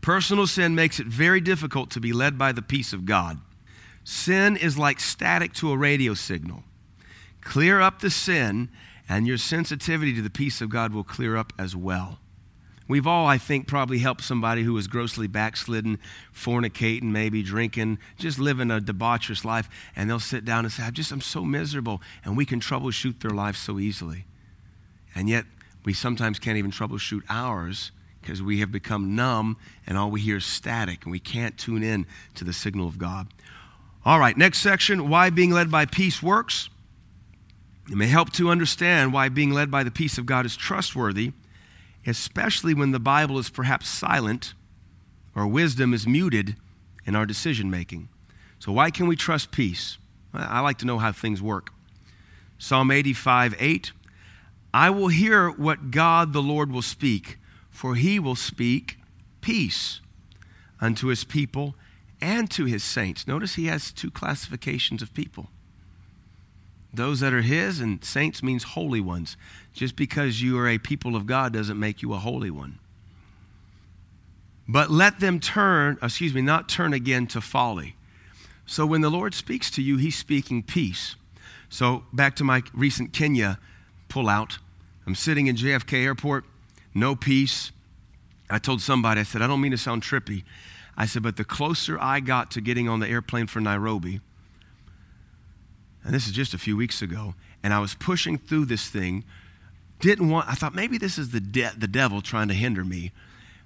Personal 0.00 0.46
sin 0.46 0.74
makes 0.74 0.98
it 0.98 1.06
very 1.06 1.40
difficult 1.40 1.90
to 1.90 2.00
be 2.00 2.12
led 2.12 2.38
by 2.38 2.52
the 2.52 2.62
peace 2.62 2.92
of 2.92 3.04
God. 3.04 3.38
Sin 4.04 4.56
is 4.56 4.78
like 4.78 5.00
static 5.00 5.52
to 5.54 5.70
a 5.70 5.76
radio 5.76 6.14
signal. 6.14 6.62
Clear 7.42 7.80
up 7.80 8.00
the 8.00 8.10
sin, 8.10 8.70
and 9.08 9.26
your 9.26 9.38
sensitivity 9.38 10.14
to 10.14 10.22
the 10.22 10.30
peace 10.30 10.60
of 10.60 10.70
God 10.70 10.94
will 10.94 11.04
clear 11.04 11.36
up 11.36 11.52
as 11.58 11.76
well. 11.76 12.18
We've 12.86 13.06
all, 13.06 13.26
I 13.26 13.38
think, 13.38 13.66
probably 13.66 13.98
helped 13.98 14.22
somebody 14.22 14.62
who 14.62 14.74
was 14.74 14.88
grossly 14.88 15.26
backslidden, 15.26 15.98
fornicating, 16.34 17.04
maybe 17.04 17.42
drinking, 17.42 17.98
just 18.18 18.38
living 18.38 18.70
a 18.70 18.78
debaucherous 18.78 19.44
life, 19.44 19.70
and 19.96 20.10
they'll 20.10 20.20
sit 20.20 20.44
down 20.44 20.66
and 20.66 20.72
say, 20.72 20.82
I 20.82 20.90
just, 20.90 21.10
I'm 21.10 21.22
so 21.22 21.44
miserable. 21.44 22.02
And 22.24 22.36
we 22.36 22.44
can 22.44 22.60
troubleshoot 22.60 23.20
their 23.20 23.30
life 23.30 23.56
so 23.56 23.78
easily. 23.78 24.26
And 25.14 25.30
yet, 25.30 25.46
we 25.84 25.94
sometimes 25.94 26.38
can't 26.38 26.58
even 26.58 26.70
troubleshoot 26.70 27.22
ours 27.28 27.90
because 28.20 28.42
we 28.42 28.60
have 28.60 28.72
become 28.72 29.14
numb 29.14 29.56
and 29.86 29.98
all 29.98 30.10
we 30.10 30.20
hear 30.20 30.38
is 30.38 30.46
static 30.46 31.04
and 31.04 31.12
we 31.12 31.20
can't 31.20 31.58
tune 31.58 31.82
in 31.82 32.06
to 32.34 32.44
the 32.44 32.54
signal 32.54 32.86
of 32.86 32.98
God. 32.98 33.28
All 34.04 34.18
right, 34.18 34.36
next 34.36 34.58
section 34.58 35.08
why 35.08 35.30
being 35.30 35.50
led 35.50 35.70
by 35.70 35.84
peace 35.84 36.22
works. 36.22 36.70
It 37.90 37.96
may 37.96 38.06
help 38.06 38.32
to 38.32 38.48
understand 38.48 39.12
why 39.12 39.28
being 39.28 39.50
led 39.50 39.70
by 39.70 39.84
the 39.84 39.90
peace 39.90 40.16
of 40.16 40.24
God 40.24 40.46
is 40.46 40.56
trustworthy 40.56 41.32
especially 42.06 42.74
when 42.74 42.90
the 42.90 43.00
Bible 43.00 43.38
is 43.38 43.50
perhaps 43.50 43.88
silent 43.88 44.54
or 45.34 45.46
wisdom 45.46 45.92
is 45.94 46.06
muted 46.06 46.56
in 47.04 47.16
our 47.16 47.26
decision 47.26 47.70
making. 47.70 48.08
So, 48.58 48.72
why 48.72 48.90
can 48.90 49.06
we 49.06 49.16
trust 49.16 49.50
peace? 49.50 49.98
I 50.32 50.60
like 50.60 50.78
to 50.78 50.86
know 50.86 50.98
how 50.98 51.12
things 51.12 51.42
work. 51.42 51.70
Psalm 52.58 52.90
85 52.90 53.54
8 53.58 53.92
I 54.72 54.90
will 54.90 55.08
hear 55.08 55.50
what 55.50 55.92
God 55.92 56.32
the 56.32 56.42
Lord 56.42 56.72
will 56.72 56.82
speak, 56.82 57.38
for 57.70 57.94
he 57.94 58.18
will 58.18 58.34
speak 58.34 58.98
peace 59.40 60.00
unto 60.80 61.08
his 61.08 61.22
people 61.22 61.76
and 62.20 62.50
to 62.50 62.64
his 62.64 62.82
saints. 62.82 63.28
Notice 63.28 63.54
he 63.54 63.66
has 63.66 63.92
two 63.92 64.10
classifications 64.10 65.00
of 65.00 65.14
people 65.14 65.48
those 66.96 67.20
that 67.20 67.32
are 67.32 67.42
his, 67.42 67.80
and 67.80 68.04
saints 68.04 68.42
means 68.42 68.62
holy 68.62 69.00
ones. 69.00 69.36
Just 69.72 69.96
because 69.96 70.40
you 70.40 70.58
are 70.58 70.68
a 70.68 70.78
people 70.78 71.16
of 71.16 71.26
God 71.26 71.52
doesn't 71.52 71.78
make 71.78 72.02
you 72.02 72.12
a 72.12 72.18
holy 72.18 72.50
one. 72.50 72.78
But 74.66 74.90
let 74.90 75.20
them 75.20 75.40
turn, 75.40 75.98
excuse 76.02 76.32
me, 76.32 76.40
not 76.40 76.68
turn 76.68 76.94
again 76.94 77.26
to 77.28 77.40
folly. 77.40 77.96
So 78.66 78.86
when 78.86 79.02
the 79.02 79.10
Lord 79.10 79.34
speaks 79.34 79.70
to 79.72 79.82
you, 79.82 79.98
he's 79.98 80.16
speaking 80.16 80.62
peace. 80.62 81.16
So 81.68 82.04
back 82.12 82.34
to 82.36 82.44
my 82.44 82.62
recent 82.72 83.12
Kenya 83.12 83.58
pullout. 84.08 84.58
I'm 85.06 85.14
sitting 85.14 85.48
in 85.48 85.56
JFK 85.56 86.04
airport, 86.04 86.44
no 86.94 87.14
peace. 87.14 87.72
I 88.48 88.58
told 88.58 88.80
somebody, 88.80 89.20
I 89.20 89.24
said, 89.24 89.42
I 89.42 89.46
don't 89.46 89.60
mean 89.60 89.72
to 89.72 89.78
sound 89.78 90.02
trippy. 90.02 90.44
I 90.96 91.06
said, 91.06 91.22
but 91.22 91.36
the 91.36 91.44
closer 91.44 91.98
I 92.00 92.20
got 92.20 92.50
to 92.52 92.60
getting 92.60 92.88
on 92.88 93.00
the 93.00 93.08
airplane 93.08 93.48
for 93.48 93.60
Nairobi, 93.60 94.20
and 96.04 96.14
this 96.14 96.26
is 96.26 96.32
just 96.32 96.54
a 96.54 96.58
few 96.58 96.76
weeks 96.76 97.02
ago, 97.02 97.34
and 97.62 97.72
I 97.72 97.80
was 97.80 97.94
pushing 97.94 98.38
through 98.38 98.66
this 98.66 98.88
thing. 98.88 99.24
Didn't 100.00 100.28
want, 100.28 100.48
I 100.48 100.54
thought 100.54 100.74
maybe 100.74 100.98
this 100.98 101.18
is 101.18 101.30
the, 101.30 101.40
de- 101.40 101.72
the 101.76 101.88
devil 101.88 102.20
trying 102.20 102.48
to 102.48 102.54
hinder 102.54 102.84
me. 102.84 103.12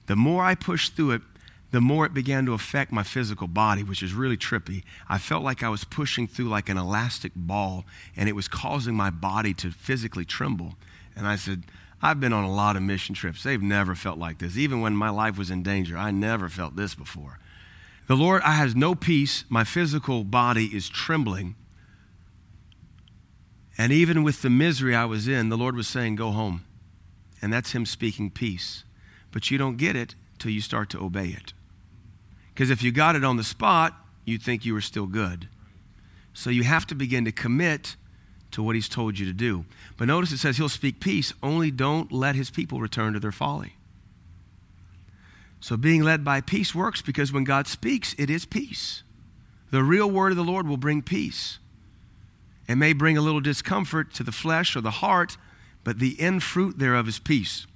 The 0.07 0.17
more 0.17 0.45
I 0.45 0.55
pushed 0.55 0.95
through 0.95 1.13
it, 1.13 1.23
the 1.71 1.81
more 1.81 2.07
it 2.07 2.15
began 2.15 2.47
to 2.47 2.55
affect 2.55 2.93
my 2.93 3.03
physical 3.03 3.47
body, 3.47 3.83
which 3.83 4.03
is 4.03 4.15
really 4.15 4.37
trippy. 4.37 4.85
I 5.09 5.19
felt 5.19 5.43
like 5.43 5.63
I 5.63 5.69
was 5.69 5.85
pushing 5.85 6.27
through 6.27 6.49
like 6.49 6.69
an 6.69 6.79
elastic 6.79 7.33
ball, 7.37 7.85
and 8.17 8.29
it 8.29 8.37
was 8.37 8.49
causing 8.49 8.95
my 8.95 9.11
body 9.11 9.53
to 9.55 9.71
physically 9.71 10.25
tremble. 10.25 10.77
And 11.15 11.27
I 11.27 11.37
said, 11.37 11.65
I've 12.01 12.21
been 12.21 12.33
on 12.33 12.45
a 12.45 12.53
lot 12.53 12.77
of 12.77 12.83
mission 12.83 13.15
trips. 13.15 13.43
They've 13.43 13.61
never 13.61 13.95
felt 13.95 14.19
like 14.19 14.39
this. 14.39 14.57
Even 14.57 14.81
when 14.81 14.95
my 14.95 15.11
life 15.11 15.37
was 15.37 15.51
in 15.51 15.63
danger, 15.63 15.97
I 15.97 16.11
never 16.11 16.49
felt 16.49 16.77
this 16.77 16.95
before. 16.95 17.39
The 18.07 18.17
Lord, 18.17 18.41
I 18.43 18.53
has 18.53 18.75
no 18.75 18.95
peace. 18.95 19.45
My 19.49 19.65
physical 19.65 20.25
body 20.25 20.67
is 20.67 20.89
trembling. 20.89 21.57
And 23.79 23.93
even 23.93 24.25
with 24.25 24.43
the 24.43 24.51
misery 24.51 24.95
I 24.95 25.05
was 25.05 25.29
in, 25.29 25.49
the 25.49 25.57
Lord 25.57 25.77
was 25.77 25.87
saying, 25.87 26.17
Go 26.17 26.33
home. 26.33 26.65
And 27.41 27.53
that's 27.53 27.73
Him 27.73 27.87
speaking 27.87 28.31
peace. 28.31 28.83
But 29.31 29.51
you 29.51 29.57
don't 29.57 29.77
get 29.77 29.95
it 29.95 30.17
till 30.41 30.51
you 30.51 30.61
start 30.61 30.91
to 30.91 31.01
obey 31.01 31.29
it. 31.29 31.53
Because 32.53 32.71
if 32.71 32.83
you 32.83 32.91
got 32.91 33.15
it 33.15 33.25
on 33.25 33.37
the 33.37 33.45
spot, 33.45 33.95
you'd 34.25 34.43
think 34.43 34.65
you 34.65 34.75
were 34.75 34.81
still 34.81 35.07
good. 35.07 35.49
So 36.35 36.51
you 36.51 36.65
have 36.65 36.87
to 36.89 36.95
begin 36.97 37.25
to 37.25 37.33
commit 37.33 37.95
to 38.51 38.63
what 38.63 38.75
He's 38.75 38.89
told 38.89 39.19
you 39.19 39.27
to 39.27 39.33
do. 39.33 39.65
But 39.97 40.09
notice 40.09 40.33
it 40.33 40.39
says 40.39 40.57
He'll 40.57 40.69
speak 40.69 40.99
peace, 40.99 41.33
only 41.41 41.71
don't 41.71 42.11
let 42.11 42.35
His 42.35 42.51
people 42.51 42.81
return 42.81 43.13
to 43.13 43.21
their 43.21 43.33
folly. 43.33 43.75
So 45.61 45.77
being 45.77 46.03
led 46.03 46.25
by 46.25 46.41
peace 46.41 46.75
works 46.75 47.03
because 47.03 47.33
when 47.33 47.45
God 47.45 47.67
speaks, 47.67 48.15
it 48.19 48.31
is 48.31 48.45
peace. 48.45 49.03
The 49.71 49.83
real 49.83 50.11
word 50.11 50.33
of 50.33 50.37
the 50.37 50.45
Lord 50.45 50.67
will 50.67 50.77
bring 50.77 51.03
peace. 51.03 51.59
It 52.69 52.77
may 52.77 52.93
bring 52.93 53.17
a 53.17 53.23
little 53.23 53.41
discomfort 53.41 54.13
to 54.15 54.23
the 54.23 54.33
flesh 54.33 54.77
or 54.77 54.81
the 54.81 54.91
heart, 54.91 55.37
but 55.83 55.99
the 55.99 56.21
end 56.21 56.43
fruit 56.43 56.79
thereof 56.79 57.09
is 57.09 57.19
peace. 57.19 57.67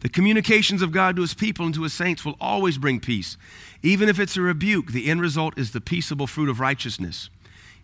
The 0.00 0.08
communications 0.08 0.82
of 0.82 0.92
God 0.92 1.16
to 1.16 1.22
his 1.22 1.34
people 1.34 1.66
and 1.66 1.74
to 1.74 1.82
his 1.82 1.92
saints 1.92 2.24
will 2.24 2.36
always 2.40 2.78
bring 2.78 3.00
peace. 3.00 3.36
Even 3.82 4.08
if 4.08 4.20
it's 4.20 4.36
a 4.36 4.40
rebuke, 4.40 4.92
the 4.92 5.06
end 5.10 5.20
result 5.20 5.58
is 5.58 5.72
the 5.72 5.80
peaceable 5.80 6.26
fruit 6.26 6.48
of 6.48 6.60
righteousness. 6.60 7.30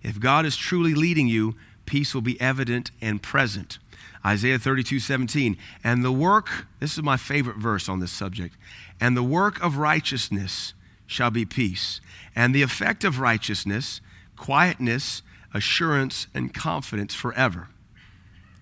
If 0.03 0.21
God 0.21 0.45
is 0.47 0.57
truly 0.57 0.95
leading 0.95 1.27
you, 1.27 1.57
peace 1.87 2.15
will 2.15 2.21
be 2.21 2.41
evident 2.41 2.91
and 3.01 3.23
present. 3.23 3.79
Isaiah 4.25 4.59
32, 4.59 5.01
17. 5.01 5.57
And 5.83 6.05
the 6.05 6.13
work, 6.13 6.67
this 6.79 6.97
is 6.97 7.03
my 7.03 7.17
favorite 7.17 7.57
verse 7.57 7.89
on 7.89 8.01
this 8.01 8.13
subject, 8.13 8.57
and 9.01 9.17
the 9.17 9.23
work 9.23 9.63
of 9.63 9.79
righteousness 9.79 10.73
shall 11.07 11.31
be 11.31 11.45
peace. 11.45 12.01
And 12.37 12.55
the 12.55 12.63
effect 12.63 13.05
of 13.05 13.19
righteousness, 13.19 14.01
quietness, 14.37 15.23
assurance, 15.55 16.27
and 16.35 16.53
confidence 16.53 17.15
forever. 17.15 17.69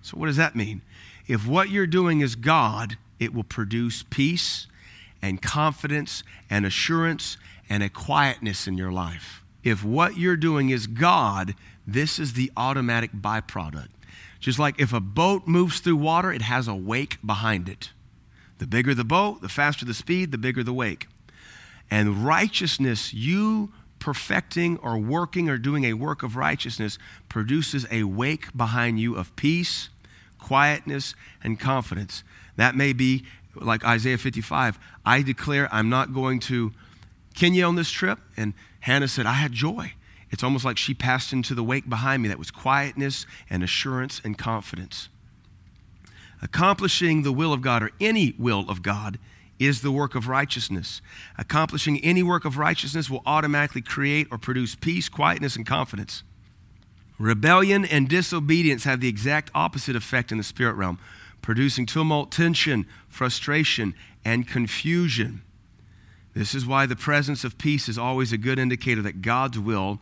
So, 0.01 0.17
what 0.17 0.27
does 0.27 0.37
that 0.37 0.55
mean? 0.55 0.83
If 1.27 1.47
what 1.47 1.69
you're 1.69 1.87
doing 1.87 2.21
is 2.21 2.35
God, 2.35 2.97
it 3.19 3.33
will 3.33 3.43
produce 3.43 4.03
peace 4.03 4.67
and 5.21 5.41
confidence 5.41 6.23
and 6.49 6.65
assurance 6.65 7.37
and 7.69 7.81
a 7.81 7.89
quietness 7.89 8.67
in 8.67 8.77
your 8.77 8.91
life. 8.91 9.43
If 9.63 9.83
what 9.83 10.17
you're 10.17 10.37
doing 10.37 10.69
is 10.69 10.87
God, 10.87 11.55
this 11.87 12.19
is 12.19 12.33
the 12.33 12.51
automatic 12.55 13.11
byproduct. 13.13 13.87
Just 14.39 14.59
like 14.59 14.79
if 14.79 14.91
a 14.91 14.99
boat 14.99 15.47
moves 15.47 15.79
through 15.79 15.95
water, 15.95 16.31
it 16.31 16.41
has 16.41 16.67
a 16.67 16.75
wake 16.75 17.17
behind 17.25 17.69
it. 17.69 17.91
The 18.57 18.67
bigger 18.67 18.93
the 18.93 19.05
boat, 19.05 19.41
the 19.41 19.49
faster 19.49 19.85
the 19.85 19.93
speed, 19.93 20.31
the 20.31 20.37
bigger 20.37 20.63
the 20.63 20.73
wake. 20.73 21.07
And 21.89 22.25
righteousness, 22.25 23.13
you 23.13 23.71
perfecting 24.03 24.77
or 24.79 24.97
working 24.97 25.47
or 25.47 25.57
doing 25.57 25.85
a 25.85 25.93
work 25.93 26.23
of 26.23 26.35
righteousness 26.35 26.97
produces 27.29 27.87
a 27.89 28.03
wake 28.03 28.55
behind 28.55 28.99
you 28.99 29.15
of 29.15 29.33
peace, 29.37 29.87
quietness, 30.39 31.15
and 31.41 31.57
confidence. 31.57 32.21
That 32.57 32.75
may 32.75 32.91
be 32.91 33.23
like 33.55 33.85
Isaiah 33.85 34.17
55. 34.17 34.77
I 35.05 35.21
declare 35.21 35.73
I'm 35.73 35.87
not 35.87 36.13
going 36.13 36.41
to 36.41 36.73
Kenya 37.33 37.65
on 37.65 37.75
this 37.75 37.89
trip. 37.89 38.19
And 38.35 38.53
Hannah 38.81 39.07
said, 39.07 39.25
I 39.25 39.35
had 39.35 39.53
joy. 39.53 39.93
It's 40.31 40.43
almost 40.43 40.65
like 40.65 40.77
she 40.77 40.93
passed 40.93 41.31
into 41.31 41.55
the 41.55 41.63
wake 41.63 41.87
behind 41.87 42.23
me 42.23 42.27
that 42.27 42.37
was 42.37 42.51
quietness 42.51 43.25
and 43.49 43.63
assurance 43.63 44.19
and 44.25 44.37
confidence. 44.37 45.07
Accomplishing 46.41 47.23
the 47.23 47.31
will 47.31 47.53
of 47.53 47.61
God 47.61 47.83
or 47.83 47.91
any 48.01 48.35
will 48.37 48.69
of 48.69 48.81
God 48.81 49.17
is 49.59 49.81
the 49.81 49.91
work 49.91 50.15
of 50.15 50.27
righteousness. 50.27 51.01
Accomplishing 51.37 52.03
any 52.03 52.23
work 52.23 52.45
of 52.45 52.57
righteousness 52.57 53.09
will 53.09 53.21
automatically 53.25 53.81
create 53.81 54.27
or 54.31 54.37
produce 54.37 54.75
peace, 54.75 55.09
quietness, 55.09 55.55
and 55.55 55.65
confidence. 55.65 56.23
Rebellion 57.19 57.85
and 57.85 58.09
disobedience 58.09 58.83
have 58.83 58.99
the 58.99 59.07
exact 59.07 59.51
opposite 59.53 59.95
effect 59.95 60.31
in 60.31 60.37
the 60.37 60.43
spirit 60.43 60.73
realm, 60.73 60.99
producing 61.41 61.85
tumult, 61.85 62.31
tension, 62.31 62.85
frustration, 63.07 63.93
and 64.25 64.47
confusion. 64.47 65.43
This 66.33 66.55
is 66.55 66.65
why 66.65 66.85
the 66.85 66.95
presence 66.95 67.43
of 67.43 67.57
peace 67.57 67.87
is 67.87 67.97
always 67.97 68.33
a 68.33 68.37
good 68.37 68.57
indicator 68.57 69.01
that 69.03 69.21
God's 69.21 69.59
will 69.59 69.99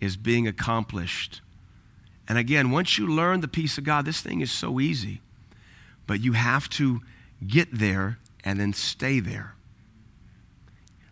is 0.00 0.16
being 0.16 0.46
accomplished. 0.46 1.40
And 2.28 2.38
again, 2.38 2.70
once 2.70 2.98
you 2.98 3.06
learn 3.06 3.40
the 3.40 3.48
peace 3.48 3.78
of 3.78 3.84
God, 3.84 4.04
this 4.04 4.20
thing 4.20 4.40
is 4.40 4.52
so 4.52 4.78
easy. 4.78 5.20
But 6.06 6.20
you 6.20 6.32
have 6.32 6.68
to 6.70 7.00
get 7.46 7.68
there 7.72 8.18
and 8.44 8.58
then 8.58 8.72
stay 8.72 9.20
there. 9.20 9.54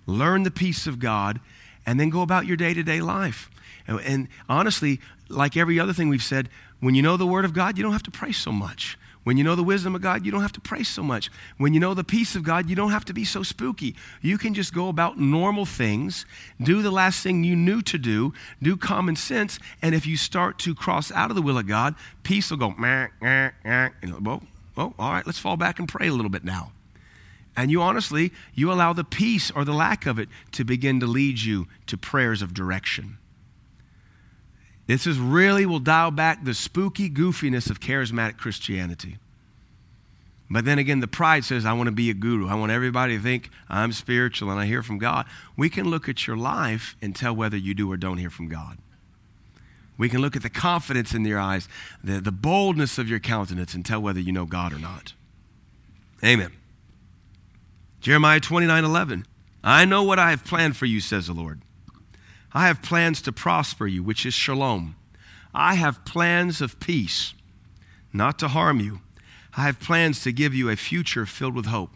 Learn 0.06 0.42
the 0.42 0.50
peace 0.50 0.86
of 0.86 0.98
God 0.98 1.40
and 1.86 1.98
then 1.98 2.10
go 2.10 2.22
about 2.22 2.46
your 2.46 2.56
day 2.56 2.74
to 2.74 2.82
day 2.82 3.00
life. 3.00 3.50
And, 3.86 4.00
and, 4.00 4.28
honestly, 4.48 5.00
like 5.28 5.56
every 5.56 5.78
other 5.78 5.92
thing 5.92 6.08
we've 6.08 6.22
said, 6.22 6.48
when 6.80 6.94
you 6.94 7.02
know 7.02 7.16
the 7.16 7.26
Word 7.26 7.44
of 7.44 7.52
God, 7.52 7.76
you 7.76 7.82
don't 7.82 7.92
have 7.92 8.02
to 8.04 8.10
pray 8.10 8.32
so 8.32 8.52
much. 8.52 8.98
When 9.22 9.36
you 9.36 9.44
know 9.44 9.54
the 9.54 9.62
wisdom 9.62 9.94
of 9.94 10.00
God, 10.00 10.24
you 10.24 10.32
don't 10.32 10.40
have 10.40 10.52
to 10.52 10.60
pray 10.60 10.82
so 10.82 11.02
much. 11.02 11.30
When 11.58 11.74
you 11.74 11.80
know 11.80 11.92
the 11.92 12.04
peace 12.04 12.34
of 12.34 12.42
God, 12.42 12.70
you 12.70 12.76
don't 12.76 12.90
have 12.90 13.04
to 13.04 13.12
be 13.12 13.24
so 13.24 13.42
spooky. 13.42 13.94
You 14.22 14.38
can 14.38 14.54
just 14.54 14.72
go 14.72 14.88
about 14.88 15.18
normal 15.18 15.66
things, 15.66 16.24
do 16.60 16.80
the 16.80 16.90
last 16.90 17.22
thing 17.22 17.44
you 17.44 17.54
knew 17.54 17.82
to 17.82 17.98
do, 17.98 18.32
do 18.62 18.78
common 18.78 19.16
sense, 19.16 19.58
and 19.82 19.94
if 19.94 20.06
you 20.06 20.16
start 20.16 20.58
to 20.60 20.74
cross 20.74 21.12
out 21.12 21.30
of 21.30 21.36
the 21.36 21.42
will 21.42 21.58
of 21.58 21.66
God, 21.66 21.94
peace 22.22 22.50
will 22.50 22.56
go, 22.56 22.70
meh, 22.70 23.08
meh, 23.20 23.50
meh, 23.62 23.90
and, 24.00 24.24
well, 24.24 24.42
well, 24.74 24.94
all 24.98 25.12
right, 25.12 25.26
let's 25.26 25.38
fall 25.38 25.58
back 25.58 25.78
and 25.78 25.86
pray 25.86 26.08
a 26.08 26.12
little 26.12 26.30
bit 26.30 26.44
now. 26.44 26.72
And 27.60 27.70
you 27.70 27.82
honestly, 27.82 28.32
you 28.54 28.72
allow 28.72 28.94
the 28.94 29.04
peace 29.04 29.50
or 29.50 29.66
the 29.66 29.74
lack 29.74 30.06
of 30.06 30.18
it 30.18 30.30
to 30.52 30.64
begin 30.64 30.98
to 31.00 31.06
lead 31.06 31.40
you 31.40 31.68
to 31.88 31.98
prayers 31.98 32.40
of 32.40 32.54
direction. 32.54 33.18
This 34.86 35.06
is 35.06 35.18
really 35.18 35.66
will 35.66 35.78
dial 35.78 36.10
back 36.10 36.42
the 36.42 36.54
spooky 36.54 37.10
goofiness 37.10 37.68
of 37.68 37.78
charismatic 37.78 38.38
Christianity. 38.38 39.18
But 40.48 40.64
then 40.64 40.78
again, 40.78 41.00
the 41.00 41.06
pride 41.06 41.44
says, 41.44 41.66
I 41.66 41.74
want 41.74 41.88
to 41.88 41.92
be 41.92 42.08
a 42.08 42.14
guru. 42.14 42.48
I 42.48 42.54
want 42.54 42.72
everybody 42.72 43.18
to 43.18 43.22
think 43.22 43.50
I'm 43.68 43.92
spiritual 43.92 44.50
and 44.50 44.58
I 44.58 44.64
hear 44.64 44.82
from 44.82 44.96
God. 44.96 45.26
We 45.54 45.68
can 45.68 45.90
look 45.90 46.08
at 46.08 46.26
your 46.26 46.38
life 46.38 46.96
and 47.02 47.14
tell 47.14 47.36
whether 47.36 47.58
you 47.58 47.74
do 47.74 47.92
or 47.92 47.98
don't 47.98 48.16
hear 48.16 48.30
from 48.30 48.48
God. 48.48 48.78
We 49.98 50.08
can 50.08 50.22
look 50.22 50.34
at 50.34 50.42
the 50.42 50.48
confidence 50.48 51.12
in 51.12 51.26
your 51.26 51.38
eyes, 51.38 51.68
the, 52.02 52.22
the 52.22 52.32
boldness 52.32 52.96
of 52.96 53.06
your 53.06 53.20
countenance, 53.20 53.74
and 53.74 53.84
tell 53.84 54.00
whether 54.00 54.18
you 54.18 54.32
know 54.32 54.46
God 54.46 54.72
or 54.72 54.78
not. 54.78 55.12
Amen. 56.24 56.52
Jeremiah 58.00 58.40
29 58.40 58.84
11. 58.84 59.26
I 59.62 59.84
know 59.84 60.02
what 60.02 60.18
I 60.18 60.30
have 60.30 60.44
planned 60.44 60.76
for 60.76 60.86
you, 60.86 61.00
says 61.00 61.26
the 61.26 61.34
Lord. 61.34 61.60
I 62.52 62.66
have 62.66 62.82
plans 62.82 63.20
to 63.22 63.32
prosper 63.32 63.86
you, 63.86 64.02
which 64.02 64.24
is 64.24 64.34
shalom. 64.34 64.96
I 65.54 65.74
have 65.74 66.04
plans 66.04 66.60
of 66.60 66.80
peace, 66.80 67.34
not 68.12 68.38
to 68.38 68.48
harm 68.48 68.80
you. 68.80 69.00
I 69.56 69.62
have 69.62 69.80
plans 69.80 70.22
to 70.22 70.32
give 70.32 70.54
you 70.54 70.70
a 70.70 70.76
future 70.76 71.26
filled 71.26 71.54
with 71.54 71.66
hope. 71.66 71.90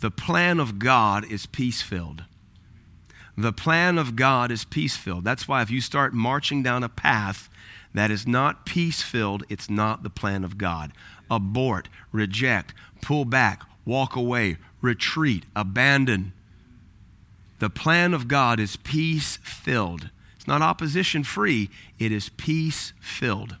The 0.00 0.10
plan 0.10 0.58
of 0.58 0.78
God 0.78 1.30
is 1.30 1.44
peace 1.46 1.82
filled. 1.82 2.24
The 3.36 3.52
plan 3.52 3.98
of 3.98 4.16
God 4.16 4.50
is 4.50 4.64
peace 4.64 4.96
filled. 4.96 5.24
That's 5.24 5.46
why 5.46 5.62
if 5.62 5.70
you 5.70 5.80
start 5.80 6.14
marching 6.14 6.62
down 6.62 6.82
a 6.82 6.88
path 6.88 7.48
that 7.92 8.10
is 8.10 8.26
not 8.26 8.64
peace 8.64 9.02
filled, 9.02 9.44
it's 9.48 9.68
not 9.68 10.02
the 10.02 10.10
plan 10.10 10.44
of 10.44 10.56
God. 10.56 10.92
Abort, 11.30 11.88
reject, 12.12 12.72
pull 13.02 13.24
back, 13.24 13.62
walk 13.84 14.16
away, 14.16 14.56
retreat, 14.80 15.44
abandon. 15.54 16.32
The 17.58 17.70
plan 17.70 18.14
of 18.14 18.28
God 18.28 18.58
is 18.58 18.76
peace 18.76 19.38
filled. 19.42 20.10
It's 20.36 20.46
not 20.46 20.62
opposition 20.62 21.22
free, 21.22 21.68
it 21.98 22.12
is 22.12 22.30
peace 22.30 22.92
filled. 23.00 23.56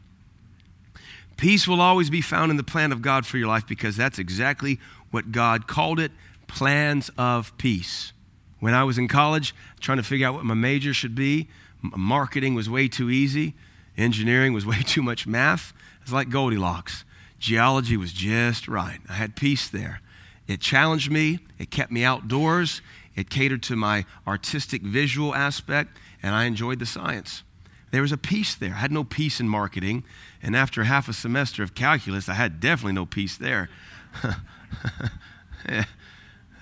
Peace 1.36 1.66
will 1.66 1.80
always 1.80 2.10
be 2.10 2.20
found 2.20 2.50
in 2.50 2.56
the 2.56 2.62
plan 2.62 2.92
of 2.92 3.00
God 3.00 3.24
for 3.24 3.38
your 3.38 3.48
life 3.48 3.66
because 3.66 3.96
that's 3.96 4.18
exactly 4.18 4.78
what 5.10 5.32
God 5.32 5.66
called 5.66 5.98
it 5.98 6.12
plans 6.46 7.10
of 7.16 7.56
peace. 7.56 8.12
When 8.58 8.74
I 8.74 8.84
was 8.84 8.98
in 8.98 9.08
college, 9.08 9.54
trying 9.80 9.98
to 9.98 10.04
figure 10.04 10.26
out 10.26 10.34
what 10.34 10.44
my 10.44 10.54
major 10.54 10.92
should 10.92 11.14
be, 11.14 11.48
marketing 11.80 12.54
was 12.54 12.68
way 12.68 12.88
too 12.88 13.08
easy, 13.08 13.54
engineering 13.96 14.52
was 14.52 14.66
way 14.72 14.82
too 14.82 15.02
much 15.02 15.26
math. 15.26 15.72
It's 16.02 16.12
like 16.12 16.28
Goldilocks. 16.28 17.04
Geology 17.38 17.96
was 17.96 18.12
just 18.12 18.68
right. 18.68 19.00
I 19.08 19.14
had 19.14 19.34
peace 19.34 19.68
there. 19.68 20.00
It 20.50 20.60
challenged 20.60 21.12
me, 21.12 21.38
it 21.60 21.70
kept 21.70 21.92
me 21.92 22.02
outdoors, 22.02 22.82
it 23.14 23.30
catered 23.30 23.62
to 23.62 23.76
my 23.76 24.04
artistic 24.26 24.82
visual 24.82 25.32
aspect, 25.32 25.96
and 26.24 26.34
I 26.34 26.46
enjoyed 26.46 26.80
the 26.80 26.86
science. 26.86 27.44
There 27.92 28.02
was 28.02 28.10
a 28.10 28.16
peace 28.16 28.56
there. 28.56 28.72
I 28.72 28.78
had 28.78 28.90
no 28.90 29.04
peace 29.04 29.38
in 29.38 29.48
marketing, 29.48 30.02
and 30.42 30.56
after 30.56 30.82
half 30.82 31.08
a 31.08 31.12
semester 31.12 31.62
of 31.62 31.76
calculus, 31.76 32.28
I 32.28 32.34
had 32.34 32.58
definitely 32.58 32.94
no 32.94 33.06
peace 33.06 33.36
there. 33.36 33.70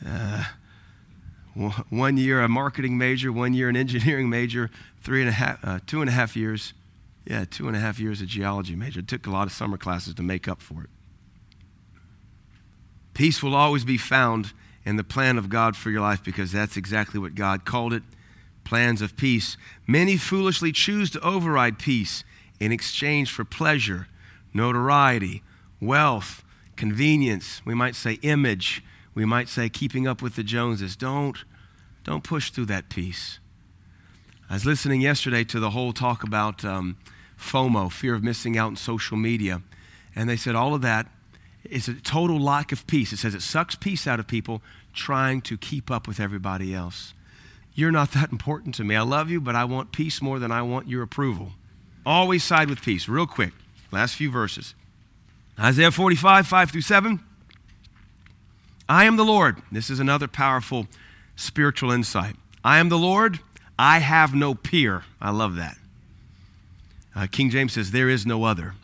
uh, 0.07 0.45
one 1.89 2.19
year 2.19 2.43
a 2.43 2.49
marketing 2.49 2.99
major, 2.99 3.33
one 3.33 3.55
year 3.55 3.71
an 3.71 3.77
engineering 3.77 4.29
major, 4.29 4.71
three 5.01 5.23
and 5.23 5.31
a 5.31 5.33
half, 5.33 5.65
uh, 5.65 5.79
two 5.87 6.03
and 6.03 6.11
a 6.11 6.13
half 6.13 6.37
years, 6.37 6.75
yeah, 7.25 7.47
two 7.51 7.69
and 7.69 7.75
a 7.75 7.81
half 7.81 7.99
years 7.99 8.21
a 8.21 8.27
geology 8.27 8.77
major. 8.77 9.01
It 9.01 9.09
took 9.09 9.27
a 9.27 9.31
lot 9.31 9.47
of 9.47 9.53
summer 9.55 9.79
classes 9.79 10.13
to 10.13 10.23
make 10.23 10.47
up 10.47 10.61
for 10.61 10.83
it. 10.83 10.91
Peace 13.19 13.43
will 13.43 13.57
always 13.57 13.85
be 13.85 13.99
found 13.99 14.53
in 14.85 14.95
the 14.95 15.03
plan 15.03 15.39
of 15.39 15.49
God 15.49 15.77
for 15.77 15.91
your 15.91 16.03
life 16.03 16.23
because 16.23 16.53
that's 16.53 16.77
exactly 16.77 17.19
what 17.19 17.35
God 17.35 17.65
called 17.65 17.93
it 17.93 18.05
plans 18.63 19.03
of 19.03 19.17
peace. 19.17 19.57
Many 19.89 20.17
foolishly 20.17 20.71
choose 20.71 21.11
to 21.11 21.21
override 21.21 21.81
peace 21.81 22.23
in 22.61 22.71
exchange 22.71 23.33
for 23.33 23.45
pleasure, 23.45 24.07
notoriety, 24.55 25.43
wealth, 25.81 26.45
convenience. 26.77 27.61
We 27.65 27.75
might 27.75 27.97
say 27.97 28.21
image, 28.23 28.85
we 29.17 29.25
might 29.25 29.49
say 29.49 29.69
keeping 29.69 30.07
up 30.07 30.23
with 30.23 30.37
the 30.37 30.45
Joneses. 30.45 30.95
Don't, 30.95 31.39
don't 32.05 32.23
push 32.23 32.53
through 32.53 32.67
that 32.67 32.89
peace. 32.89 33.41
I 34.49 34.55
was 34.55 34.65
listening 34.65 35.01
yesterday 35.01 35.43
to 35.43 35.59
the 35.59 35.71
whole 35.71 35.93
talk 35.93 36.23
about 36.23 36.65
um, 36.65 36.97
FOMO, 37.37 37.91
fear 37.91 38.15
of 38.15 38.23
missing 38.23 38.57
out 38.57 38.69
on 38.69 38.77
social 38.77 39.17
media, 39.17 39.61
and 40.15 40.29
they 40.29 40.37
said 40.37 40.55
all 40.55 40.73
of 40.73 40.83
that 40.83 41.09
is 41.65 41.89
a 41.89 41.95
total 41.95 42.41
lack 42.41 42.73
of 42.73 42.87
peace. 42.87 43.13
It 43.13 43.19
says 43.19 43.35
it 43.35 43.43
sucks 43.43 43.75
peace 43.75 44.07
out 44.07 44.21
of 44.21 44.27
people 44.27 44.63
trying 44.93 45.41
to 45.43 45.57
keep 45.57 45.91
up 45.91 46.09
with 46.09 46.21
everybody 46.21 46.75
else. 46.75 47.15
You're 47.75 47.93
not 47.93 48.13
that 48.13 48.33
important 48.33 48.75
to 48.77 48.85
me. 48.85 48.97
I 48.97 49.03
love 49.03 49.31
you, 49.31 49.41
but 49.41 49.55
I 49.55 49.65
want 49.65 49.93
peace 49.93 50.21
more 50.21 50.39
than 50.39 50.51
I 50.51 50.63
want 50.63 50.89
your 50.89 51.03
approval. 51.03 51.53
Always 52.05 52.43
side 52.43 52.71
with 52.71 52.83
peace. 52.83 53.09
Real 53.09 53.27
quick, 53.27 53.53
last 53.93 54.15
few 54.15 54.31
verses 54.31 54.75
Isaiah 55.59 55.91
45, 55.91 56.47
5 56.47 56.71
through 56.71 56.81
7. 56.81 57.21
I 58.89 59.05
am 59.05 59.17
the 59.17 59.25
Lord. 59.25 59.61
This 59.71 59.91
is 59.91 60.01
another 60.01 60.27
powerful 60.27 60.87
spiritual 61.37 61.91
insight. 61.91 62.37
I 62.65 62.79
am 62.79 62.89
the 62.89 62.99
Lord. 62.99 63.41
I 63.79 63.99
have 63.99 64.35
no 64.35 64.55
peer. 64.55 65.05
I 65.21 65.31
love 65.31 65.57
that. 65.57 65.77
Uh, 67.15 67.27
King 67.31 67.51
James 67.51 67.75
says, 67.75 67.91
There 67.91 68.09
is 68.09 68.25
no 68.25 68.45
other. 68.45 68.75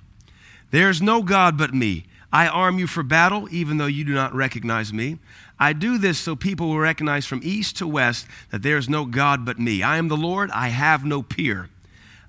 There 0.70 0.91
is 0.91 1.01
no 1.01 1.22
God 1.22 1.57
but 1.57 1.72
me. 1.72 2.05
I 2.35 2.49
arm 2.49 2.80
you 2.80 2.89
for 2.89 3.05
battle, 3.05 3.47
even 3.53 3.76
though 3.76 3.87
you 3.87 4.05
do 4.05 4.12
not 4.12 4.35
recognize 4.35 4.93
me. 4.93 5.18
I 5.57 5.72
do 5.72 5.99
this 5.99 6.18
so 6.18 6.35
people 6.35 6.66
will 6.66 6.80
recognize 6.80 7.26
from 7.26 7.41
east 7.45 7.76
to 7.76 7.87
west 7.87 8.26
that 8.51 8.64
there 8.64 8.76
is 8.76 8.89
no 8.89 9.05
God 9.05 9.45
but 9.45 9.61
me. 9.61 9.85
I 9.85 9.99
am 9.99 10.09
the 10.09 10.16
Lord. 10.16 10.51
I 10.51 10.68
have 10.68 11.05
no 11.05 11.22
peer. 11.22 11.68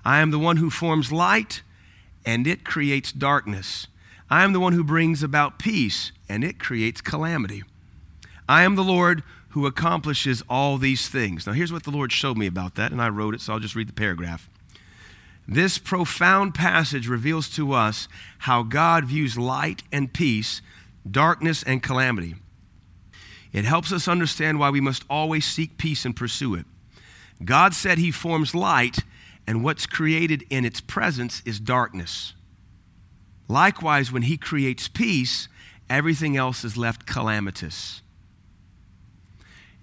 I 0.04 0.20
am 0.20 0.30
the 0.30 0.38
one 0.38 0.58
who 0.58 0.70
forms 0.70 1.10
light, 1.10 1.62
and 2.24 2.46
it 2.46 2.64
creates 2.64 3.10
darkness. 3.10 3.88
I 4.30 4.44
am 4.44 4.52
the 4.52 4.60
one 4.60 4.74
who 4.74 4.84
brings 4.84 5.24
about 5.24 5.58
peace, 5.58 6.12
and 6.28 6.44
it 6.44 6.60
creates 6.60 7.00
calamity. 7.00 7.64
I 8.48 8.62
am 8.62 8.76
the 8.76 8.84
Lord 8.84 9.24
who 9.48 9.66
accomplishes 9.66 10.40
all 10.48 10.78
these 10.78 11.08
things. 11.08 11.48
Now, 11.48 11.52
here's 11.52 11.72
what 11.72 11.82
the 11.82 11.90
Lord 11.90 12.12
showed 12.12 12.36
me 12.36 12.46
about 12.46 12.76
that, 12.76 12.92
and 12.92 13.02
I 13.02 13.08
wrote 13.08 13.34
it, 13.34 13.40
so 13.40 13.54
I'll 13.54 13.58
just 13.58 13.74
read 13.74 13.88
the 13.88 13.92
paragraph. 13.92 14.48
This 15.48 15.78
profound 15.78 16.54
passage 16.54 17.08
reveals 17.08 17.48
to 17.50 17.72
us 17.72 18.08
how 18.38 18.62
God 18.62 19.04
views 19.04 19.38
light 19.38 19.82
and 19.92 20.12
peace, 20.12 20.60
darkness 21.08 21.62
and 21.62 21.82
calamity. 21.82 22.34
It 23.52 23.64
helps 23.64 23.92
us 23.92 24.08
understand 24.08 24.58
why 24.58 24.70
we 24.70 24.80
must 24.80 25.04
always 25.08 25.44
seek 25.44 25.78
peace 25.78 26.04
and 26.04 26.16
pursue 26.16 26.54
it. 26.54 26.66
God 27.44 27.74
said 27.74 27.98
He 27.98 28.10
forms 28.10 28.54
light, 28.54 28.98
and 29.46 29.62
what's 29.62 29.86
created 29.86 30.44
in 30.50 30.64
its 30.64 30.80
presence 30.80 31.42
is 31.44 31.60
darkness. 31.60 32.34
Likewise, 33.46 34.10
when 34.10 34.22
He 34.22 34.36
creates 34.36 34.88
peace, 34.88 35.48
everything 35.88 36.36
else 36.36 36.64
is 36.64 36.76
left 36.76 37.06
calamitous. 37.06 38.02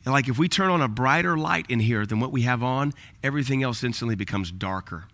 like 0.05 0.27
if 0.27 0.37
we 0.37 0.49
turn 0.49 0.69
on 0.69 0.81
a 0.81 0.89
brighter 0.89 1.37
light 1.37 1.65
in 1.69 1.79
here 1.79 2.05
than 2.05 2.19
what 2.19 2.33
we 2.33 2.41
have 2.41 2.61
on, 2.61 2.93
everything 3.23 3.63
else 3.63 3.85
instantly 3.85 4.15
becomes 4.15 4.51
darker. 4.51 5.05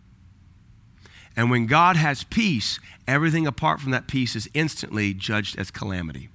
And 1.39 1.49
when 1.49 1.67
God 1.67 1.95
has 1.95 2.25
peace, 2.25 2.81
everything 3.07 3.47
apart 3.47 3.79
from 3.79 3.91
that 3.91 4.09
peace 4.09 4.35
is 4.35 4.49
instantly 4.53 5.13
judged 5.13 5.57
as 5.57 5.71
calamity. 5.71 6.27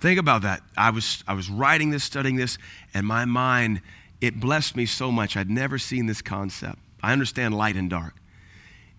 Think 0.00 0.18
about 0.18 0.40
that. 0.40 0.62
I 0.78 0.88
was, 0.88 1.22
I 1.28 1.34
was 1.34 1.50
writing 1.50 1.90
this, 1.90 2.04
studying 2.04 2.36
this, 2.36 2.56
and 2.94 3.06
my 3.06 3.26
mind, 3.26 3.82
it 4.22 4.40
blessed 4.40 4.76
me 4.76 4.86
so 4.86 5.12
much. 5.12 5.36
I'd 5.36 5.50
never 5.50 5.76
seen 5.76 6.06
this 6.06 6.22
concept. 6.22 6.78
I 7.02 7.12
understand 7.12 7.54
light 7.54 7.76
and 7.76 7.90
dark. 7.90 8.14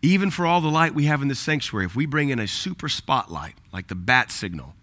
Even 0.03 0.29
for 0.29 0.45
all 0.45 0.61
the 0.61 0.67
light 0.67 0.93
we 0.93 1.05
have 1.05 1.23
in 1.23 1.27
the 1.27 1.33
sanctuary, 1.33 1.87
if 1.87 1.95
we 1.95 2.05
bring 2.05 2.29
in 2.29 2.37
a 2.37 2.47
super 2.47 2.87
spotlight, 2.87 3.55
like 3.73 3.87
the 3.87 3.95
bat 3.95 4.29
signal, 4.29 4.75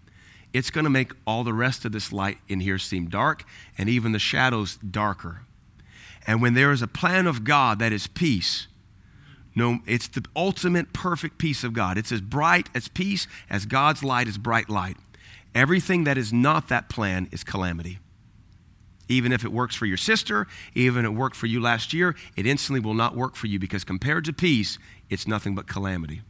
it's 0.51 0.69
going 0.69 0.83
to 0.83 0.89
make 0.89 1.13
all 1.25 1.45
the 1.45 1.53
rest 1.53 1.85
of 1.85 1.93
this 1.93 2.11
light 2.11 2.39
in 2.49 2.59
here 2.59 2.77
seem 2.77 3.07
dark 3.07 3.45
and 3.77 3.87
even 3.87 4.11
the 4.11 4.19
shadows 4.19 4.75
darker. 4.75 5.43
And 6.25 6.41
when 6.41 6.53
there 6.53 6.71
is 6.71 6.81
a 6.81 6.87
plan 6.87 7.27
of 7.27 7.43
God 7.43 7.79
that 7.79 7.91
is 7.91 8.07
peace, 8.07 8.67
no, 9.55 9.79
it's 9.85 10.07
the 10.07 10.25
ultimate 10.35 10.93
perfect 10.93 11.37
peace 11.37 11.63
of 11.63 11.73
God. 11.73 11.97
It's 11.97 12.11
as 12.11 12.21
bright 12.21 12.69
as 12.73 12.87
peace 12.87 13.27
as 13.49 13.65
God's 13.65 14.03
light 14.03 14.27
is 14.27 14.37
bright 14.37 14.69
light. 14.69 14.97
Everything 15.53 16.05
that 16.05 16.17
is 16.17 16.33
not 16.33 16.69
that 16.69 16.89
plan 16.89 17.27
is 17.31 17.43
calamity. 17.43 17.99
Even 19.09 19.31
if 19.31 19.43
it 19.43 19.51
works 19.51 19.75
for 19.75 19.85
your 19.85 19.97
sister, 19.97 20.47
even 20.73 21.05
if 21.05 21.11
it 21.11 21.13
worked 21.13 21.35
for 21.35 21.45
you 21.45 21.61
last 21.61 21.93
year, 21.93 22.15
it 22.35 22.47
instantly 22.47 22.79
will 22.79 22.93
not 22.95 23.15
work 23.15 23.35
for 23.35 23.47
you 23.47 23.59
because 23.59 23.83
compared 23.83 24.25
to 24.25 24.33
peace, 24.33 24.79
it's 25.09 25.27
nothing 25.27 25.53
but 25.53 25.67
calamity. 25.67 26.21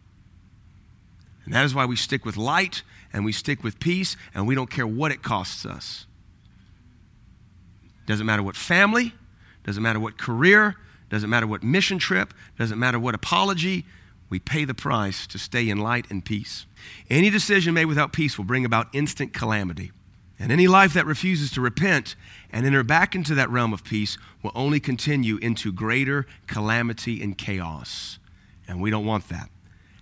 And 1.46 1.54
that 1.54 1.64
is 1.64 1.76
why 1.76 1.86
we 1.86 1.96
stick 1.96 2.26
with 2.26 2.36
light 2.36 2.82
and 3.14 3.24
we 3.24 3.32
stick 3.32 3.64
with 3.64 3.80
peace 3.80 4.18
and 4.34 4.48
we 4.48 4.56
don't 4.56 4.70
care 4.70 4.88
what 4.88 5.12
it 5.12 5.22
costs 5.22 5.66
us. 5.66 6.08
Doesn't 8.06 8.26
matter 8.26 8.44
what 8.44 8.56
family, 8.56 9.14
doesn't 9.64 9.84
matter 9.84 10.00
what 10.00 10.18
career, 10.18 10.76
doesn't 11.10 11.30
matter 11.30 11.48
what 11.48 11.64
mission 11.64 12.00
trip, 12.00 12.34
doesn't 12.58 12.80
matter 12.80 13.00
what 13.00 13.16
apology, 13.16 13.86
we 14.30 14.40
pay 14.40 14.66
the 14.66 14.74
price 14.74 15.28
to 15.28 15.38
stay 15.38 15.70
in 15.70 15.78
light 15.78 16.10
and 16.10 16.26
peace. 16.26 16.66
Any 17.10 17.30
decision 17.30 17.74
made 17.74 17.86
without 17.86 18.14
peace 18.14 18.38
will 18.38 18.46
bring 18.46 18.66
about 18.66 18.88
instant 18.94 19.34
calamity. 19.34 19.92
And 20.40 20.52
any 20.52 20.68
life 20.68 20.94
that 20.94 21.06
refuses 21.06 21.52
to 21.52 21.62
repent 21.62 22.16
and 22.52 22.66
enter 22.66 22.84
back 22.84 23.16
into 23.16 23.36
that 23.36 23.50
realm 23.50 23.74
of 23.74 23.84
peace 23.84 24.18
will 24.42 24.52
only 24.56 24.80
continue 24.80 25.38
into 25.38 25.72
greater 25.72 26.26
calamity 26.48 27.22
and 27.22 27.38
chaos. 27.38 28.18
And 28.68 28.82
we 28.82 28.90
don't 28.90 29.06
want 29.06 29.30
that. 29.30 29.50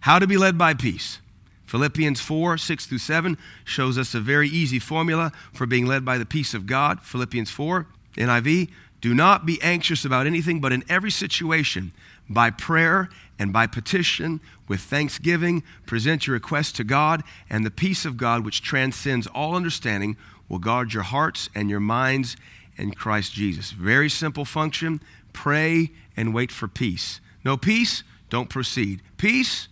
How 0.02 0.18
to 0.18 0.28
be 0.28 0.38
led 0.38 0.58
by 0.58 0.74
peace. 0.74 1.20
Philippians 1.66 2.20
4, 2.20 2.58
6 2.58 2.86
through 2.86 2.98
7 2.98 3.38
shows 3.64 3.98
us 3.98 4.14
a 4.14 4.20
very 4.20 4.50
easy 4.50 4.80
formula 4.80 5.32
for 5.54 5.66
being 5.66 5.86
led 5.86 6.04
by 6.04 6.18
the 6.18 6.26
peace 6.26 6.54
of 6.54 6.66
God. 6.66 7.02
Philippians 7.02 7.52
4, 7.52 7.86
NIV, 8.16 8.70
do 9.02 9.14
not 9.14 9.46
be 9.46 9.62
anxious 9.62 10.06
about 10.06 10.28
anything, 10.28 10.62
but 10.62 10.72
in 10.72 10.84
every 10.88 11.12
situation, 11.12 11.92
by 12.30 12.52
prayer 12.52 13.10
and 13.38 13.52
by 13.52 13.68
petition, 13.68 14.40
with 14.68 14.80
thanksgiving, 14.80 15.64
present 15.86 16.28
your 16.28 16.36
requests 16.36 16.72
to 16.74 16.84
God, 16.84 17.24
and 17.50 17.66
the 17.66 17.72
peace 17.72 18.06
of 18.06 18.16
God, 18.16 18.46
which 18.46 18.62
transcends 18.62 19.28
all 19.28 19.56
understanding, 19.56 20.16
will 20.48 20.60
guard 20.60 20.94
your 20.94 21.04
hearts 21.04 21.50
and 21.56 21.70
your 21.70 21.80
minds 21.80 22.38
in 22.78 22.92
Christ 22.92 23.34
Jesus. 23.34 23.72
Very 23.72 24.10
simple 24.10 24.46
function 24.46 25.02
pray 25.34 25.92
and 26.16 26.34
wait 26.34 26.52
for 26.52 26.68
peace. 26.68 27.22
No 27.44 27.58
peace, 27.58 28.04
don't 28.30 28.50
proceed. 28.50 29.02
Peace, 29.18 29.68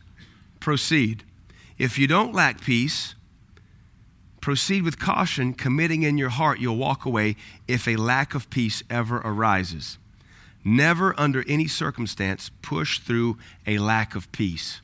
proceed. 0.60 1.24
If 1.78 1.98
you 2.00 2.08
don't 2.08 2.34
lack 2.34 2.62
peace, 2.62 3.16
Proceed 4.42 4.84
with 4.84 5.00
caution, 5.00 5.54
committing 5.54 6.04
in 6.04 6.18
your 6.18 6.30
heart 6.30 6.60
you'll 6.60 6.78
walk 6.78 7.06
away 7.06 7.36
if 7.68 7.88
a 7.88 7.98
lack 7.98 8.34
of 8.34 8.50
peace 8.50 8.84
ever 8.90 9.18
arises. 9.18 9.98
Never, 10.64 11.18
under 11.20 11.44
any 11.48 11.68
circumstance, 11.68 12.52
push 12.62 13.00
through 13.00 13.38
a 13.66 13.80
lack 13.80 14.16
of 14.16 14.32
peace. 14.32 14.82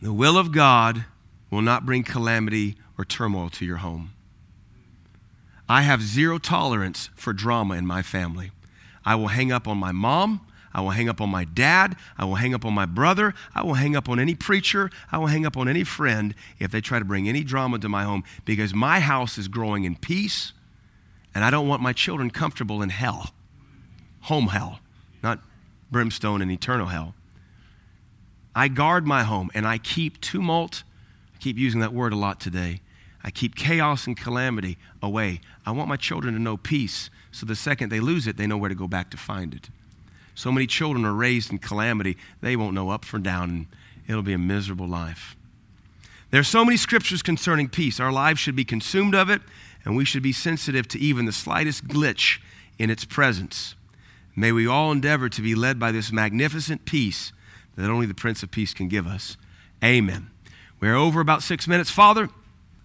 The 0.00 0.12
will 0.12 0.36
of 0.36 0.52
God 0.52 1.04
will 1.50 1.62
not 1.62 1.86
bring 1.86 2.02
calamity 2.02 2.76
or 2.98 3.04
turmoil 3.04 3.50
to 3.50 3.64
your 3.64 3.78
home. 3.78 4.12
I 5.68 5.82
have 5.82 6.02
zero 6.02 6.38
tolerance 6.38 7.08
for 7.14 7.32
drama 7.32 7.74
in 7.74 7.86
my 7.86 8.02
family. 8.02 8.50
I 9.04 9.14
will 9.14 9.28
hang 9.28 9.52
up 9.52 9.66
on 9.68 9.78
my 9.78 9.92
mom. 9.92 10.40
I 10.74 10.80
will 10.80 10.90
hang 10.90 11.08
up 11.08 11.20
on 11.20 11.30
my 11.30 11.44
dad. 11.44 11.96
I 12.16 12.24
will 12.24 12.36
hang 12.36 12.54
up 12.54 12.64
on 12.64 12.72
my 12.72 12.86
brother. 12.86 13.34
I 13.54 13.62
will 13.62 13.74
hang 13.74 13.94
up 13.94 14.08
on 14.08 14.18
any 14.18 14.34
preacher. 14.34 14.90
I 15.10 15.18
will 15.18 15.26
hang 15.26 15.44
up 15.44 15.56
on 15.56 15.68
any 15.68 15.84
friend 15.84 16.34
if 16.58 16.70
they 16.70 16.80
try 16.80 16.98
to 16.98 17.04
bring 17.04 17.28
any 17.28 17.44
drama 17.44 17.78
to 17.80 17.88
my 17.88 18.04
home 18.04 18.24
because 18.44 18.74
my 18.74 19.00
house 19.00 19.38
is 19.38 19.48
growing 19.48 19.84
in 19.84 19.96
peace 19.96 20.52
and 21.34 21.44
I 21.44 21.50
don't 21.50 21.68
want 21.68 21.82
my 21.82 21.92
children 21.92 22.30
comfortable 22.30 22.82
in 22.82 22.90
hell. 22.90 23.32
Home 24.22 24.48
hell, 24.48 24.80
not 25.22 25.40
brimstone 25.90 26.40
and 26.42 26.50
eternal 26.50 26.86
hell. 26.86 27.14
I 28.54 28.68
guard 28.68 29.06
my 29.06 29.24
home 29.24 29.50
and 29.54 29.66
I 29.66 29.78
keep 29.78 30.20
tumult. 30.20 30.84
I 31.34 31.38
keep 31.38 31.58
using 31.58 31.80
that 31.80 31.92
word 31.92 32.12
a 32.12 32.16
lot 32.16 32.40
today. 32.40 32.80
I 33.24 33.30
keep 33.30 33.54
chaos 33.54 34.06
and 34.06 34.16
calamity 34.16 34.78
away. 35.02 35.40
I 35.64 35.70
want 35.70 35.88
my 35.88 35.96
children 35.96 36.34
to 36.34 36.40
know 36.40 36.56
peace 36.56 37.08
so 37.30 37.46
the 37.46 37.56
second 37.56 37.90
they 37.90 38.00
lose 38.00 38.26
it, 38.26 38.36
they 38.36 38.46
know 38.46 38.58
where 38.58 38.68
to 38.68 38.74
go 38.74 38.86
back 38.86 39.10
to 39.10 39.16
find 39.16 39.54
it. 39.54 39.70
So 40.34 40.50
many 40.50 40.66
children 40.66 41.04
are 41.04 41.12
raised 41.12 41.50
in 41.50 41.58
calamity, 41.58 42.16
they 42.40 42.56
won't 42.56 42.74
know 42.74 42.90
up 42.90 43.04
from 43.04 43.22
down, 43.22 43.50
and 43.50 43.66
it'll 44.08 44.22
be 44.22 44.32
a 44.32 44.38
miserable 44.38 44.88
life. 44.88 45.36
There 46.30 46.40
are 46.40 46.44
so 46.44 46.64
many 46.64 46.78
scriptures 46.78 47.22
concerning 47.22 47.68
peace. 47.68 48.00
Our 48.00 48.10
lives 48.10 48.40
should 48.40 48.56
be 48.56 48.64
consumed 48.64 49.14
of 49.14 49.28
it, 49.28 49.42
and 49.84 49.94
we 49.94 50.06
should 50.06 50.22
be 50.22 50.32
sensitive 50.32 50.88
to 50.88 50.98
even 50.98 51.26
the 51.26 51.32
slightest 51.32 51.86
glitch 51.86 52.38
in 52.78 52.88
its 52.88 53.04
presence. 53.04 53.74
May 54.34 54.50
we 54.50 54.66
all 54.66 54.90
endeavor 54.90 55.28
to 55.28 55.42
be 55.42 55.54
led 55.54 55.78
by 55.78 55.92
this 55.92 56.10
magnificent 56.10 56.86
peace 56.86 57.32
that 57.76 57.90
only 57.90 58.06
the 58.06 58.14
Prince 58.14 58.42
of 58.42 58.50
Peace 58.50 58.72
can 58.72 58.88
give 58.88 59.06
us. 59.06 59.36
Amen. 59.84 60.30
We're 60.80 60.96
over 60.96 61.20
about 61.20 61.42
six 61.42 61.68
minutes. 61.68 61.90
Father, 61.90 62.30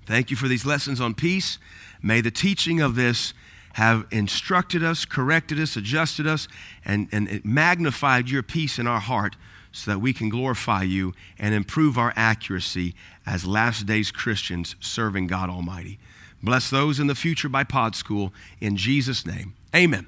thank 0.05 0.29
you 0.29 0.35
for 0.35 0.47
these 0.49 0.65
lessons 0.65 0.99
on 0.99 1.13
peace. 1.13 1.57
May 2.01 2.19
the 2.19 2.31
teaching 2.31 2.81
of 2.81 2.95
this 2.95 3.33
have 3.78 4.07
instructed 4.09 4.84
us, 4.84 5.05
corrected 5.05 5.59
us, 5.59 5.75
adjusted 5.75 6.25
us, 6.25 6.47
and, 6.84 7.07
and 7.11 7.45
magnified 7.45 8.28
your 8.28 8.41
peace 8.41 8.80
in 8.80 8.88
our 8.88 8.99
heart 8.99 9.36
so 9.71 9.91
that 9.91 9.99
we 9.99 10.13
can 10.13 10.30
glorify 10.30 10.82
you 10.82 11.13
and 11.38 11.53
improve 11.53 11.95
our 11.95 12.11
accuracy 12.15 12.95
as 13.23 13.45
last 13.45 13.86
days 13.86 14.09
Christians 14.09 14.75
serving 14.80 15.28
God 15.28 15.51
Almighty. 15.51 15.99
Bless 16.41 16.69
those 16.71 16.99
in 16.99 17.07
the 17.07 17.15
future 17.15 17.49
by 17.49 17.63
Pod 17.63 17.95
School 17.95 18.34
in 18.59 18.78
Jesus' 18.78 19.28
name. 19.28 19.53
Amen. 19.75 20.05